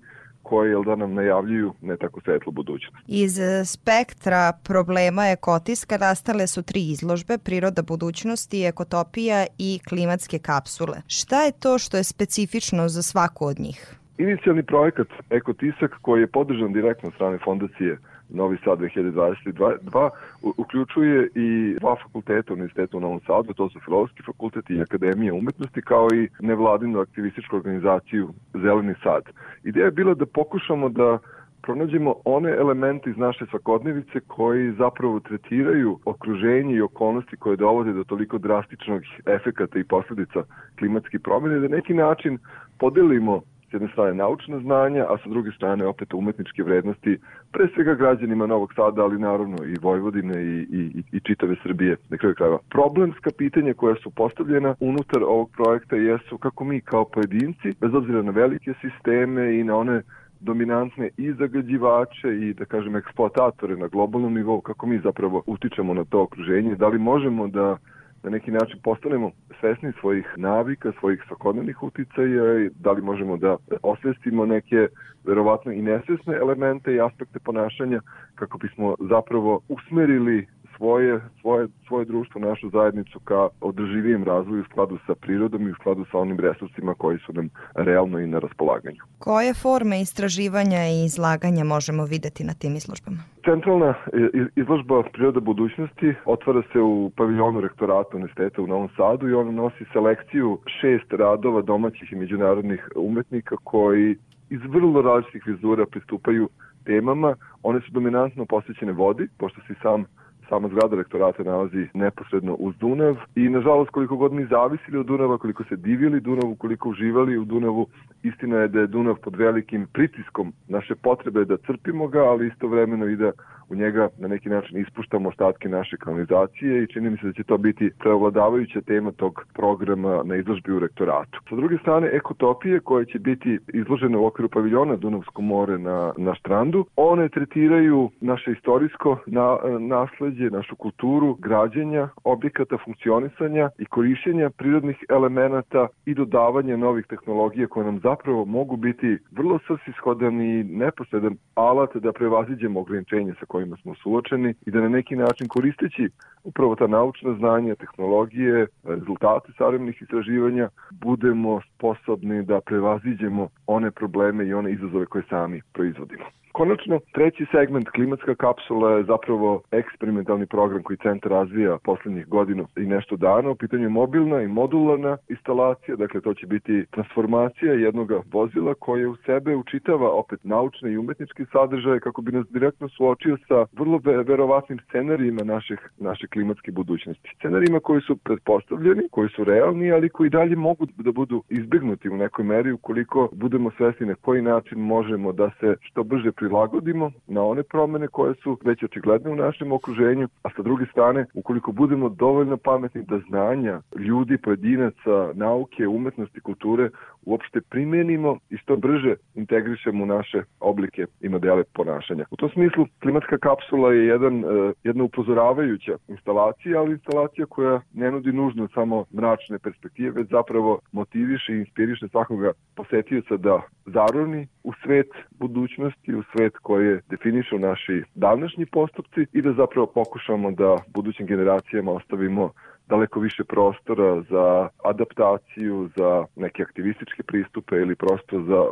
koje 0.49 0.69
jel 0.69 0.83
da 0.83 0.95
nam 0.95 1.13
najavljuju 1.13 1.73
ne 1.81 1.97
tako 1.97 2.21
svetlu 2.21 2.51
budućnost. 2.51 3.05
Iz 3.07 3.39
e, 3.39 3.65
spektra 3.65 4.53
problema 4.63 5.23
ekotiska 5.37 5.97
nastale 5.97 6.47
su 6.47 6.63
tri 6.63 6.81
izložbe, 6.91 7.37
priroda 7.37 7.81
budućnosti, 7.81 8.65
ekotopija 8.65 9.45
i 9.57 9.79
klimatske 9.89 10.39
kapsule. 10.39 10.97
Šta 11.07 11.43
je 11.43 11.51
to 11.51 11.77
što 11.77 11.97
je 11.97 12.03
specifično 12.03 12.87
za 12.87 13.01
svaku 13.01 13.45
od 13.45 13.59
njih? 13.59 13.79
Inicijalni 14.17 14.63
projekat 14.63 15.07
Ekotisak 15.29 15.91
koji 16.01 16.21
je 16.21 16.27
podržan 16.27 16.73
direktno 16.73 17.09
od 17.09 17.15
strane 17.15 17.37
fondacije 17.45 17.97
Novi 18.29 18.57
Sad 18.63 18.79
2022 18.79 20.09
u- 20.41 20.53
uključuje 20.57 21.29
i 21.35 21.75
dva 21.79 21.95
fakulteta 22.03 22.53
Univerziteta 22.53 22.97
u 22.97 22.99
Novom 22.99 23.19
Sadu, 23.27 23.53
to 23.53 23.69
su 23.69 23.79
Filozofski 23.85 24.23
fakultet 24.23 24.69
i 24.69 24.81
Akademija 24.81 25.33
umetnosti, 25.33 25.81
kao 25.81 26.07
i 26.13 26.29
nevladinu 26.39 26.99
aktivističku 26.99 27.55
organizaciju 27.55 28.29
Zeleni 28.53 28.93
Sad. 29.03 29.23
Ideja 29.63 29.85
je 29.85 29.91
bila 29.91 30.13
da 30.13 30.25
pokušamo 30.25 30.89
da 30.89 31.17
pronađemo 31.61 32.15
one 32.25 32.51
elemente 32.51 33.09
iz 33.09 33.17
naše 33.17 33.45
svakodnevice 33.45 34.19
koji 34.27 34.71
zapravo 34.71 35.19
tretiraju 35.19 35.99
okruženje 36.05 36.75
i 36.75 36.81
okolnosti 36.81 37.37
koje 37.37 37.57
dovode 37.57 37.93
do 37.93 38.03
toliko 38.03 38.37
drastičnog 38.37 39.01
efekata 39.25 39.79
i 39.79 39.83
posledica 39.83 40.43
klimatskih 40.79 41.19
promjene, 41.19 41.59
da 41.59 41.67
neki 41.67 41.93
način 41.93 42.37
podelimo 42.77 43.41
jedne 43.75 43.89
strane 43.91 44.13
naučna 44.13 44.59
znanja, 44.59 45.05
a 45.09 45.17
sa 45.23 45.29
druge 45.29 45.51
strane 45.51 45.85
opet 45.85 46.13
umetničke 46.13 46.63
vrednosti, 46.63 47.17
pre 47.51 47.67
svega 47.75 47.93
građanima 47.93 48.45
Novog 48.45 48.73
Sada, 48.73 49.03
ali 49.03 49.19
naravno 49.19 49.57
i 49.65 49.75
Vojvodine 49.81 50.43
i, 50.43 50.67
i, 50.79 51.03
i 51.11 51.19
čitave 51.19 51.55
Srbije 51.63 51.95
na 52.09 52.17
kraju 52.17 52.35
krajeva. 52.35 52.59
Problemska 52.69 53.29
pitanja 53.37 53.73
koja 53.73 53.95
su 53.95 54.09
postavljena 54.09 54.75
unutar 54.79 55.23
ovog 55.23 55.49
projekta 55.51 55.95
jesu 55.95 56.37
kako 56.37 56.63
mi 56.63 56.81
kao 56.81 57.05
pojedinci, 57.05 57.73
bez 57.81 57.93
obzira 57.93 58.21
na 58.21 58.31
velike 58.31 58.73
sisteme 58.81 59.59
i 59.59 59.63
na 59.63 59.75
one 59.77 60.01
dominantne 60.39 61.09
i 61.17 61.33
zagađivače 61.33 62.29
i 62.41 62.53
da 62.53 62.65
kažem 62.65 62.95
eksploatatore 62.95 63.77
na 63.77 63.87
globalnom 63.87 64.33
nivou, 64.33 64.61
kako 64.61 64.87
mi 64.87 64.99
zapravo 64.99 65.43
utičemo 65.45 65.93
na 65.93 66.03
to 66.03 66.21
okruženje, 66.21 66.75
da 66.75 66.87
li 66.87 66.99
možemo 66.99 67.47
da 67.47 67.77
na 68.25 68.31
neki 68.31 68.51
način 68.51 68.79
postanemo 68.83 69.31
svesni 69.59 69.91
svojih 69.99 70.25
navika, 70.37 70.91
svojih 70.99 71.23
svakodnevnih 71.27 71.83
uticaja 71.83 72.59
i 72.65 72.69
da 72.79 72.91
li 72.91 73.01
možemo 73.01 73.37
da 73.37 73.57
osvestimo 73.83 74.45
neke 74.45 74.87
verovatno 75.23 75.71
i 75.71 75.81
nesvesne 75.81 76.35
elemente 76.35 76.95
i 76.95 77.01
aspekte 77.01 77.39
ponašanja 77.39 78.01
kako 78.35 78.57
bismo 78.57 78.95
zapravo 78.99 79.61
usmerili 79.69 80.47
svoje, 80.77 81.19
svoje, 81.41 81.67
svoje 81.87 82.05
društvo, 82.05 82.41
našu 82.41 82.69
zajednicu 82.69 83.19
ka 83.19 83.47
održivijem 83.61 84.23
razvoju 84.23 84.61
u 84.61 84.65
skladu 84.71 84.97
sa 85.07 85.15
prirodom 85.15 85.67
i 85.67 85.71
u 85.71 85.75
skladu 85.75 86.05
sa 86.11 86.17
onim 86.17 86.39
resursima 86.39 86.93
koji 86.93 87.17
su 87.25 87.33
nam 87.33 87.49
realno 87.75 88.19
i 88.19 88.27
na 88.27 88.39
raspolaganju. 88.39 89.01
Koje 89.19 89.53
forme 89.53 90.01
istraživanja 90.01 90.81
i 90.87 91.05
izlaganja 91.05 91.63
možemo 91.63 92.05
videti 92.05 92.43
na 92.43 92.53
tim 92.53 92.75
izložbama? 92.75 93.17
Centralna 93.45 93.93
i- 94.13 94.61
izložba 94.61 95.03
Priroda 95.13 95.39
budućnosti 95.39 96.13
otvara 96.25 96.61
se 96.73 96.79
u 96.79 97.11
paviljonu 97.17 97.61
rektorata 97.61 98.09
Univerziteta 98.17 98.61
u 98.61 98.67
Novom 98.67 98.89
Sadu 98.97 99.29
i 99.29 99.33
ona 99.33 99.51
nosi 99.51 99.85
selekciju 99.93 100.59
šest 100.81 101.13
radova 101.13 101.61
domaćih 101.61 102.11
i 102.11 102.15
međunarodnih 102.15 102.89
umetnika 102.95 103.55
koji 103.63 104.15
iz 104.49 104.59
vrlo 104.69 105.01
različitih 105.01 105.43
vizura 105.47 105.85
pristupaju 105.85 106.49
temama. 106.85 107.35
One 107.63 107.81
su 107.81 107.91
dominantno 107.91 108.45
posvećene 108.45 108.91
vodi, 108.91 109.27
pošto 109.37 109.61
si 109.67 109.73
sam 109.81 110.05
sama 110.49 110.67
zgrada 110.67 110.95
rektorata 110.95 111.43
nalazi 111.43 111.87
neposredno 111.93 112.53
uz 112.53 112.75
Dunav 112.77 113.15
i 113.35 113.49
nažalost 113.49 113.91
koliko 113.91 114.15
god 114.15 114.33
mi 114.33 114.45
zavisili 114.45 114.97
od 114.97 115.05
Dunava, 115.05 115.37
koliko 115.37 115.63
se 115.63 115.75
divili 115.75 116.19
Dunavu, 116.19 116.55
koliko 116.55 116.89
uživali 116.89 117.37
u 117.37 117.45
Dunavu, 117.45 117.87
istina 118.23 118.57
je 118.57 118.67
da 118.67 118.79
je 118.79 118.87
Dunav 118.87 119.15
pod 119.15 119.35
velikim 119.35 119.87
pritiskom 119.93 120.53
naše 120.67 120.95
potrebe 120.95 121.45
da 121.45 121.57
crpimo 121.57 122.07
ga, 122.07 122.19
ali 122.19 122.47
istovremeno 122.47 123.05
i 123.05 123.15
da 123.15 123.31
u 123.69 123.75
njega 123.75 124.09
na 124.17 124.27
neki 124.27 124.49
način 124.49 124.77
ispuštamo 124.77 125.29
ostatke 125.29 125.69
naše 125.69 125.97
kanalizacije 125.97 126.83
i 126.83 126.87
čini 126.87 127.09
mi 127.09 127.17
se 127.17 127.27
da 127.27 127.33
će 127.33 127.43
to 127.43 127.57
biti 127.57 127.91
preovladavajuća 127.99 128.81
tema 128.81 129.11
tog 129.11 129.45
programa 129.53 130.21
na 130.25 130.35
izložbi 130.35 130.71
u 130.71 130.79
rektoratu. 130.79 131.39
Sa 131.49 131.55
druge 131.55 131.77
strane, 131.77 132.09
ekotopije 132.13 132.79
koje 132.79 133.05
će 133.05 133.19
biti 133.19 133.59
izložene 133.73 134.17
u 134.17 134.25
okviru 134.25 134.49
paviljona 134.49 134.95
Dunavsko 134.95 135.41
more 135.41 135.77
na, 135.77 136.13
na 136.17 136.35
štrandu, 136.35 136.85
one 136.95 137.29
tretiraju 137.29 138.09
naše 138.21 138.51
istorijsko 138.51 139.17
na, 139.25 139.57
nasledđe, 139.79 140.49
našu 140.49 140.75
kulturu, 140.75 141.33
građenja, 141.39 142.09
objekata 142.23 142.77
funkcionisanja 142.85 143.69
i 143.77 143.85
korišćenja 143.85 144.49
prirodnih 144.49 144.97
elemenata 145.09 145.87
i 146.05 146.13
dodavanja 146.13 146.77
novih 146.77 147.05
tehnologija 147.05 147.67
koje 147.67 147.85
nam 147.85 147.99
zapravo 147.99 148.45
mogu 148.45 148.75
biti 148.77 149.17
vrlo 149.31 149.59
svrsishodan 149.67 150.41
i 150.41 150.63
neposredan 150.63 151.37
alat 151.55 151.95
da 151.95 152.13
prevaziđemo 152.13 152.79
ograničenja 152.79 153.33
sa 153.39 153.45
kojima 153.55 153.77
smo 153.77 153.95
suočeni 153.95 154.53
i 154.65 154.71
da 154.71 154.81
na 154.81 154.89
neki 154.89 155.15
način 155.15 155.47
koristeći 155.47 156.09
upravo 156.43 156.75
ta 156.75 156.87
naučna 156.87 157.33
znanja, 157.33 157.75
tehnologije, 157.75 158.67
rezultate 158.83 159.51
savremenih 159.57 160.01
istraživanja, 160.01 160.69
budemo 160.91 161.61
sposobni 161.69 162.43
da 162.43 162.61
prevaziđemo 162.61 163.47
one 163.67 163.91
probleme 163.91 164.47
i 164.47 164.53
one 164.53 164.71
izazove 164.71 165.05
koje 165.05 165.23
sami 165.29 165.61
proizvodimo. 165.73 166.25
Konačno, 166.57 166.99
treći 167.13 167.45
segment 167.51 167.89
klimatska 167.89 168.35
kapsula 168.35 168.91
je 168.91 169.03
zapravo 169.03 169.61
eksperimentalni 169.71 170.45
program 170.45 170.83
koji 170.83 170.97
centar 170.97 171.31
razvija 171.31 171.77
poslednjih 171.83 172.27
godinu 172.27 172.67
i 172.77 172.85
nešto 172.85 173.15
dana. 173.15 173.49
U 173.49 173.55
pitanju 173.55 173.83
je 173.83 173.89
mobilna 173.89 174.41
i 174.41 174.47
modularna 174.47 175.17
instalacija, 175.29 175.95
dakle 175.95 176.21
to 176.21 176.33
će 176.33 176.47
biti 176.47 176.85
transformacija 176.91 177.73
jednog 177.73 178.11
vozila 178.33 178.73
koje 178.73 179.07
u 179.07 179.15
sebe 179.15 179.55
učitava 179.55 180.11
opet 180.11 180.39
naučne 180.43 180.91
i 180.91 180.97
umetničke 180.97 181.45
sadržaje 181.51 181.99
kako 181.99 182.21
bi 182.21 182.31
nas 182.31 182.47
direktno 182.49 182.89
suočio 182.89 183.37
sa 183.47 183.65
vrlo 183.71 183.99
ve 184.03 184.23
verovatnim 184.23 184.79
scenarijima 184.89 185.43
naših, 185.43 185.79
naše 185.97 186.27
klimatske 186.27 186.71
budućnosti. 186.71 187.29
Scenarijima 187.39 187.79
koji 187.79 188.01
su 188.01 188.15
pretpostavljeni, 188.15 189.01
koji 189.11 189.29
su 189.29 189.43
realni, 189.43 189.91
ali 189.91 190.09
koji 190.09 190.29
dalje 190.29 190.55
mogu 190.55 190.85
da 190.97 191.11
budu 191.11 191.43
izbjegnuti 191.49 192.09
u 192.09 192.17
nekoj 192.17 192.45
meri 192.45 192.71
ukoliko 192.71 193.29
budemo 193.33 193.71
svesni 193.77 194.05
na 194.07 194.15
koji 194.15 194.41
način 194.41 194.79
možemo 194.79 195.31
da 195.31 195.51
se 195.59 195.75
što 195.81 196.03
brže 196.03 196.31
prilagodimo 196.31 197.11
na 197.27 197.43
one 197.43 197.63
promene 197.63 198.07
koje 198.07 198.33
su 198.35 198.57
već 198.63 198.83
očigledne 198.83 199.31
u 199.31 199.35
našem 199.35 199.71
okruženju, 199.71 200.27
a 200.43 200.49
sa 200.55 200.61
druge 200.61 200.85
strane, 200.85 201.25
ukoliko 201.33 201.71
budemo 201.71 202.09
dovoljno 202.09 202.57
pametni 202.57 203.03
da 203.03 203.19
znanja 203.29 203.81
ljudi, 203.97 204.37
pojedinaca, 204.37 205.31
nauke, 205.33 205.87
umetnosti, 205.87 206.39
kulture 206.39 206.89
uopšte 207.25 207.61
primenimo 207.61 208.37
i 208.49 208.57
što 208.57 208.75
brže 208.75 209.15
integrišemo 209.35 210.03
u 210.03 210.07
naše 210.07 210.43
oblike 210.59 211.05
i 211.21 211.29
modele 211.29 211.63
ponašanja. 211.73 212.25
U 212.31 212.35
tom 212.35 212.49
smislu, 212.49 212.85
klimatska 213.01 213.34
kapsula 213.37 213.93
je 213.93 214.05
jedan, 214.05 214.43
e, 214.43 214.73
jedna 214.83 215.03
upozoravajuća 215.03 215.97
instalacija, 216.07 216.79
ali 216.79 216.91
instalacija 216.91 217.45
koja 217.45 217.81
ne 217.93 218.11
nudi 218.11 218.31
nužno 218.31 218.67
samo 218.73 219.05
mračne 219.13 219.59
perspektive, 219.59 220.11
već 220.11 220.29
zapravo 220.29 220.79
motiviše 220.91 221.53
i 221.53 221.57
inspiriše 221.57 222.07
svakoga 222.07 222.51
posetioca 222.75 223.37
da 223.37 223.61
zaroni 223.85 224.47
u 224.63 224.71
svet 224.83 225.09
budućnosti, 225.39 226.15
u 226.15 226.23
svet 226.31 226.57
koje 226.57 227.01
definišu 227.09 227.59
naši 227.59 228.03
današnji 228.15 228.65
postupci 228.65 229.25
i 229.33 229.41
da 229.41 229.53
zapravo 229.53 229.87
pokušamo 229.87 230.51
da 230.51 230.75
budućim 230.93 231.25
generacijama 231.25 231.91
ostavimo 231.91 232.51
daleko 232.87 233.19
više 233.19 233.43
prostora 233.43 234.21
za 234.21 234.69
adaptaciju, 234.83 235.89
za 235.97 236.25
neke 236.35 236.63
aktivističke 236.63 237.23
pristupe 237.23 237.75
ili 237.75 237.95
prosto 237.95 238.41
za 238.41 238.65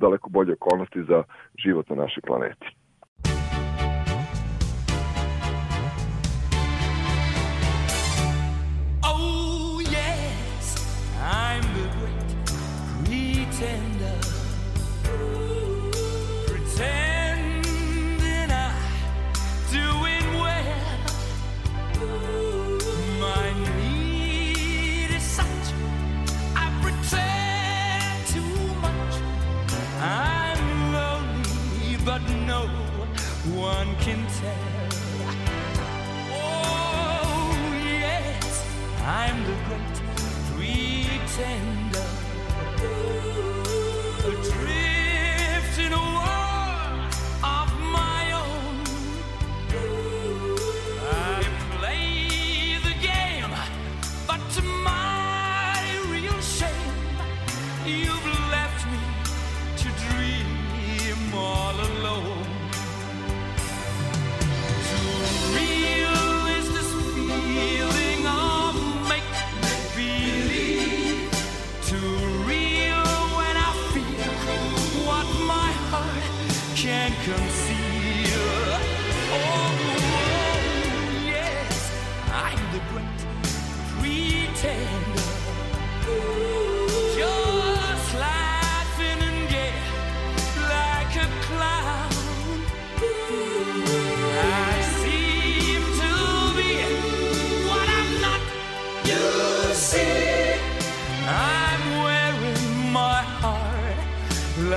daleko 0.00 0.30
bolje 0.30 0.52
okolnosti 0.52 1.02
za 1.02 1.22
život 1.64 1.90
na 1.90 1.96
našoj 1.96 2.22
planeti. 2.26 2.77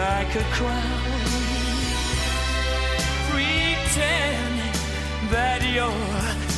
Like 0.01 0.35
a 0.35 0.43
crown, 0.55 0.81
pretending 3.29 4.73
that 5.29 5.61
you're 5.75 6.50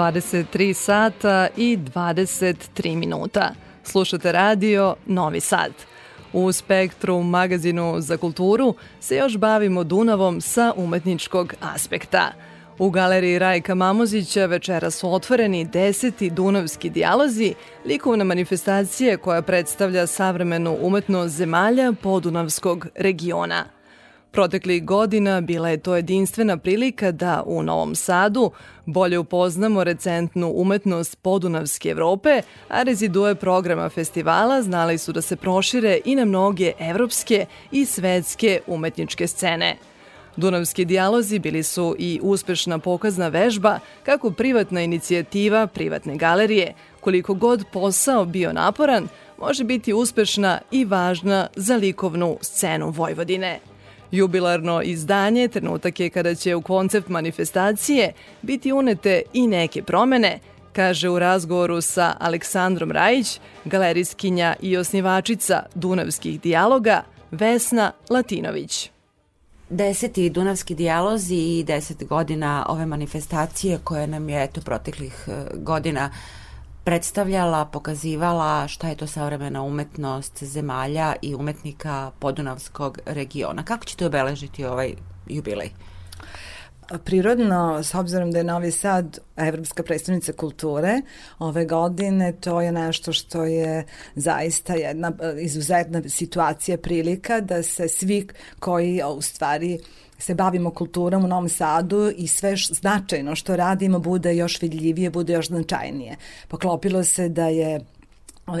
23 0.00 0.74
sata 0.74 1.48
i 1.56 1.76
23 1.76 2.96
minuta. 2.96 3.50
Slušate 3.84 4.32
radio 4.32 4.94
Novi 5.06 5.40
Sad. 5.40 5.72
U 6.32 6.52
Spektru 6.52 7.22
magazinu 7.22 7.94
za 7.98 8.16
kulturu 8.16 8.74
se 9.00 9.16
još 9.16 9.36
bavimo 9.36 9.84
Dunavom 9.84 10.40
sa 10.40 10.72
umetničkog 10.76 11.54
aspekta. 11.60 12.32
U 12.78 12.90
galeriji 12.90 13.38
Rajka 13.38 13.74
Mamozića 13.74 14.46
večera 14.46 14.90
su 14.90 15.12
otvoreni 15.12 15.64
deseti 15.64 16.30
Dunavski 16.30 16.90
dijalozi, 16.90 17.54
likovna 17.86 18.24
manifestacija 18.24 19.16
koja 19.16 19.42
predstavlja 19.42 20.06
savremenu 20.06 20.78
umetnost 20.80 21.34
zemalja 21.34 21.92
podunavskog 22.02 22.86
regiona. 22.94 23.79
Proteklih 24.32 24.84
godina 24.84 25.40
bila 25.40 25.68
je 25.68 25.76
to 25.76 25.96
jedinstvena 25.96 26.56
prilika 26.56 27.12
da 27.12 27.42
u 27.46 27.62
Novom 27.62 27.94
Sadu 27.94 28.50
bolje 28.86 29.18
upoznamo 29.18 29.84
recentnu 29.84 30.52
umetnost 30.54 31.18
podunavske 31.22 31.88
Evrope, 31.88 32.42
a 32.68 32.82
rezidue 32.82 33.34
programa 33.34 33.88
festivala 33.88 34.62
znali 34.62 34.98
su 34.98 35.12
da 35.12 35.22
se 35.22 35.36
prošire 35.36 35.98
i 36.04 36.14
na 36.14 36.24
mnoge 36.24 36.72
evropske 36.78 37.46
i 37.72 37.84
svetske 37.84 38.60
umetničke 38.66 39.26
scene. 39.26 39.76
Dunavski 40.36 40.84
dijalozi 40.84 41.38
bili 41.38 41.62
su 41.62 41.96
i 41.98 42.20
uspešna 42.22 42.78
pokazna 42.78 43.28
vežba 43.28 43.78
kako 44.02 44.30
privatna 44.30 44.80
inicijativa 44.80 45.66
privatne 45.66 46.16
galerije, 46.16 46.74
koliko 47.00 47.34
god 47.34 47.64
posao 47.72 48.24
bio 48.24 48.52
naporan, 48.52 49.08
može 49.38 49.64
biti 49.64 49.92
uspešna 49.92 50.60
i 50.70 50.84
važna 50.84 51.46
za 51.56 51.76
likovnu 51.76 52.38
scenu 52.40 52.90
Vojvodine. 52.90 53.60
Jubilarno 54.12 54.82
izdanje 54.82 55.48
trenutak 55.48 56.00
je 56.00 56.10
kada 56.10 56.34
će 56.34 56.54
u 56.54 56.62
koncept 56.62 57.08
manifestacije 57.08 58.12
biti 58.42 58.72
unete 58.72 59.22
i 59.32 59.46
neke 59.46 59.82
promene, 59.82 60.38
kaže 60.72 61.08
u 61.08 61.18
razgovoru 61.18 61.80
sa 61.80 62.16
Aleksandrom 62.18 62.90
Rajić, 62.90 63.40
galerijskinja 63.64 64.54
i 64.60 64.76
osnivačica 64.76 65.62
Dunavskih 65.74 66.40
dijaloga, 66.40 67.02
Vesna 67.30 67.92
Latinović. 68.10 68.90
Deseti 69.70 70.30
Dunavski 70.30 70.74
dijalozi 70.74 71.34
i 71.34 71.64
deset 71.66 72.04
godina 72.08 72.66
ove 72.68 72.86
manifestacije 72.86 73.78
koje 73.84 74.06
nam 74.06 74.28
je 74.28 74.44
eto 74.44 74.60
proteklih 74.60 75.28
e, 75.28 75.44
godina 75.54 76.10
predstavljala, 76.90 77.64
pokazivala 77.64 78.68
šta 78.68 78.88
je 78.88 78.96
to 78.96 79.06
savremena 79.06 79.62
umetnost 79.62 80.44
zemalja 80.44 81.14
i 81.22 81.34
umetnika 81.34 82.10
podunavskog 82.18 82.98
regiona. 83.06 83.62
Kako 83.62 83.84
ćete 83.84 84.06
obeležiti 84.06 84.64
ovaj 84.64 84.94
jubilej? 85.26 85.70
Prirodno, 87.04 87.82
s 87.82 87.94
obzirom 87.94 88.30
da 88.30 88.38
je 88.38 88.44
Novi 88.44 88.70
Sad 88.70 89.18
Evropska 89.36 89.82
predstavnica 89.82 90.32
kulture 90.32 91.00
ove 91.38 91.64
godine, 91.64 92.32
to 92.32 92.60
je 92.60 92.72
nešto 92.72 93.12
što 93.12 93.44
je 93.44 93.86
zaista 94.14 94.74
jedna 94.74 95.12
izuzetna 95.40 96.02
situacija, 96.08 96.78
prilika 96.78 97.40
da 97.40 97.62
se 97.62 97.88
svi 97.88 98.26
koji 98.58 99.02
u 99.16 99.22
stvari 99.22 99.78
se 100.20 100.34
bavimo 100.34 100.70
kulturom 100.70 101.24
u 101.24 101.28
Novom 101.28 101.48
Sadu 101.48 102.12
i 102.16 102.28
sve 102.28 102.56
š, 102.56 102.74
značajno 102.74 103.34
što 103.34 103.56
radimo 103.56 103.98
bude 103.98 104.36
još 104.36 104.62
vidljivije, 104.62 105.10
bude 105.10 105.32
još 105.32 105.46
značajnije. 105.46 106.16
Poklopilo 106.48 107.04
se 107.04 107.28
da 107.28 107.46
je 107.46 107.80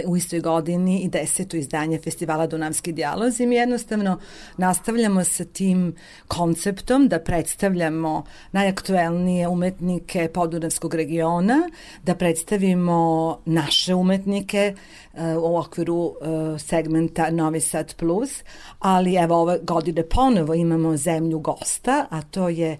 u 0.06 0.16
istoj 0.16 0.40
godini 0.40 1.00
i 1.00 1.08
deseto 1.08 1.56
izdanje 1.56 1.98
festivala 1.98 2.46
Dunavski 2.46 2.92
dijalozi. 2.92 3.46
Mi 3.46 3.54
jednostavno 3.54 4.18
nastavljamo 4.56 5.24
sa 5.24 5.44
tim 5.44 5.94
konceptom 6.28 7.08
da 7.08 7.18
predstavljamo 7.18 8.24
najaktuelnije 8.52 9.48
umetnike 9.48 10.28
podunavskog 10.34 10.94
regiona, 10.94 11.70
da 12.02 12.14
predstavimo 12.14 13.38
naše 13.44 13.94
umetnike 13.94 14.74
uh, 15.12 15.20
u 15.42 15.56
okviru 15.56 15.96
uh, 15.96 16.14
segmenta 16.60 17.30
Novi 17.30 17.60
Sad 17.60 17.94
Plus, 17.94 18.42
ali 18.78 19.14
evo 19.14 19.36
ove 19.36 19.58
godine 19.62 20.08
ponovo 20.08 20.54
imamo 20.54 20.96
zemlju 20.96 21.38
gosta, 21.38 22.06
a 22.10 22.22
to 22.22 22.48
je 22.48 22.72
e, 22.72 22.78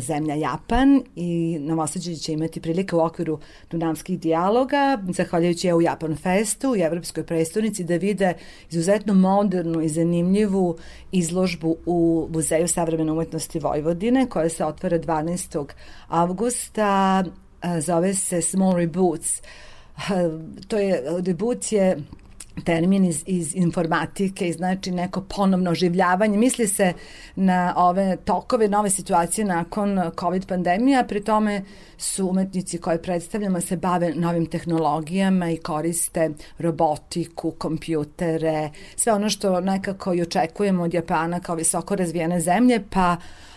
zemlja 0.00 0.34
Japan 0.34 1.02
i 1.16 1.58
Novosadđe 1.60 2.14
će 2.14 2.32
imati 2.32 2.60
prilike 2.60 2.96
u 2.96 3.00
okviru 3.00 3.38
Dunavskih 3.70 4.20
dijaloga, 4.20 4.98
zahvaljujući 5.08 5.68
EU 5.68 5.80
Japan 5.80 6.16
Festu 6.16 6.76
i 6.76 6.80
Evropskoj 6.80 7.26
predstavnici 7.26 7.84
da 7.84 7.96
vide 7.96 8.34
izuzetno 8.70 9.14
modernu 9.14 9.80
i 9.80 9.88
zanimljivu 9.88 10.76
izložbu 11.12 11.76
u 11.86 12.28
Muzeju 12.32 12.68
savremene 12.68 13.12
umetnosti 13.12 13.58
Vojvodine 13.58 14.26
koja 14.26 14.48
se 14.48 14.64
otvara 14.64 14.98
12. 14.98 15.66
avgusta, 16.08 17.24
e, 17.62 17.80
zove 17.80 18.14
se 18.14 18.42
Small 18.42 18.76
Reboots. 18.76 19.38
E, 19.38 19.40
to 20.68 20.78
je, 20.78 21.02
reboot 21.26 21.72
je 21.72 21.98
termin 22.64 23.04
iz, 23.04 23.22
iz 23.26 23.54
informatike 23.54 24.48
i 24.48 24.52
znači 24.52 24.90
neko 24.90 25.20
ponovno 25.20 25.70
oživljavanje. 25.70 26.38
Misli 26.38 26.66
se 26.66 26.92
na 27.36 27.74
ove 27.76 28.16
tokove, 28.16 28.68
nove 28.68 28.90
situacije 28.90 29.44
nakon 29.44 30.00
COVID 30.20 30.46
pandemija, 30.46 31.04
pri 31.04 31.24
tome 31.24 31.64
su 31.98 32.28
umetnici 32.28 32.78
koje 32.78 33.02
predstavljamo 33.02 33.60
se 33.60 33.76
bave 33.76 34.14
novim 34.14 34.46
tehnologijama 34.46 35.50
i 35.50 35.56
koriste 35.56 36.30
robotiku, 36.58 37.50
kompjutere, 37.50 38.70
sve 38.96 39.12
ono 39.12 39.30
što 39.30 39.60
nekako 39.60 40.14
i 40.14 40.22
očekujemo 40.22 40.82
od 40.82 40.94
Japana 40.94 41.40
kao 41.40 41.56
visoko 41.56 41.96
razvijene 41.96 42.40
zemlje, 42.40 42.84
pa 42.90 43.16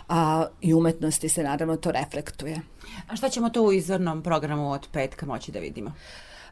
a, 0.10 0.46
i 0.62 0.74
umetnosti 0.74 1.30
se 1.30 1.44
naravno 1.44 1.76
to 1.76 1.92
reflektuje. 1.92 2.62
A 3.08 3.16
šta 3.16 3.30
ćemo 3.30 3.50
to 3.50 3.64
u 3.64 3.74
izvornom 3.74 4.24
programu 4.24 4.72
od 4.72 4.88
petka 4.92 5.26
moći 5.26 5.52
da 5.52 5.60
vidimo? 5.60 5.92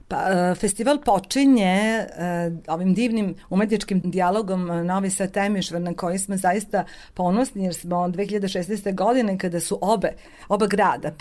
Pa, 0.09 0.17
e, 0.29 0.55
festival 0.55 0.97
počinje 1.05 1.65
e, 1.65 2.05
ovim 2.67 2.93
divnim 2.93 3.35
umetničkim 3.49 4.01
dijalogom 4.03 4.71
e, 4.71 4.83
Novi 4.83 5.09
Sad 5.09 5.31
Temišvar 5.31 5.81
na 5.81 5.93
koji 5.93 6.19
smo 6.19 6.37
zaista 6.37 6.83
ponosni 7.13 7.63
jer 7.63 7.73
smo 7.73 7.97
od 7.97 8.15
2016. 8.15 8.95
godine 8.95 9.37
kada 9.37 9.59
su 9.59 9.77
obe, 9.81 10.13
oba 10.47 10.67
grada 10.67 11.11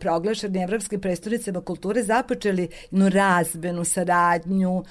proglašeni 0.00 0.62
Evropske 0.62 0.98
predstavnicama 0.98 1.60
kulture 1.60 2.02
započeli 2.02 2.68
jednu 2.90 3.08
razbenu 3.08 3.84
saradnju 3.84 4.84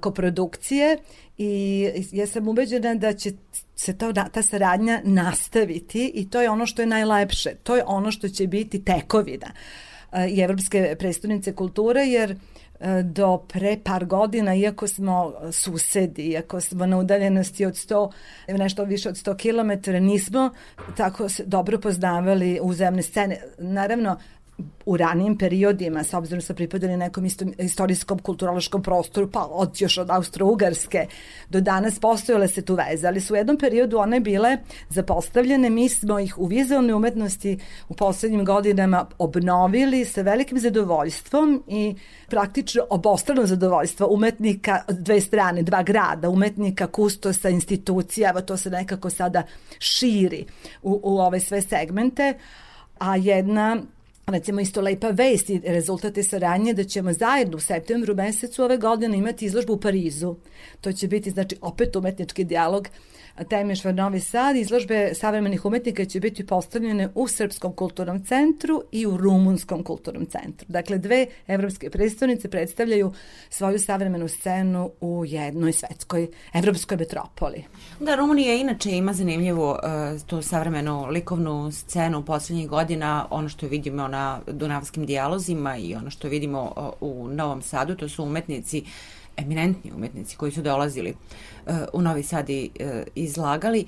koprodukcije 0.00 0.98
i 1.38 1.88
ja 2.12 2.26
sam 2.26 2.48
ubeđena 2.48 2.94
da 2.94 3.12
će 3.12 3.32
se 3.76 3.98
to, 3.98 4.12
ta 4.12 4.42
saradnja 4.42 5.00
nastaviti 5.04 6.12
i 6.14 6.30
to 6.30 6.40
je 6.40 6.50
ono 6.50 6.66
što 6.66 6.82
je 6.82 6.86
najlepše. 6.86 7.50
To 7.62 7.76
je 7.76 7.84
ono 7.86 8.10
što 8.10 8.28
će 8.28 8.46
biti 8.46 8.84
tekovina 8.84 9.50
i 10.28 10.40
Evropske 10.40 10.96
predstavnice 10.98 11.54
kulture 11.54 12.00
jer 12.00 12.36
do 13.04 13.38
pre 13.48 13.76
par 13.84 14.04
godina, 14.04 14.54
iako 14.54 14.88
smo 14.88 15.32
susedi, 15.52 16.22
iako 16.22 16.60
smo 16.60 16.86
na 16.86 16.98
udaljenosti 16.98 17.66
od 17.66 17.74
100, 17.74 18.10
nešto 18.48 18.84
više 18.84 19.08
od 19.08 19.14
100 19.14 19.36
km, 19.36 19.90
nismo 20.04 20.50
tako 20.96 21.26
dobro 21.46 21.78
poznavali 21.78 22.58
uzemne 22.62 23.02
scene. 23.02 23.40
Naravno, 23.58 24.16
u 24.86 24.96
ranijim 24.96 25.38
periodima, 25.38 26.04
s 26.04 26.14
obzirom 26.14 26.38
da 26.38 26.44
su 26.44 26.54
pripadali 26.54 26.96
nekom 26.96 27.24
isto, 27.24 27.44
istorijskom 27.58 28.18
kulturološkom 28.18 28.82
prostoru, 28.82 29.30
pa 29.30 29.46
od 29.50 29.80
još 29.80 29.98
od 29.98 30.08
Austro-Ugarske 30.10 31.06
do 31.48 31.60
danas 31.60 31.98
postojale 31.98 32.48
se 32.48 32.62
tu 32.62 32.74
veze, 32.74 33.06
ali 33.06 33.20
su 33.20 33.34
u 33.34 33.36
jednom 33.36 33.56
periodu 33.56 33.98
one 33.98 34.20
bile 34.20 34.56
zapostavljene, 34.88 35.70
mi 35.70 35.88
smo 35.88 36.18
ih 36.18 36.38
u 36.38 36.46
vizualnoj 36.46 36.92
umetnosti 36.92 37.58
u 37.88 37.94
poslednjim 37.94 38.44
godinama 38.44 39.06
obnovili 39.18 40.04
sa 40.04 40.22
velikim 40.22 40.58
zadovoljstvom 40.58 41.62
i 41.68 41.94
praktično 42.28 42.82
obostrano 42.90 43.46
zadovoljstvo 43.46 44.08
umetnika 44.10 44.82
dve 44.88 45.20
strane, 45.20 45.62
dva 45.62 45.82
grada, 45.82 46.28
umetnika, 46.28 46.86
kustosa, 46.86 47.48
institucija, 47.48 48.30
evo 48.30 48.40
to 48.40 48.56
se 48.56 48.70
nekako 48.70 49.10
sada 49.10 49.42
širi 49.78 50.44
u, 50.82 51.00
u 51.02 51.18
ove 51.18 51.40
sve 51.40 51.62
segmente, 51.62 52.34
a 52.98 53.16
jedna 53.16 53.76
recimo 54.30 54.60
isto 54.60 54.80
lepa 54.80 55.10
vest 55.10 55.50
i 55.50 55.60
rezultate 55.64 56.22
saradnje 56.22 56.74
da 56.74 56.84
ćemo 56.84 57.12
zajedno 57.12 57.56
u 57.56 57.60
septembru 57.60 58.14
mesecu 58.14 58.64
ove 58.64 58.76
godine 58.76 59.18
imati 59.18 59.44
izložbu 59.44 59.72
u 59.72 59.80
Parizu. 59.80 60.36
To 60.80 60.92
će 60.92 61.08
biti 61.08 61.30
znači 61.30 61.56
opet 61.60 61.96
umetnički 61.96 62.44
dijalog 62.44 62.88
Temešvar 63.48 63.94
Novi 63.94 64.20
Sad. 64.20 64.56
Izložbe 64.56 65.14
savremenih 65.14 65.64
umetnika 65.64 66.04
će 66.04 66.20
biti 66.20 66.46
postavljene 66.46 67.08
u 67.14 67.28
Srpskom 67.28 67.72
kulturnom 67.72 68.24
centru 68.24 68.82
i 68.92 69.06
u 69.06 69.16
Rumunskom 69.16 69.82
kulturnom 69.84 70.26
centru. 70.26 70.66
Dakle, 70.68 70.98
dve 70.98 71.26
evropske 71.46 71.90
predstavnice 71.90 72.50
predstavljaju 72.50 73.12
svoju 73.50 73.78
savremenu 73.78 74.28
scenu 74.28 74.90
u 75.00 75.24
jednoj 75.26 75.72
svetskoj 75.72 76.28
evropskoj 76.54 76.96
metropoli. 76.96 77.64
Da, 78.00 78.14
Rumunija 78.14 78.54
inače 78.54 78.90
ima 78.90 79.12
zanimljivu 79.12 79.70
uh, 79.70 79.76
tu 80.26 80.42
savremenu 80.42 81.06
likovnu 81.06 81.72
scenu 81.72 82.24
poslednjih 82.24 82.68
godina, 82.68 83.26
ono 83.30 83.48
što 83.48 83.66
vidimo 83.66 84.08
na 84.08 84.40
Dunavskim 84.46 85.06
dijalozima 85.06 85.76
i 85.76 85.94
ono 85.94 86.10
što 86.10 86.28
vidimo 86.28 86.72
uh, 86.76 87.10
u 87.10 87.28
Novom 87.28 87.62
Sadu, 87.62 87.94
to 87.94 88.08
su 88.08 88.24
umetnici 88.24 88.84
eminentni 89.40 89.92
umetnici 89.92 90.36
koji 90.36 90.52
su 90.52 90.62
dolazili 90.62 91.14
uh, 91.66 91.74
u 91.92 92.02
Novi 92.02 92.22
Sad 92.22 92.50
i 92.50 92.70
uh, 92.80 92.86
izlagali. 93.14 93.86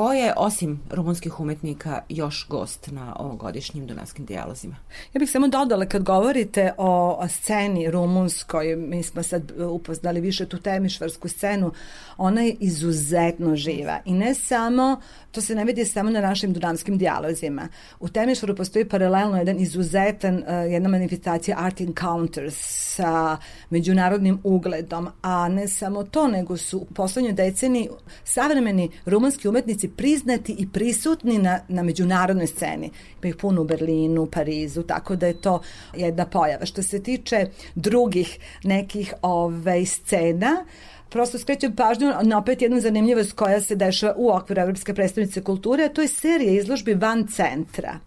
Ko 0.00 0.12
je, 0.12 0.32
osim 0.36 0.80
rumunskih 0.90 1.40
umetnika, 1.40 2.02
još 2.08 2.46
gost 2.48 2.90
na 2.90 3.16
ovogodišnjim 3.18 3.86
Dunavskim 3.86 4.24
dijalozima? 4.24 4.76
Ja 5.14 5.18
bih 5.18 5.30
samo 5.30 5.48
dodala 5.48 5.86
kad 5.86 6.02
govorite 6.02 6.72
o, 6.78 7.16
o 7.20 7.28
sceni 7.28 7.90
rumunskoj, 7.90 8.76
mi 8.76 9.02
smo 9.02 9.22
sad 9.22 9.52
upoznali 9.70 10.20
više 10.20 10.46
tu 10.46 10.58
temišvarsku 10.58 11.28
scenu, 11.28 11.72
ona 12.16 12.40
je 12.42 12.56
izuzetno 12.60 13.56
živa 13.56 13.98
i 14.04 14.12
ne 14.12 14.34
samo, 14.34 15.00
to 15.30 15.40
se 15.40 15.54
ne 15.54 15.64
vidi 15.64 15.84
samo 15.84 16.10
na 16.10 16.20
našim 16.20 16.52
dunavskim 16.52 16.98
dijalozima. 16.98 17.68
U 18.00 18.08
Temišvaru 18.08 18.56
postoji 18.56 18.88
paralelno 18.88 19.38
jedan 19.38 19.60
izuzetan, 19.60 20.36
uh, 20.36 20.72
jedna 20.72 20.88
manifestacija 20.88 21.56
Art 21.58 21.80
Encounters 21.80 22.56
sa 22.94 23.36
međunarodnim 23.70 24.40
ugledom, 24.44 25.08
a 25.22 25.48
ne 25.48 25.68
samo 25.68 26.04
to, 26.04 26.28
nego 26.28 26.56
su 26.56 26.78
u 26.78 26.94
poslednjoj 26.94 27.32
deceniji 27.32 27.88
savremeni 28.24 28.90
rumunski 29.06 29.48
umetnici 29.48 29.89
priznati 29.96 30.56
i 30.58 30.68
prisutni 30.72 31.38
na, 31.38 31.60
na 31.68 31.82
međunarodnoj 31.82 32.46
sceni. 32.46 32.90
Ima 33.22 33.28
ih 33.28 33.36
puno 33.36 33.62
u 33.62 33.64
Berlinu, 33.64 34.26
Parizu, 34.26 34.82
tako 34.82 35.16
da 35.16 35.26
je 35.26 35.40
to 35.40 35.60
jedna 35.94 36.26
pojava. 36.26 36.66
Što 36.66 36.82
se 36.82 37.02
tiče 37.02 37.46
drugih 37.74 38.38
nekih 38.64 39.14
ove, 39.22 39.86
scena, 39.86 40.64
prosto 41.08 41.38
skrećem 41.38 41.76
pažnju 41.76 42.12
na 42.22 42.38
opet 42.38 42.62
jednu 42.62 42.80
zanimljivost 42.80 43.32
koja 43.32 43.60
se 43.60 43.76
dešava 43.76 44.14
u 44.16 44.30
okviru 44.30 44.62
Evropske 44.62 44.94
predstavnice 44.94 45.42
kulture, 45.42 45.84
a 45.84 45.88
to 45.88 46.02
je 46.02 46.08
serija 46.08 46.52
izložbi 46.52 46.94
van 46.94 47.26
centra. 47.26 47.98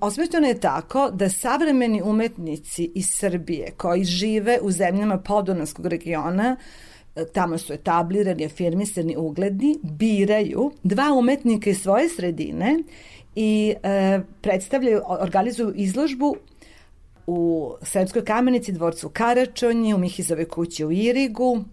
Osmišljeno 0.00 0.46
je 0.46 0.60
tako 0.60 1.10
da 1.10 1.28
savremeni 1.28 2.02
umetnici 2.02 2.90
iz 2.94 3.06
Srbije 3.10 3.70
koji 3.76 4.04
žive 4.04 4.58
u 4.62 4.70
zemljama 4.70 5.18
podunavskog 5.18 5.86
regiona 5.86 6.56
tamo 7.32 7.58
su 7.58 7.72
etablirani, 7.72 8.44
afirmisani, 8.44 9.16
ugledni, 9.16 9.78
biraju 9.82 10.72
dva 10.82 11.12
umetnika 11.18 11.70
iz 11.70 11.82
svoje 11.82 12.08
sredine 12.08 12.78
i 13.34 13.74
e, 13.82 14.20
predstavljaju, 14.40 15.02
organizuju 15.06 15.72
izložbu 15.74 16.36
u 17.26 17.72
Sremskoj 17.82 18.24
kamenici, 18.24 18.72
dvorcu 18.72 19.08
Karačonji, 19.08 19.94
u 19.94 19.98
Mihizove 19.98 20.48
kući 20.48 20.84
u 20.84 20.92
Irigu, 20.92 21.64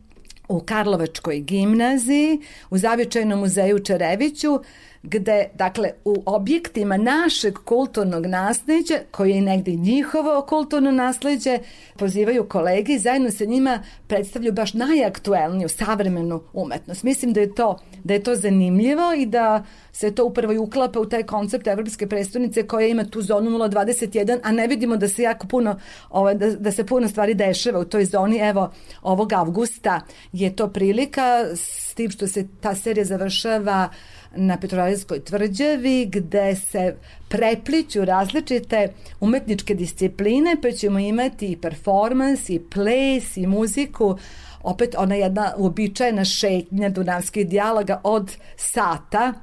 u 0.50 0.60
Karlovačkoj 0.60 1.40
gimnaziji, 1.40 2.40
u 2.70 2.78
Zavičajnom 2.78 3.40
muzeju 3.40 3.76
u 3.76 3.80
Čereviću, 3.80 4.60
gde, 5.04 5.50
dakle, 5.54 5.92
u 6.06 6.24
objektima 6.26 6.98
našeg 6.98 7.54
kulturnog 7.66 8.26
nasleđa, 8.26 8.96
koji 9.12 9.32
je 9.32 9.42
negde 9.42 9.72
njihovo 9.72 10.46
kulturno 10.50 10.92
nasleđe, 10.92 11.60
pozivaju 11.98 12.50
kolege 12.50 12.94
i 12.94 13.00
zajedno 13.00 13.32
sa 13.32 13.46
njima 13.46 13.84
predstavljaju 14.08 14.54
baš 14.54 14.74
najaktuelniju 14.74 15.70
savremenu 15.70 16.42
umetnost. 16.54 17.04
Mislim 17.04 17.34
da 17.34 17.40
je 17.40 17.56
to, 17.56 17.80
da 18.04 18.14
je 18.14 18.24
to 18.24 18.36
zanimljivo 18.36 19.14
i 19.14 19.26
da 19.26 19.64
se 19.92 20.16
to 20.16 20.26
upravo 20.26 20.54
i 20.54 20.58
uklapa 20.58 21.00
u 21.00 21.06
taj 21.06 21.24
koncept 21.24 21.68
Evropske 21.68 22.08
predstavnice 22.08 22.68
koja 22.68 22.88
ima 22.88 23.06
tu 23.06 23.22
zonu 23.22 23.50
021, 23.50 24.40
a 24.44 24.52
ne 24.52 24.68
vidimo 24.68 24.98
da 24.98 25.08
se 25.08 25.22
jako 25.22 25.48
puno, 25.48 25.80
ovaj, 26.10 26.36
da, 26.36 26.52
da 26.52 26.72
se 26.72 26.86
puno 26.86 27.08
stvari 27.08 27.34
dešava 27.34 27.80
u 27.80 27.86
toj 27.86 28.06
zoni. 28.06 28.38
Evo, 28.38 28.72
ovog 29.02 29.34
avgusta 29.34 30.02
je 30.32 30.56
to 30.56 30.68
prilika 30.68 31.46
s 31.56 31.94
tim 31.94 32.12
što 32.12 32.28
se 32.28 32.48
ta 32.62 32.76
serija 32.76 33.06
završava 33.06 33.90
na 34.36 34.58
Petrovaradskoj 34.58 35.24
tvrđavi 35.24 36.06
gde 36.06 36.56
se 36.56 36.96
prepliću 37.30 38.06
različite 38.06 38.88
umetničke 39.20 39.74
discipline 39.74 40.56
pa 40.62 40.72
ćemo 40.72 41.00
imati 41.00 41.48
i 41.48 41.58
performans 41.58 42.50
i 42.50 42.60
ples 42.60 43.38
i 43.38 43.48
muziku 43.48 44.18
opet 44.64 44.96
ona 44.98 45.16
jedna 45.16 45.54
uobičajena 45.58 46.26
šetnja 46.26 46.90
dunavskih 46.90 47.48
dijaloga 47.48 48.02
od 48.04 48.38
sata 48.58 49.34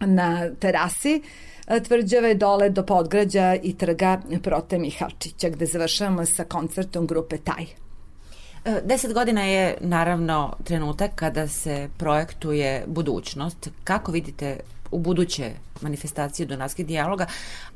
na 0.00 0.50
terasi 0.60 1.22
tvrđave 1.80 2.34
dole 2.34 2.70
do 2.70 2.86
podgrađa 2.86 3.56
i 3.62 3.76
trga 3.78 4.20
Prote 4.42 4.78
Mihalčića 4.78 5.48
gde 5.48 5.66
završavamo 5.66 6.26
sa 6.26 6.44
koncertom 6.44 7.06
grupe 7.06 7.36
Taj. 7.36 7.66
Deset 8.64 9.14
godina 9.14 9.42
je 9.42 9.76
naravno 9.80 10.56
trenutak 10.64 11.10
kada 11.14 11.48
se 11.48 11.88
projektuje 11.96 12.84
budućnost. 12.86 13.68
Kako 13.84 14.12
vidite 14.12 14.60
u 14.90 14.98
buduće 14.98 15.50
manifestacije 15.80 16.46
Dunavskih 16.46 16.86
dijaloga, 16.86 17.26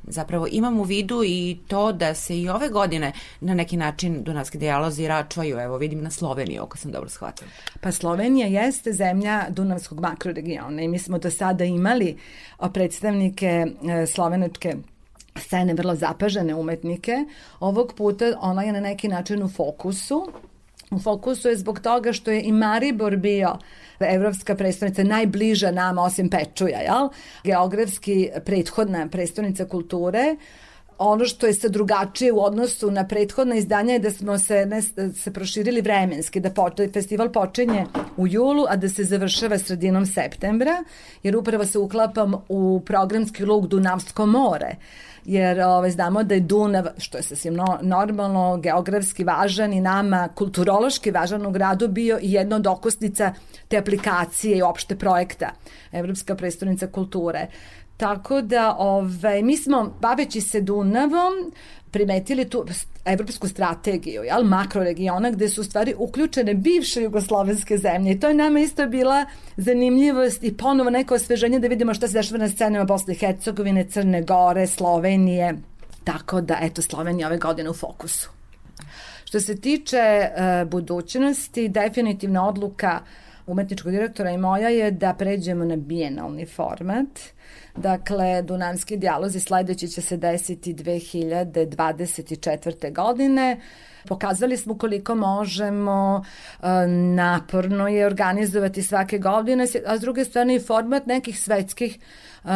zapravo 0.02 0.46
imam 0.50 0.80
u 0.80 0.82
vidu 0.82 1.22
i 1.24 1.58
to 1.68 1.92
da 1.92 2.14
se 2.14 2.38
i 2.38 2.48
ove 2.48 2.68
godine 2.68 3.12
na 3.40 3.54
neki 3.54 3.76
način 3.76 4.22
Dunavski 4.22 4.58
dijalozi 4.58 5.08
račvaju, 5.08 5.58
evo 5.58 5.78
vidim 5.78 6.02
na 6.02 6.10
Sloveniju, 6.10 6.62
ako 6.62 6.78
sam 6.78 6.92
dobro 6.92 7.08
shvatila. 7.08 7.50
Pa 7.80 7.92
Slovenija 7.92 8.46
jeste 8.46 8.92
zemlja 8.92 9.46
Dunavskog 9.48 10.00
makroregiona 10.00 10.82
i 10.82 10.88
mi 10.88 10.98
smo 10.98 11.18
do 11.18 11.30
sada 11.30 11.64
imali 11.64 12.16
predstavnike 12.72 13.66
e, 14.02 14.06
slovenačke 14.06 14.76
scene, 15.38 15.74
vrlo 15.74 15.94
zapažene 15.94 16.54
umetnike. 16.54 17.24
Ovog 17.60 17.92
puta 17.96 18.24
ona 18.40 18.62
je 18.62 18.72
na 18.72 18.80
neki 18.80 19.08
način 19.08 19.42
u 19.42 19.48
fokusu. 19.48 20.32
U 20.90 20.98
fokusu 20.98 21.48
je 21.48 21.56
zbog 21.56 21.80
toga 21.80 22.12
što 22.12 22.30
je 22.30 22.42
i 22.42 22.52
Maribor 22.52 23.16
bio 23.16 23.58
evropska 24.00 24.54
predstavnica 24.54 25.04
najbliža 25.04 25.70
nama 25.70 26.02
osim 26.02 26.30
Pečuja, 26.30 26.80
jel? 26.80 27.08
Geografski 27.44 28.28
prethodna 28.44 29.08
predstavnica 29.08 29.64
kulture 29.64 30.36
ono 30.98 31.24
što 31.24 31.46
je 31.46 31.54
se 31.54 31.68
drugačije 31.68 32.32
u 32.32 32.40
odnosu 32.44 32.90
na 32.90 33.06
prethodna 33.06 33.54
izdanja 33.56 33.92
je 33.92 33.98
da 33.98 34.10
smo 34.10 34.38
se, 34.38 34.66
ne, 34.66 34.82
se 35.12 35.32
proširili 35.32 35.80
vremenski, 35.80 36.40
da 36.40 36.50
poče, 36.50 36.88
festival 36.92 37.32
počinje 37.32 37.84
u 38.16 38.26
julu, 38.26 38.64
a 38.68 38.76
da 38.76 38.88
se 38.88 39.04
završava 39.04 39.58
sredinom 39.58 40.06
septembra, 40.06 40.84
jer 41.22 41.36
upravo 41.36 41.64
se 41.64 41.78
uklapam 41.78 42.34
u 42.48 42.82
programski 42.86 43.44
luk 43.44 43.66
Dunavsko 43.66 44.26
more 44.26 44.76
jer 45.26 45.60
ovaj, 45.60 45.90
znamo 45.90 46.22
da 46.22 46.34
je 46.34 46.40
Dunav, 46.40 46.86
što 46.98 47.18
je 47.18 47.22
sasvim 47.22 47.54
no, 47.54 47.78
normalno, 47.82 48.56
geografski 48.56 49.24
važan 49.24 49.72
i 49.72 49.80
nama 49.80 50.28
kulturološki 50.34 51.10
važan 51.10 51.46
u 51.46 51.50
gradu 51.50 51.88
bio 51.88 52.18
i 52.22 52.32
jedna 52.32 52.56
od 52.56 52.66
okosnica 52.66 53.32
te 53.68 53.78
aplikacije 53.78 54.58
i 54.58 54.62
opšte 54.62 54.96
projekta 54.96 55.50
Evropska 55.92 56.34
predstavnica 56.34 56.86
kulture. 56.86 57.46
Tako 57.96 58.40
da, 58.40 58.76
ovaj, 58.78 59.42
mi 59.42 59.56
smo, 59.56 59.94
baveći 60.00 60.40
se 60.40 60.60
Dunavom, 60.60 61.52
primetili 61.97 62.44
tu 62.44 62.64
evropsku 63.05 63.48
strategiju, 63.48 64.23
jel, 64.23 64.44
makroregiona 64.44 65.31
gde 65.31 65.48
su 65.48 65.60
u 65.60 65.64
stvari 65.64 65.94
uključene 65.98 66.55
bivše 66.55 67.02
jugoslovenske 67.02 67.78
zemlje 67.78 68.12
i 68.12 68.20
to 68.20 68.28
je 68.28 68.35
nama 68.35 68.60
isto 68.60 68.86
bila 68.86 69.24
zanimljivost 69.56 70.44
i 70.44 70.56
ponovo 70.56 70.90
neko 70.90 71.14
osveženje 71.14 71.59
da 71.59 71.68
vidimo 71.68 71.94
šta 71.94 72.09
se 72.09 72.18
dešava 72.18 72.39
na 72.39 72.48
scenama 72.48 72.85
Bosne 72.85 73.14
i 73.14 73.16
Hercegovine, 73.16 73.85
Crne 73.85 74.23
Gore, 74.23 74.66
Slovenije, 74.66 75.55
tako 76.05 76.40
da 76.40 76.59
eto 76.60 76.82
Slovenija 76.82 77.28
ove 77.28 77.39
godine 77.39 77.70
u 77.70 77.74
fokusu. 77.74 78.31
Što 79.24 79.40
se 79.40 79.60
tiče 79.60 80.28
uh, 80.28 80.70
budućnosti, 80.70 81.68
definitivna 81.68 82.48
odluka 82.48 83.01
umetničkog 83.47 83.93
direktora 83.93 84.31
i 84.31 84.39
moja 84.39 84.68
je 84.68 84.90
da 84.90 85.14
pređemo 85.14 85.64
na 85.64 85.77
bijenalni 85.77 86.47
format. 86.47 87.09
Dakle, 87.76 88.42
Dunavski 88.42 88.96
dijalozi 88.96 89.40
sledeći 89.40 89.88
će 89.88 90.02
se 90.02 90.16
desiti 90.16 90.74
2024. 90.74 92.92
godine. 92.92 93.60
Pokazali 94.08 94.56
smo 94.56 94.78
koliko 94.78 95.14
možemo, 95.14 96.24
e, 96.62 96.66
naporno 97.14 97.88
je 97.88 98.06
organizovati 98.06 98.82
svake 98.82 99.18
godine, 99.18 99.66
a 99.86 99.98
s 99.98 100.00
druge 100.00 100.24
strane 100.24 100.54
i 100.54 100.60
format 100.60 101.06
nekih 101.06 101.40
svetskih 101.40 101.98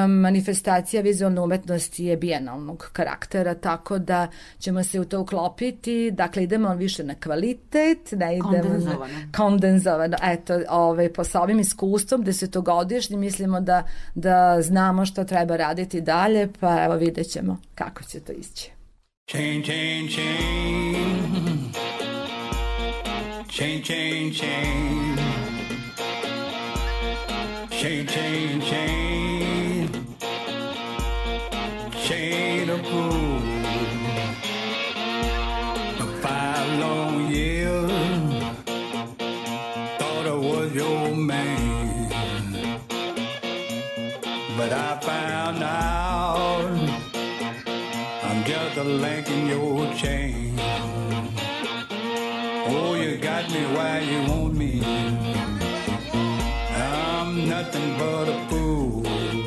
manifestacija 0.08 1.02
vizualne 1.02 1.40
umetnosti 1.40 2.04
je 2.04 2.16
bijenalnog 2.16 2.90
karaktera, 2.92 3.54
tako 3.54 3.98
da 3.98 4.28
ćemo 4.58 4.84
se 4.84 5.00
u 5.00 5.04
to 5.04 5.20
uklopiti, 5.20 6.10
dakle 6.10 6.42
idemo 6.42 6.74
više 6.74 7.04
na 7.04 7.14
kvalitet, 7.14 8.12
ne 8.12 8.36
idemo 8.36 8.50
Kondenzovano. 8.62 9.12
na 9.14 9.32
kondenzovano, 9.36 10.16
eto, 10.22 10.60
ovaj, 10.68 11.12
po 11.12 11.24
sa 11.24 11.42
ovim 11.42 11.60
iskustvom 11.60 12.22
desetogodišnji 12.24 13.16
mislimo 13.16 13.60
da, 13.60 13.82
da 14.14 14.62
znamo 14.62 15.06
što 15.06 15.24
treba 15.24 15.56
raditi 15.56 16.00
dalje, 16.00 16.48
pa 16.60 16.84
evo 16.84 16.94
vidjet 16.94 17.26
ćemo 17.30 17.58
kako 17.74 18.02
će 18.02 18.20
to 18.20 18.32
ići. 18.32 18.70
Chain, 19.30 19.62
chain, 19.62 20.08
chain. 20.08 21.40
Chain, 23.48 23.82
chain, 23.82 24.32
chain. 24.34 25.16
Chain, 27.80 28.06
chain, 28.06 28.60
chain. 28.60 29.19
Chain 32.10 32.68
of 32.70 32.82
gold. 32.82 33.42
For 35.96 36.10
five 36.20 36.80
long 36.80 37.30
years, 37.30 38.42
thought 39.96 40.26
I 40.26 40.34
was 40.34 40.74
your 40.74 41.14
man. 41.14 42.18
But 44.56 44.72
I 44.72 44.98
found 45.00 45.62
out 45.62 46.72
I'm 48.24 48.42
just 48.42 48.76
a 48.76 48.82
link 48.82 49.30
in 49.30 49.46
your 49.46 49.94
chain. 49.94 50.58
Oh, 52.72 52.96
you 53.00 53.18
got 53.18 53.48
me 53.52 53.62
where 53.76 54.02
you 54.02 54.18
want 54.28 54.54
me. 54.56 54.82
I'm 56.74 57.48
nothing 57.48 57.96
but 57.98 58.28
a 58.28 58.48
fool. 58.48 59.39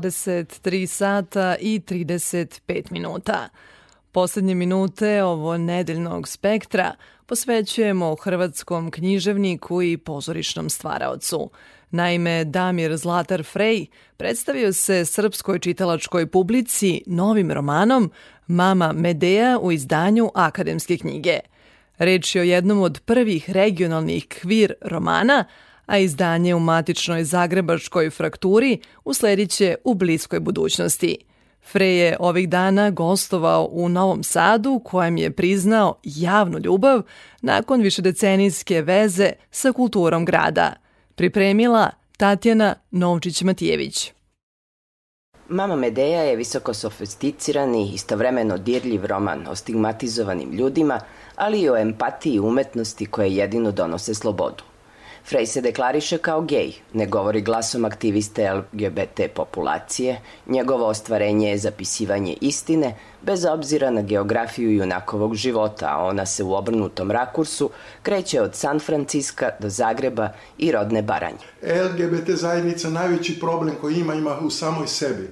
23 0.00 0.86
sata 0.86 1.56
i 1.60 1.80
35 1.80 2.92
minuta. 2.92 3.48
Poslednje 4.12 4.54
minute 4.54 5.22
ovo 5.22 5.58
nedeljnog 5.58 6.28
spektra 6.28 6.94
posvećujemo 7.26 8.16
hrvatskom 8.16 8.90
književniku 8.90 9.82
i 9.82 9.96
pozorišnom 9.96 10.70
stvaraocu. 10.70 11.50
Naime, 11.90 12.44
Damir 12.44 12.96
Zlatar 12.96 13.44
Frej 13.44 13.86
predstavio 14.16 14.72
se 14.72 15.04
srpskoj 15.04 15.58
čitalačkoj 15.58 16.26
publici 16.26 17.02
novim 17.06 17.50
romanom 17.50 18.10
Mama 18.46 18.92
Medea 18.92 19.58
u 19.58 19.72
izdanju 19.72 20.30
akademske 20.34 20.98
knjige. 20.98 21.38
Reč 21.98 22.34
je 22.34 22.40
o 22.40 22.44
jednom 22.44 22.80
od 22.80 23.00
prvih 23.04 23.50
regionalnih 23.50 24.26
kvir 24.28 24.74
romana, 24.80 25.44
a 25.86 25.98
izdanje 25.98 26.54
u 26.54 26.60
matičnoj 26.60 27.24
zagrebačkoj 27.24 28.10
frakturi 28.10 28.78
uslediće 29.04 29.74
u 29.84 29.94
bliskoj 29.94 30.40
budućnosti. 30.40 31.16
Frej 31.72 31.98
je 31.98 32.16
ovih 32.20 32.48
dana 32.48 32.90
gostovao 32.90 33.68
u 33.72 33.88
Novom 33.88 34.22
Sadu, 34.22 34.80
kojem 34.84 35.16
je 35.16 35.30
priznao 35.30 35.94
javnu 36.04 36.58
ljubav 36.58 37.02
nakon 37.42 37.80
višedecenijske 37.80 38.82
veze 38.82 39.32
sa 39.50 39.72
kulturom 39.72 40.24
grada. 40.24 40.72
Pripremila 41.14 41.90
Tatjana 42.16 42.74
Novčić-Matijević. 42.92 44.10
Mama 45.48 45.76
Medeja 45.76 46.22
je 46.22 46.36
visoko 46.36 46.74
sofisticirani, 46.74 47.90
istovremeno 47.94 48.58
dirljiv 48.58 49.06
roman 49.06 49.46
o 49.48 49.54
stigmatizovanim 49.54 50.52
ljudima, 50.52 51.00
ali 51.36 51.60
i 51.60 51.70
o 51.70 51.76
empatiji 51.76 52.34
i 52.34 52.40
umetnosti 52.40 53.06
koje 53.06 53.36
jedino 53.36 53.72
donose 53.72 54.14
slobodu. 54.14 54.73
Frej 55.28 55.46
se 55.46 55.60
deklariše 55.60 56.18
kao 56.18 56.40
gej, 56.42 56.72
ne 56.92 57.06
govori 57.06 57.40
glasom 57.40 57.84
aktiviste 57.84 58.52
LGBT 58.52 59.20
populacije, 59.34 60.20
njegovo 60.46 60.86
ostvarenje 60.86 61.50
je 61.50 61.58
zapisivanje 61.58 62.36
istine, 62.40 62.96
bez 63.22 63.44
obzira 63.44 63.90
na 63.90 64.02
geografiju 64.02 64.72
junakovog 64.72 65.34
života, 65.34 65.86
a 65.90 66.04
ona 66.04 66.26
se 66.26 66.42
u 66.42 66.54
obrnutom 66.54 67.10
rakursu 67.10 67.70
kreće 68.02 68.40
od 68.40 68.54
San 68.54 68.80
Franciska 68.80 69.50
do 69.60 69.68
Zagreba 69.68 70.28
i 70.58 70.72
rodne 70.72 71.02
Baranje. 71.02 71.46
LGBT 71.62 72.30
zajednica 72.30 72.90
najveći 72.90 73.40
problem 73.40 73.74
koji 73.80 73.94
ima, 73.94 74.14
ima 74.14 74.38
u 74.38 74.50
samoj 74.50 74.86
sebi. 74.86 75.30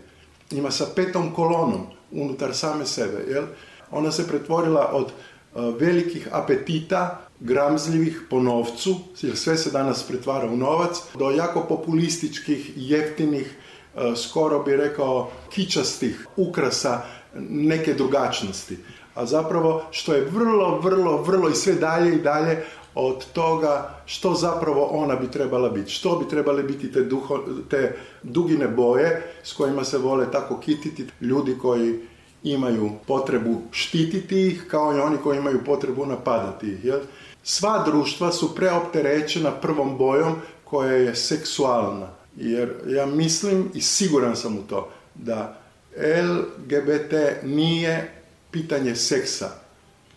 Ima 0.51 0.70
sa 0.70 0.86
petom 0.97 1.35
kolonom 1.35 1.86
unutar 2.12 2.55
same 2.55 2.86
sebe. 2.86 3.24
Jel? 3.28 3.44
Ona 3.90 4.12
se 4.12 4.28
pretvorila 4.28 4.90
od 4.93 5.05
uh, 5.05 5.81
velikih 5.81 6.28
apetita, 6.31 7.20
gramzljivih 7.43 8.23
po 8.31 8.40
novcu, 8.40 8.97
jer 9.23 9.36
sve 9.36 9.56
se 9.56 9.70
danas 9.70 10.02
pretvara 10.02 10.47
u 10.47 10.56
novac, 10.56 11.02
do 11.19 11.31
jako 11.31 11.60
populističkih, 11.69 12.73
jeftinih, 12.77 13.56
uh, 13.94 14.02
skoro 14.16 14.62
bi 14.62 14.77
rekao 14.77 15.31
kičastih 15.51 16.27
ukrasa 16.36 17.02
neke 17.48 17.94
drugačnosti. 17.94 18.78
A 19.14 19.27
zapravo 19.27 19.82
što 19.90 20.14
je 20.14 20.28
vrlo, 20.31 20.81
vrlo, 20.81 21.23
vrlo 21.23 21.48
i 21.48 21.55
sve 21.55 21.74
dalje 21.74 22.14
i 22.14 22.23
dalje 22.23 22.64
od 22.94 23.24
toga 23.32 24.02
što 24.06 24.35
zapravo 24.35 24.85
ona 24.85 25.16
bi 25.16 25.31
trebala 25.31 25.69
biti. 25.69 25.90
Što 25.90 26.16
bi 26.16 26.28
trebale 26.28 26.62
biti 26.62 26.93
te, 26.93 27.02
duho, 27.02 27.39
te 27.70 27.97
dugine 28.23 28.69
boje 28.69 29.32
s 29.43 29.52
kojima 29.52 29.85
se 29.85 29.98
vole 29.98 30.31
tako 30.31 30.60
kititi 30.60 31.06
ljudi 31.20 31.56
koji 31.62 32.01
imaju 32.43 32.90
potrebu 33.06 33.60
štititi 33.70 34.47
ih 34.47 34.64
kao 34.70 34.97
i 34.97 35.01
oni 35.01 35.16
koji 35.23 35.39
imaju 35.39 35.64
potrebu 35.64 36.06
napadati 36.06 36.66
ih. 36.66 36.85
Jel? 36.85 37.01
Sva 37.44 37.85
društva 37.86 38.32
su 38.32 38.55
preopterećena 38.55 39.51
prvom 39.51 39.98
bojom 39.98 40.35
koja 40.64 40.93
je 40.93 41.14
seksualna. 41.16 42.09
Jer 42.36 42.74
ja 42.86 43.06
mislim 43.06 43.70
i 43.74 43.81
siguran 43.81 44.36
sam 44.36 44.59
u 44.59 44.62
to 44.62 44.90
da 45.14 45.59
LGBT 45.97 47.14
nije 47.43 48.12
pitanje 48.51 48.97
seksa, 48.97 49.51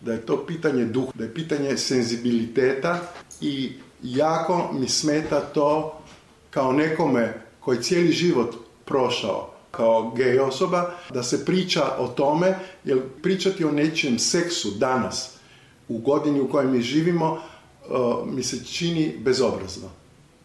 da 0.00 0.12
je 0.12 0.26
to 0.26 0.46
pitanje 0.46 0.84
duha, 0.84 1.12
da 1.14 1.24
je 1.24 1.34
pitanje 1.34 1.76
senzibiliteta 1.76 2.98
i 3.40 3.72
jako 4.02 4.70
mi 4.72 4.88
smeta 4.88 5.40
to 5.40 6.00
kao 6.50 6.72
nekome 6.72 7.40
koji 7.60 7.82
cijeli 7.82 8.12
život 8.12 8.54
prošao 8.84 9.52
kao 9.70 10.10
gej 10.10 10.38
osoba, 10.38 10.90
da 11.14 11.22
se 11.22 11.44
priča 11.44 11.82
o 11.98 12.08
tome, 12.08 12.58
jer 12.84 13.00
pričati 13.22 13.64
o 13.64 13.72
nečijem 13.72 14.18
seksu 14.18 14.70
danas, 14.70 15.35
u 15.88 15.98
godini 15.98 16.40
u 16.40 16.48
kojoj 16.48 16.70
mi 16.70 16.80
živimo, 16.80 17.32
uh, 17.32 18.28
mi 18.34 18.42
se 18.42 18.64
čini 18.64 19.14
bezobrazno. 19.18 19.88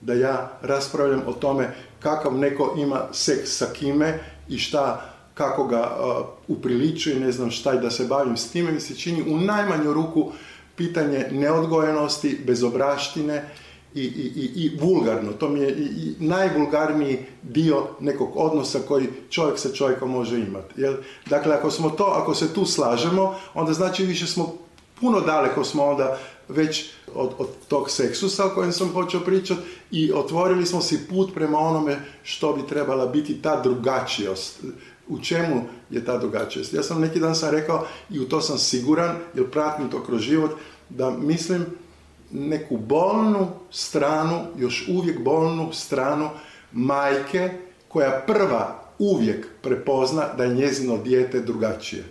da 0.02 0.14
ja 0.14 0.52
raspravljam 0.62 1.22
o 1.28 1.34
tome 1.34 1.76
kakav 2.00 2.38
neko 2.38 2.74
ima 2.78 3.02
seks 3.12 3.58
sa 3.58 3.66
kime 3.74 4.20
i 4.50 4.58
šta 4.58 5.14
kako 5.34 5.68
ga 5.68 5.82
uh, 5.82 6.26
upriličuje, 6.48 7.20
ne 7.20 7.32
znam 7.32 7.52
šta 7.52 7.74
i 7.74 7.80
da 7.80 7.92
se 7.92 8.06
bavim 8.06 8.38
s 8.38 8.52
time, 8.52 8.72
mi 8.72 8.80
se 8.80 8.96
čini 8.96 9.24
u 9.32 9.38
najmanju 9.38 9.94
ruku 9.94 10.32
pitanje 10.76 11.28
neodgojenosti, 11.32 12.40
bezobraštine 12.46 13.50
i, 13.94 14.02
i, 14.02 14.32
i, 14.36 14.64
i 14.64 14.78
vulgarno. 14.82 15.32
To 15.32 15.50
mi 15.50 15.60
je 15.60 15.70
i, 15.70 16.16
najvulgarniji 16.20 17.20
dio 17.42 17.88
nekog 18.00 18.30
odnosa 18.36 18.80
koji 18.88 19.08
čovjek 19.30 19.60
sa 19.60 19.74
čovjekom 19.74 20.12
može 20.12 20.40
imati. 20.40 20.82
Jel? 20.82 20.94
Dakle, 21.30 21.56
ako 21.56 21.72
smo 21.72 21.90
to, 21.90 22.04
ako 22.04 22.36
se 22.36 22.54
tu 22.54 22.66
slažemo, 22.66 23.36
onda 23.54 23.74
znači 23.74 24.06
više 24.06 24.28
smo 24.28 24.56
puno 25.02 25.22
daleko 25.22 25.64
smo 25.64 25.84
onda 25.84 26.18
već 26.48 26.90
od, 27.16 27.32
od 27.38 27.48
tog 27.68 27.90
seksusa 27.90 28.46
o 28.46 28.50
kojem 28.50 28.72
sam 28.72 28.90
počeo 28.94 29.20
pričati 29.20 29.62
i 29.92 30.12
otvorili 30.12 30.66
smo 30.66 30.82
si 30.82 31.08
put 31.10 31.34
prema 31.34 31.58
onome 31.60 32.00
što 32.24 32.54
bi 32.54 32.68
trebala 32.70 33.06
biti 33.06 33.42
ta 33.42 33.62
drugačijost. 33.62 34.64
U 35.08 35.20
čemu 35.20 35.62
je 35.90 36.06
ta 36.06 36.18
drugačijost? 36.18 36.74
Ja 36.74 36.84
sam 36.84 37.02
neki 37.02 37.20
dan 37.20 37.36
sam 37.36 37.50
rekao 37.50 37.88
i 38.10 38.20
u 38.20 38.30
to 38.30 38.42
sam 38.42 38.58
siguran, 38.58 39.16
jer 39.34 39.50
pratim 39.52 39.90
to 39.90 40.04
kroz 40.04 40.22
život, 40.22 40.52
da 40.90 41.10
mislim 41.10 41.66
neku 42.32 42.78
bolnu 42.78 43.48
stranu, 43.72 44.40
još 44.58 44.88
uvijek 44.90 45.24
bolnu 45.24 45.74
stranu 45.74 46.30
majke 46.72 47.52
koja 47.88 48.24
prva 48.28 48.84
uvijek 49.00 49.48
prepozna 49.62 50.28
da 50.38 50.44
je 50.44 50.56
njezino 50.56 50.98
dijete 50.98 51.40
drugačije. 51.40 52.04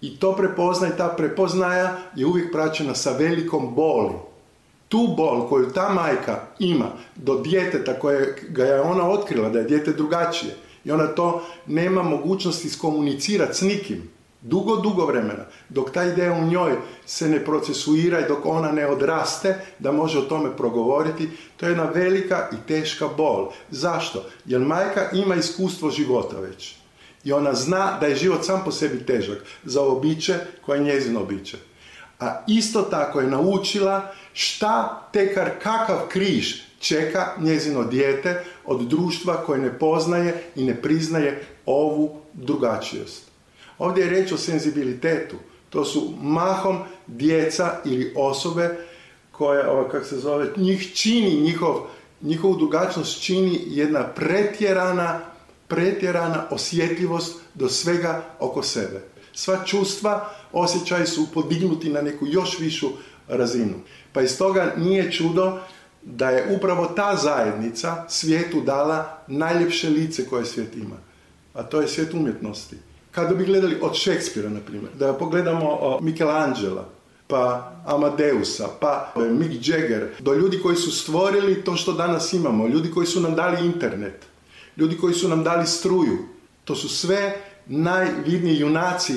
I 0.00 0.18
to 0.18 0.36
prepozna 0.36 0.88
i 0.88 0.96
ta 0.96 1.08
prepoznaja 1.08 1.98
je 2.16 2.26
uvijek 2.26 2.52
praćena 2.52 2.94
sa 2.94 3.12
velikom 3.18 3.74
boli. 3.74 4.14
Tu 4.88 5.14
bol 5.16 5.48
koju 5.48 5.72
ta 5.72 5.88
majka 5.88 6.40
ima 6.58 6.86
do 7.16 7.40
djeteta 7.40 7.98
koje 7.98 8.36
ga 8.48 8.64
je 8.64 8.80
ona 8.80 9.10
otkrila 9.10 9.48
da 9.48 9.58
je 9.58 9.64
dijete 9.64 9.92
drugačije 9.92 10.56
i 10.84 10.90
ona 10.92 11.06
to 11.06 11.42
nema 11.66 12.02
mogućnosti 12.02 12.66
iskomunicirati 12.66 13.54
s 13.54 13.60
nikim. 13.60 14.10
Dugo, 14.42 14.76
dugo 14.76 15.06
vremena. 15.06 15.44
Dok 15.68 15.90
ta 15.90 16.04
ideja 16.04 16.32
u 16.32 16.46
njoj 16.46 16.76
se 17.06 17.28
ne 17.28 17.44
procesuira 17.44 18.20
i 18.20 18.28
dok 18.28 18.46
ona 18.46 18.72
ne 18.72 18.86
odraste 18.86 19.58
da 19.78 19.92
može 19.92 20.18
o 20.18 20.22
tome 20.22 20.56
progovoriti, 20.56 21.28
to 21.56 21.66
je 21.66 21.70
jedna 21.70 21.84
velika 21.84 22.48
i 22.52 22.66
teška 22.68 23.08
bol. 23.16 23.48
Zašto? 23.70 24.24
Jer 24.46 24.60
majka 24.60 25.10
ima 25.12 25.34
iskustvo 25.34 25.90
života 25.90 26.40
već. 26.40 26.79
I 27.24 27.32
ona 27.32 27.54
zna 27.54 27.98
da 28.00 28.06
je 28.06 28.16
život 28.16 28.44
sam 28.44 28.62
po 28.64 28.72
sebi 28.72 29.06
težak 29.06 29.38
za 29.64 29.80
ovo 29.80 30.00
biće 30.00 30.38
koje 30.66 30.78
je 30.78 30.84
njezino 30.84 31.24
biće. 31.24 31.56
A 32.20 32.44
isto 32.46 32.82
tako 32.82 33.20
je 33.20 33.26
naučila 33.26 34.12
šta 34.32 35.08
tekar 35.12 35.50
kakav 35.62 35.98
križ 36.08 36.54
čeka 36.78 37.34
njezino 37.40 37.84
dijete 37.84 38.44
od 38.64 38.80
društva 38.80 39.36
koje 39.36 39.60
ne 39.60 39.78
poznaje 39.78 40.42
i 40.56 40.64
ne 40.64 40.82
priznaje 40.82 41.44
ovu 41.66 42.20
drugačijost. 42.32 43.22
Ovdje 43.78 44.04
je 44.04 44.10
reč 44.10 44.32
o 44.32 44.36
senzibilitetu. 44.36 45.36
To 45.70 45.84
su 45.84 46.14
mahom 46.20 46.78
djeca 47.06 47.80
ili 47.84 48.12
osobe 48.16 48.76
koje, 49.30 49.64
kako 49.90 50.04
se 50.04 50.18
zove, 50.18 50.48
njih 50.56 50.94
čini, 50.94 51.40
njihov, 51.40 51.76
njihovu 52.22 52.56
drugačnost 52.56 53.22
čini 53.22 53.60
jedna 53.66 54.06
pretjerana, 54.06 55.20
pretjerana 55.70 56.46
osjetljivost 56.50 57.36
do 57.54 57.68
svega 57.68 58.22
oko 58.38 58.62
sebe. 58.62 59.02
Sva 59.32 59.64
čustva, 59.64 60.30
osjećaji 60.52 61.06
su 61.06 61.26
podignuti 61.34 61.90
na 61.90 62.02
neku 62.02 62.26
još 62.26 62.58
višu 62.58 62.88
razinu. 63.28 63.74
Pa 64.12 64.22
iz 64.22 64.38
toga 64.38 64.74
nije 64.76 65.12
čudo 65.12 65.58
da 66.02 66.30
je 66.30 66.56
upravo 66.56 66.86
ta 66.86 67.16
zajednica 67.16 68.04
svijetu 68.08 68.60
dala 68.60 69.18
najljepše 69.26 69.88
lice 69.88 70.26
koje 70.26 70.44
svijet 70.44 70.76
ima. 70.76 70.96
A 71.54 71.62
to 71.62 71.80
je 71.80 71.88
svijet 71.88 72.14
umjetnosti. 72.14 72.76
Kada 73.10 73.34
bi 73.34 73.44
gledali 73.44 73.78
od 73.82 73.94
Šekspira, 73.94 74.48
na 74.48 74.60
primjer, 74.60 74.90
da 74.98 75.12
pogledamo 75.12 75.98
Michelangela, 76.00 76.88
pa 77.26 77.72
Amadeusa, 77.86 78.68
pa 78.80 79.12
Mick 79.16 79.68
Jagger, 79.68 80.08
do 80.18 80.34
ljudi 80.34 80.60
koji 80.62 80.76
su 80.76 80.90
stvorili 80.90 81.64
to 81.64 81.76
što 81.76 81.92
danas 81.92 82.32
imamo, 82.32 82.66
ljudi 82.66 82.90
koji 82.90 83.06
su 83.06 83.20
nam 83.20 83.34
dali 83.34 83.66
internet, 83.66 84.29
ljudi 84.76 84.98
koji 84.98 85.14
su 85.14 85.28
nam 85.28 85.44
dali 85.44 85.66
struju. 85.66 86.18
To 86.64 86.74
su 86.74 86.88
sve 86.88 87.36
najvidniji 87.66 88.58
junaci 88.58 89.14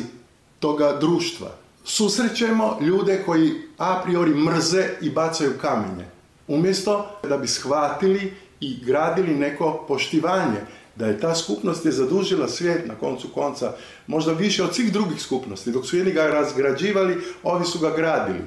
toga 0.60 0.98
društva. 1.00 1.52
Susrećemo 1.84 2.78
ljude 2.82 3.24
koji 3.26 3.52
a 3.78 4.02
priori 4.04 4.34
mrze 4.36 4.90
i 5.02 5.10
bacaju 5.10 5.52
kamenje. 5.62 6.06
Umjesto 6.48 7.20
da 7.30 7.38
bi 7.38 7.48
shvatili 7.48 8.34
i 8.60 8.78
gradili 8.86 9.36
neko 9.36 9.86
poštivanje, 9.88 10.60
da 10.96 11.06
je 11.06 11.20
ta 11.20 11.36
skupnost 11.36 11.86
je 11.86 11.92
zadužila 11.92 12.48
svijet 12.48 12.88
na 12.88 12.96
koncu 12.96 13.28
konca 13.34 13.74
možda 14.08 14.34
više 14.34 14.64
od 14.64 14.76
svih 14.76 14.94
drugih 14.94 15.22
skupnosti. 15.22 15.72
Dok 15.72 15.86
su 15.86 15.98
jedni 15.98 16.12
ga 16.12 16.28
razgrađivali, 16.28 17.22
ovi 17.44 17.66
su 17.66 17.80
ga 17.80 17.90
gradili. 17.90 18.42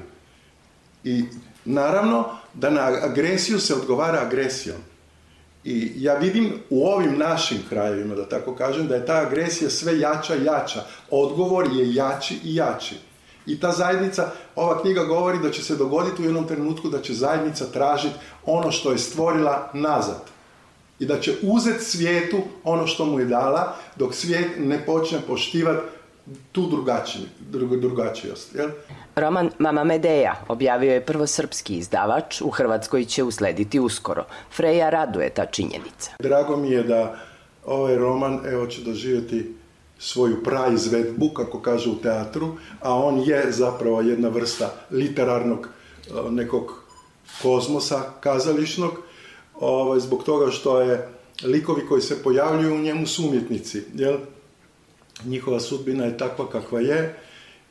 I 1.03 1.23
naravno 1.65 2.25
da 2.53 2.69
na 2.69 2.81
agresiju 2.81 3.59
se 3.59 3.73
odgovara 3.73 4.19
agresijom. 4.21 4.77
I 5.67 5.91
ja 5.95 6.13
vidim 6.13 6.53
u 6.69 6.87
ovim 6.87 7.17
našim 7.17 7.57
krajevima, 7.69 8.15
da 8.15 8.29
tako 8.29 8.55
kažem, 8.55 8.87
da 8.87 8.95
je 8.95 9.05
ta 9.05 9.15
agresija 9.15 9.69
sve 9.69 9.99
jača 9.99 10.35
i 10.35 10.43
jača. 10.43 10.83
Odgovor 11.11 11.67
je 11.75 11.93
jači 11.93 12.39
i 12.43 12.55
jači. 12.55 12.95
I 13.45 13.59
ta 13.59 13.71
zajednica, 13.71 14.31
ova 14.55 14.81
knjiga 14.81 15.03
govori 15.03 15.39
da 15.39 15.51
će 15.51 15.63
se 15.63 15.75
dogoditi 15.75 16.21
u 16.21 16.25
jednom 16.25 16.47
trenutku 16.47 16.89
da 16.89 17.01
će 17.01 17.13
zajednica 17.13 17.65
tražiti 17.65 18.15
ono 18.45 18.71
što 18.71 18.91
je 18.91 18.97
stvorila 18.97 19.69
nazad. 19.73 20.21
I 20.99 21.05
da 21.05 21.19
će 21.19 21.35
uzeti 21.41 21.85
svijetu 21.85 22.37
ono 22.63 22.87
što 22.87 23.05
mu 23.05 23.19
je 23.19 23.25
dala, 23.25 23.75
dok 23.95 24.13
svijet 24.13 24.47
ne 24.59 24.85
počne 24.85 25.19
poštivati 25.27 25.81
tu 26.51 26.67
drugačiju, 26.67 27.23
drugačijost. 27.81 28.55
Jel? 28.55 28.69
Roman 29.15 29.49
Mama 29.59 29.83
Medeja 29.83 30.35
objavio 30.47 30.93
je 30.93 31.05
prvo 31.05 31.27
srpski 31.27 31.77
izdavač, 31.77 32.41
u 32.41 32.49
Hrvatskoj 32.49 33.05
će 33.05 33.23
uslediti 33.23 33.79
uskoro. 33.79 34.25
Freja 34.55 34.89
raduje 34.89 35.29
ta 35.29 35.45
činjenica. 35.45 36.11
Drago 36.19 36.57
mi 36.57 36.71
je 36.71 36.83
da 36.83 37.19
ovaj 37.65 37.95
roman 37.95 38.39
evo 38.45 38.67
će 38.67 38.81
doživjeti 38.81 39.55
svoju 39.99 40.43
praizvedbu, 40.43 41.29
kako 41.29 41.59
kaže 41.59 41.89
u 41.89 41.95
teatru, 41.95 42.55
a 42.81 42.95
on 42.95 43.19
je 43.25 43.51
zapravo 43.51 44.01
jedna 44.01 44.29
vrsta 44.29 44.73
literarnog 44.91 45.67
e, 45.67 46.31
nekog 46.31 46.83
kozmosa 47.41 48.01
kazališnog, 48.19 48.91
ovaj, 49.59 49.99
zbog 49.99 50.23
toga 50.23 50.51
što 50.51 50.81
je 50.81 51.09
likovi 51.43 51.87
koji 51.87 52.01
se 52.01 52.23
pojavljuju 52.23 52.75
u 52.75 52.81
njemu 52.81 53.07
su 53.07 53.27
umjetnici, 53.27 53.83
jel? 53.93 54.17
Njihova 55.25 55.59
sudbina 55.59 56.05
je 56.05 56.17
takva 56.17 56.49
kakva 56.49 56.79
je 56.79 57.15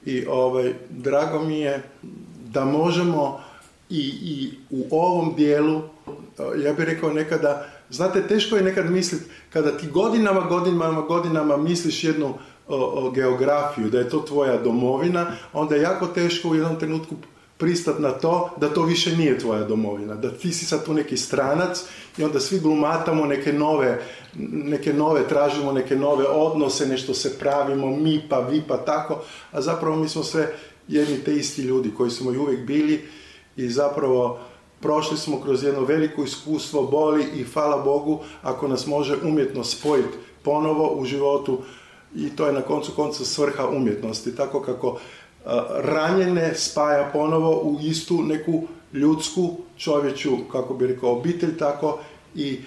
i 0.05 0.27
ovaj, 0.27 0.74
drago 0.90 1.43
mi 1.43 1.60
je 1.60 1.82
da 2.52 2.64
možemo 2.64 3.40
i, 3.90 4.12
i 4.23 4.51
u 4.70 4.86
ovom 4.90 5.35
dijelu, 5.36 5.82
ja 6.64 6.73
bih 6.73 6.85
rekao 6.85 7.12
nekada, 7.12 7.66
znate, 7.90 8.27
teško 8.28 8.56
je 8.56 8.62
nekad 8.62 8.90
misliti, 8.90 9.24
kada 9.52 9.78
ti 9.78 9.86
godinama, 9.86 10.40
godinama, 10.40 11.01
godinama 11.01 11.56
misliš 11.56 12.05
jednu 12.05 12.35
o, 12.68 12.77
o, 12.77 13.10
geografiju, 13.10 13.90
da 13.90 13.98
je 13.98 14.09
to 14.09 14.18
tvoja 14.20 14.62
domovina, 14.62 15.27
onda 15.52 15.74
je 15.74 15.82
jako 15.82 16.06
teško 16.06 16.48
u 16.48 16.55
jednom 16.55 16.78
trenutku 16.78 17.14
pristat 17.59 17.99
na 17.99 18.11
to 18.11 18.51
da 18.57 18.74
to 18.74 18.83
više 18.83 19.16
nije 19.16 19.39
tvoja 19.39 19.65
domovina, 19.65 20.15
da 20.15 20.31
ti 20.31 20.53
si 20.53 20.65
sad 20.65 20.85
tu 20.85 20.95
neki 20.95 21.16
stranac 21.16 21.85
i 22.19 22.24
onda 22.24 22.41
svi 22.41 22.61
glumatamo 22.61 23.27
neke 23.27 23.53
nove, 23.53 24.03
neke 24.53 24.93
nove, 24.93 25.28
tražimo 25.28 25.73
neke 25.73 25.97
nove 25.97 26.27
odnose, 26.27 26.87
nešto 26.87 27.15
se 27.15 27.39
pravimo, 27.39 27.97
mi 27.97 28.23
pa, 28.28 28.39
vi 28.39 28.62
pa 28.69 28.77
tako, 28.77 29.23
a 29.53 29.61
zapravo 29.61 29.97
mi 29.97 30.09
smo 30.09 30.23
sve 30.23 30.53
jedni 30.89 31.19
te 31.19 31.37
isti 31.37 31.62
ljudi 31.62 31.91
koji 31.97 32.11
smo 32.11 32.33
i 32.33 32.39
uvijek 32.39 32.66
bili 32.66 33.09
i 33.57 33.69
zapravo 33.69 34.39
prošli 34.81 35.16
smo 35.16 35.41
kroz 35.41 35.65
jedno 35.65 35.85
veliko 35.85 36.23
iskustvo 36.23 36.83
boli 36.83 37.24
i 37.37 37.45
hvala 37.45 37.83
Bogu 37.83 38.20
ako 38.43 38.69
nas 38.69 38.87
može 38.87 39.16
umjetno 39.23 39.65
spojiti 39.65 40.19
ponovo 40.43 40.95
u 40.95 41.05
životu 41.05 41.59
i 42.15 42.37
to 42.37 42.47
je 42.47 42.53
na 42.53 42.62
koncu 42.62 42.93
konca 42.97 43.24
svrha 43.24 43.69
umjetnosti, 43.69 44.37
tako 44.37 44.61
kako 44.62 44.99
ranjene 45.77 46.55
spaja 46.55 47.10
ponovo 47.12 47.60
u 47.60 47.78
istu 47.82 48.23
neku 48.23 48.62
ljudsku 48.93 49.56
čovječu, 49.78 50.36
kako 50.52 50.74
bi 50.74 50.86
rekao, 50.86 51.12
obitelj 51.12 51.59
tako 51.59 51.98
i 52.35 52.60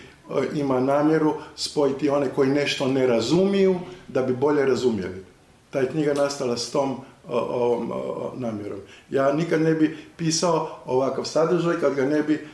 ima 0.55 0.79
namjeru 0.79 1.33
spojiti 1.55 2.09
one 2.09 2.27
koji 2.35 2.49
nešto 2.49 2.87
ne 2.87 3.07
razumiju 3.07 3.75
da 4.07 4.21
bi 4.21 4.33
bolje 4.33 4.65
razumjeli. 4.65 5.23
Ta 5.69 5.79
je 5.79 5.89
knjiga 5.89 6.13
nastala 6.13 6.57
s 6.57 6.71
tom 6.71 6.97
ovom 7.29 7.91
namjerom. 8.35 8.79
Ja 9.09 9.33
nikad 9.33 9.61
ne 9.61 9.73
bi 9.73 9.97
pisao 10.17 10.69
ovakav 10.85 11.23
sadržaj 11.23 11.75
kad 11.81 11.95
ga 11.95 12.05
ne 12.05 12.23
bi 12.23 12.47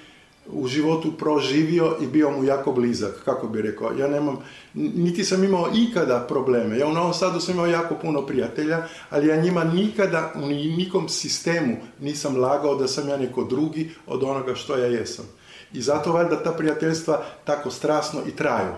u 0.48 0.68
životu 0.68 1.12
proživio 1.18 1.98
i 2.02 2.08
bio 2.08 2.32
mu 2.32 2.44
jako 2.44 2.72
blizak, 2.72 3.22
kako 3.26 3.48
bi 3.48 3.62
rekao. 3.62 3.92
Ja 3.92 4.08
nemam, 4.08 4.38
niti 4.74 5.24
sam 5.24 5.44
imao 5.44 5.70
ikada 5.76 6.20
probleme. 6.20 6.78
Ja 6.78 6.88
u 6.88 6.94
Novom 6.94 7.14
Sadu 7.14 7.40
sam 7.40 7.54
imao 7.54 7.68
jako 7.68 7.96
puno 7.96 8.26
prijatelja, 8.26 8.88
ali 9.10 9.28
ja 9.28 9.36
njima 9.36 9.64
nikada 9.64 10.34
u 10.36 10.48
nikom 10.48 11.10
sistemu 11.10 11.78
nisam 12.00 12.38
lagao 12.38 12.76
da 12.76 12.88
sam 12.88 13.10
ja 13.10 13.18
neko 13.18 13.44
drugi 13.44 13.92
od 14.08 14.24
onoga 14.24 14.56
što 14.56 14.78
ja 14.78 14.86
jesam. 14.86 15.26
I 15.74 15.82
zato 15.82 16.12
valjda 16.12 16.44
ta 16.44 16.52
prijateljstva 16.52 17.24
tako 17.44 17.72
strasno 17.72 18.20
i 18.28 18.32
traju. 18.32 18.74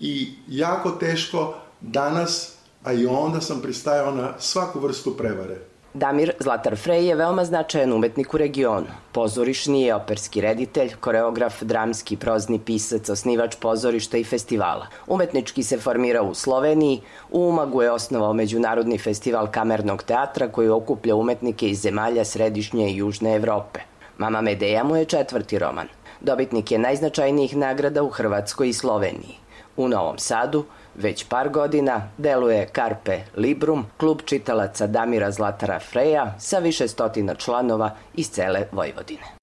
I 0.00 0.32
jako 0.48 0.90
teško 0.90 1.54
danas, 1.80 2.54
a 2.84 2.92
i 2.92 3.06
onda 3.06 3.40
sam 3.40 3.60
pristajao 3.60 4.14
na 4.14 4.34
svaku 4.38 4.80
vrstu 4.80 5.16
prevare. 5.16 5.67
Damir 5.98 6.30
Zlatar 6.38 6.76
Frej 6.76 7.08
je 7.08 7.14
veoma 7.18 7.42
značajan 7.44 7.92
umetnik 7.92 8.34
u 8.34 8.38
regionu. 8.38 8.86
Pozorišni 9.12 9.80
je 9.82 9.94
operski 9.94 10.40
reditelj, 10.40 10.92
koreograf, 11.00 11.62
dramski, 11.62 12.16
prozni 12.16 12.58
pisac, 12.58 13.08
osnivač 13.10 13.56
pozorišta 13.58 14.18
i 14.18 14.24
festivala. 14.24 14.86
Umetnički 15.06 15.62
se 15.62 15.78
formirao 15.78 16.28
u 16.30 16.34
Sloveniji, 16.34 17.00
u 17.30 17.40
Umagu 17.48 17.82
je 17.82 17.90
osnovao 17.90 18.32
Međunarodni 18.32 18.98
festival 18.98 19.50
kamernog 19.50 20.02
teatra 20.02 20.48
koji 20.48 20.68
okuplja 20.68 21.16
umetnike 21.16 21.68
iz 21.68 21.80
zemalja 21.80 22.24
središnje 22.24 22.90
i 22.90 22.96
južne 22.96 23.34
Evrope. 23.36 23.80
Mama 24.18 24.40
Medeja 24.40 24.84
mu 24.84 24.96
je 24.96 25.04
četvrti 25.04 25.58
roman. 25.58 25.88
Dobitnik 26.20 26.70
je 26.70 26.78
najznačajnijih 26.78 27.56
nagrada 27.56 28.02
u 28.02 28.08
Hrvatskoj 28.08 28.68
i 28.68 28.72
Sloveniji. 28.72 29.34
U 29.76 29.88
Novom 29.88 30.18
Sadu 30.18 30.64
već 30.98 31.24
par 31.24 31.48
godina 31.48 32.02
deluje 32.18 32.68
Carpe 32.74 33.18
Librum, 33.36 33.86
klub 33.96 34.20
čitalaca 34.24 34.86
Damira 34.86 35.30
Zlatara 35.30 35.80
Freja 35.80 36.34
sa 36.38 36.58
više 36.58 36.88
stotina 36.88 37.34
članova 37.34 37.90
iz 38.14 38.30
cele 38.30 38.66
Vojvodine. 38.72 39.37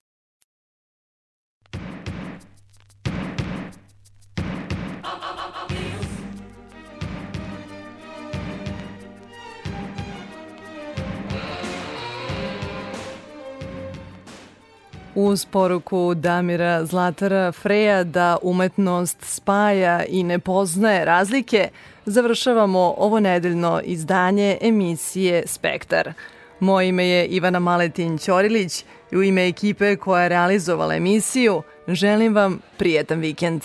Uz 15.16 15.46
poruku 15.46 16.14
Damira 16.16 16.86
Zlatara 16.86 17.52
Freja 17.52 18.04
da 18.04 18.38
umetnost 18.42 19.18
spaja 19.22 20.06
i 20.06 20.24
ne 20.24 20.40
poznaje 20.40 21.06
razlike, 21.06 21.70
završavamo 22.06 22.96
ovo 22.98 23.20
nedeljno 23.20 23.82
izdanje 23.84 24.58
emisije 24.62 25.44
Spektar. 25.48 26.14
Moje 26.60 26.90
ime 26.90 27.08
je 27.08 27.26
Ivana 27.26 27.60
Maletin 27.60 28.18
Ćorilić 28.18 28.86
i 29.12 29.18
u 29.18 29.24
ime 29.24 29.48
ekipe 29.48 29.96
koja 29.96 30.24
je 30.24 30.30
realizovala 30.30 30.96
emisiju 30.96 31.62
želim 31.88 32.36
vam 32.36 32.60
prijetan 32.78 33.20
vikend. 33.20 33.62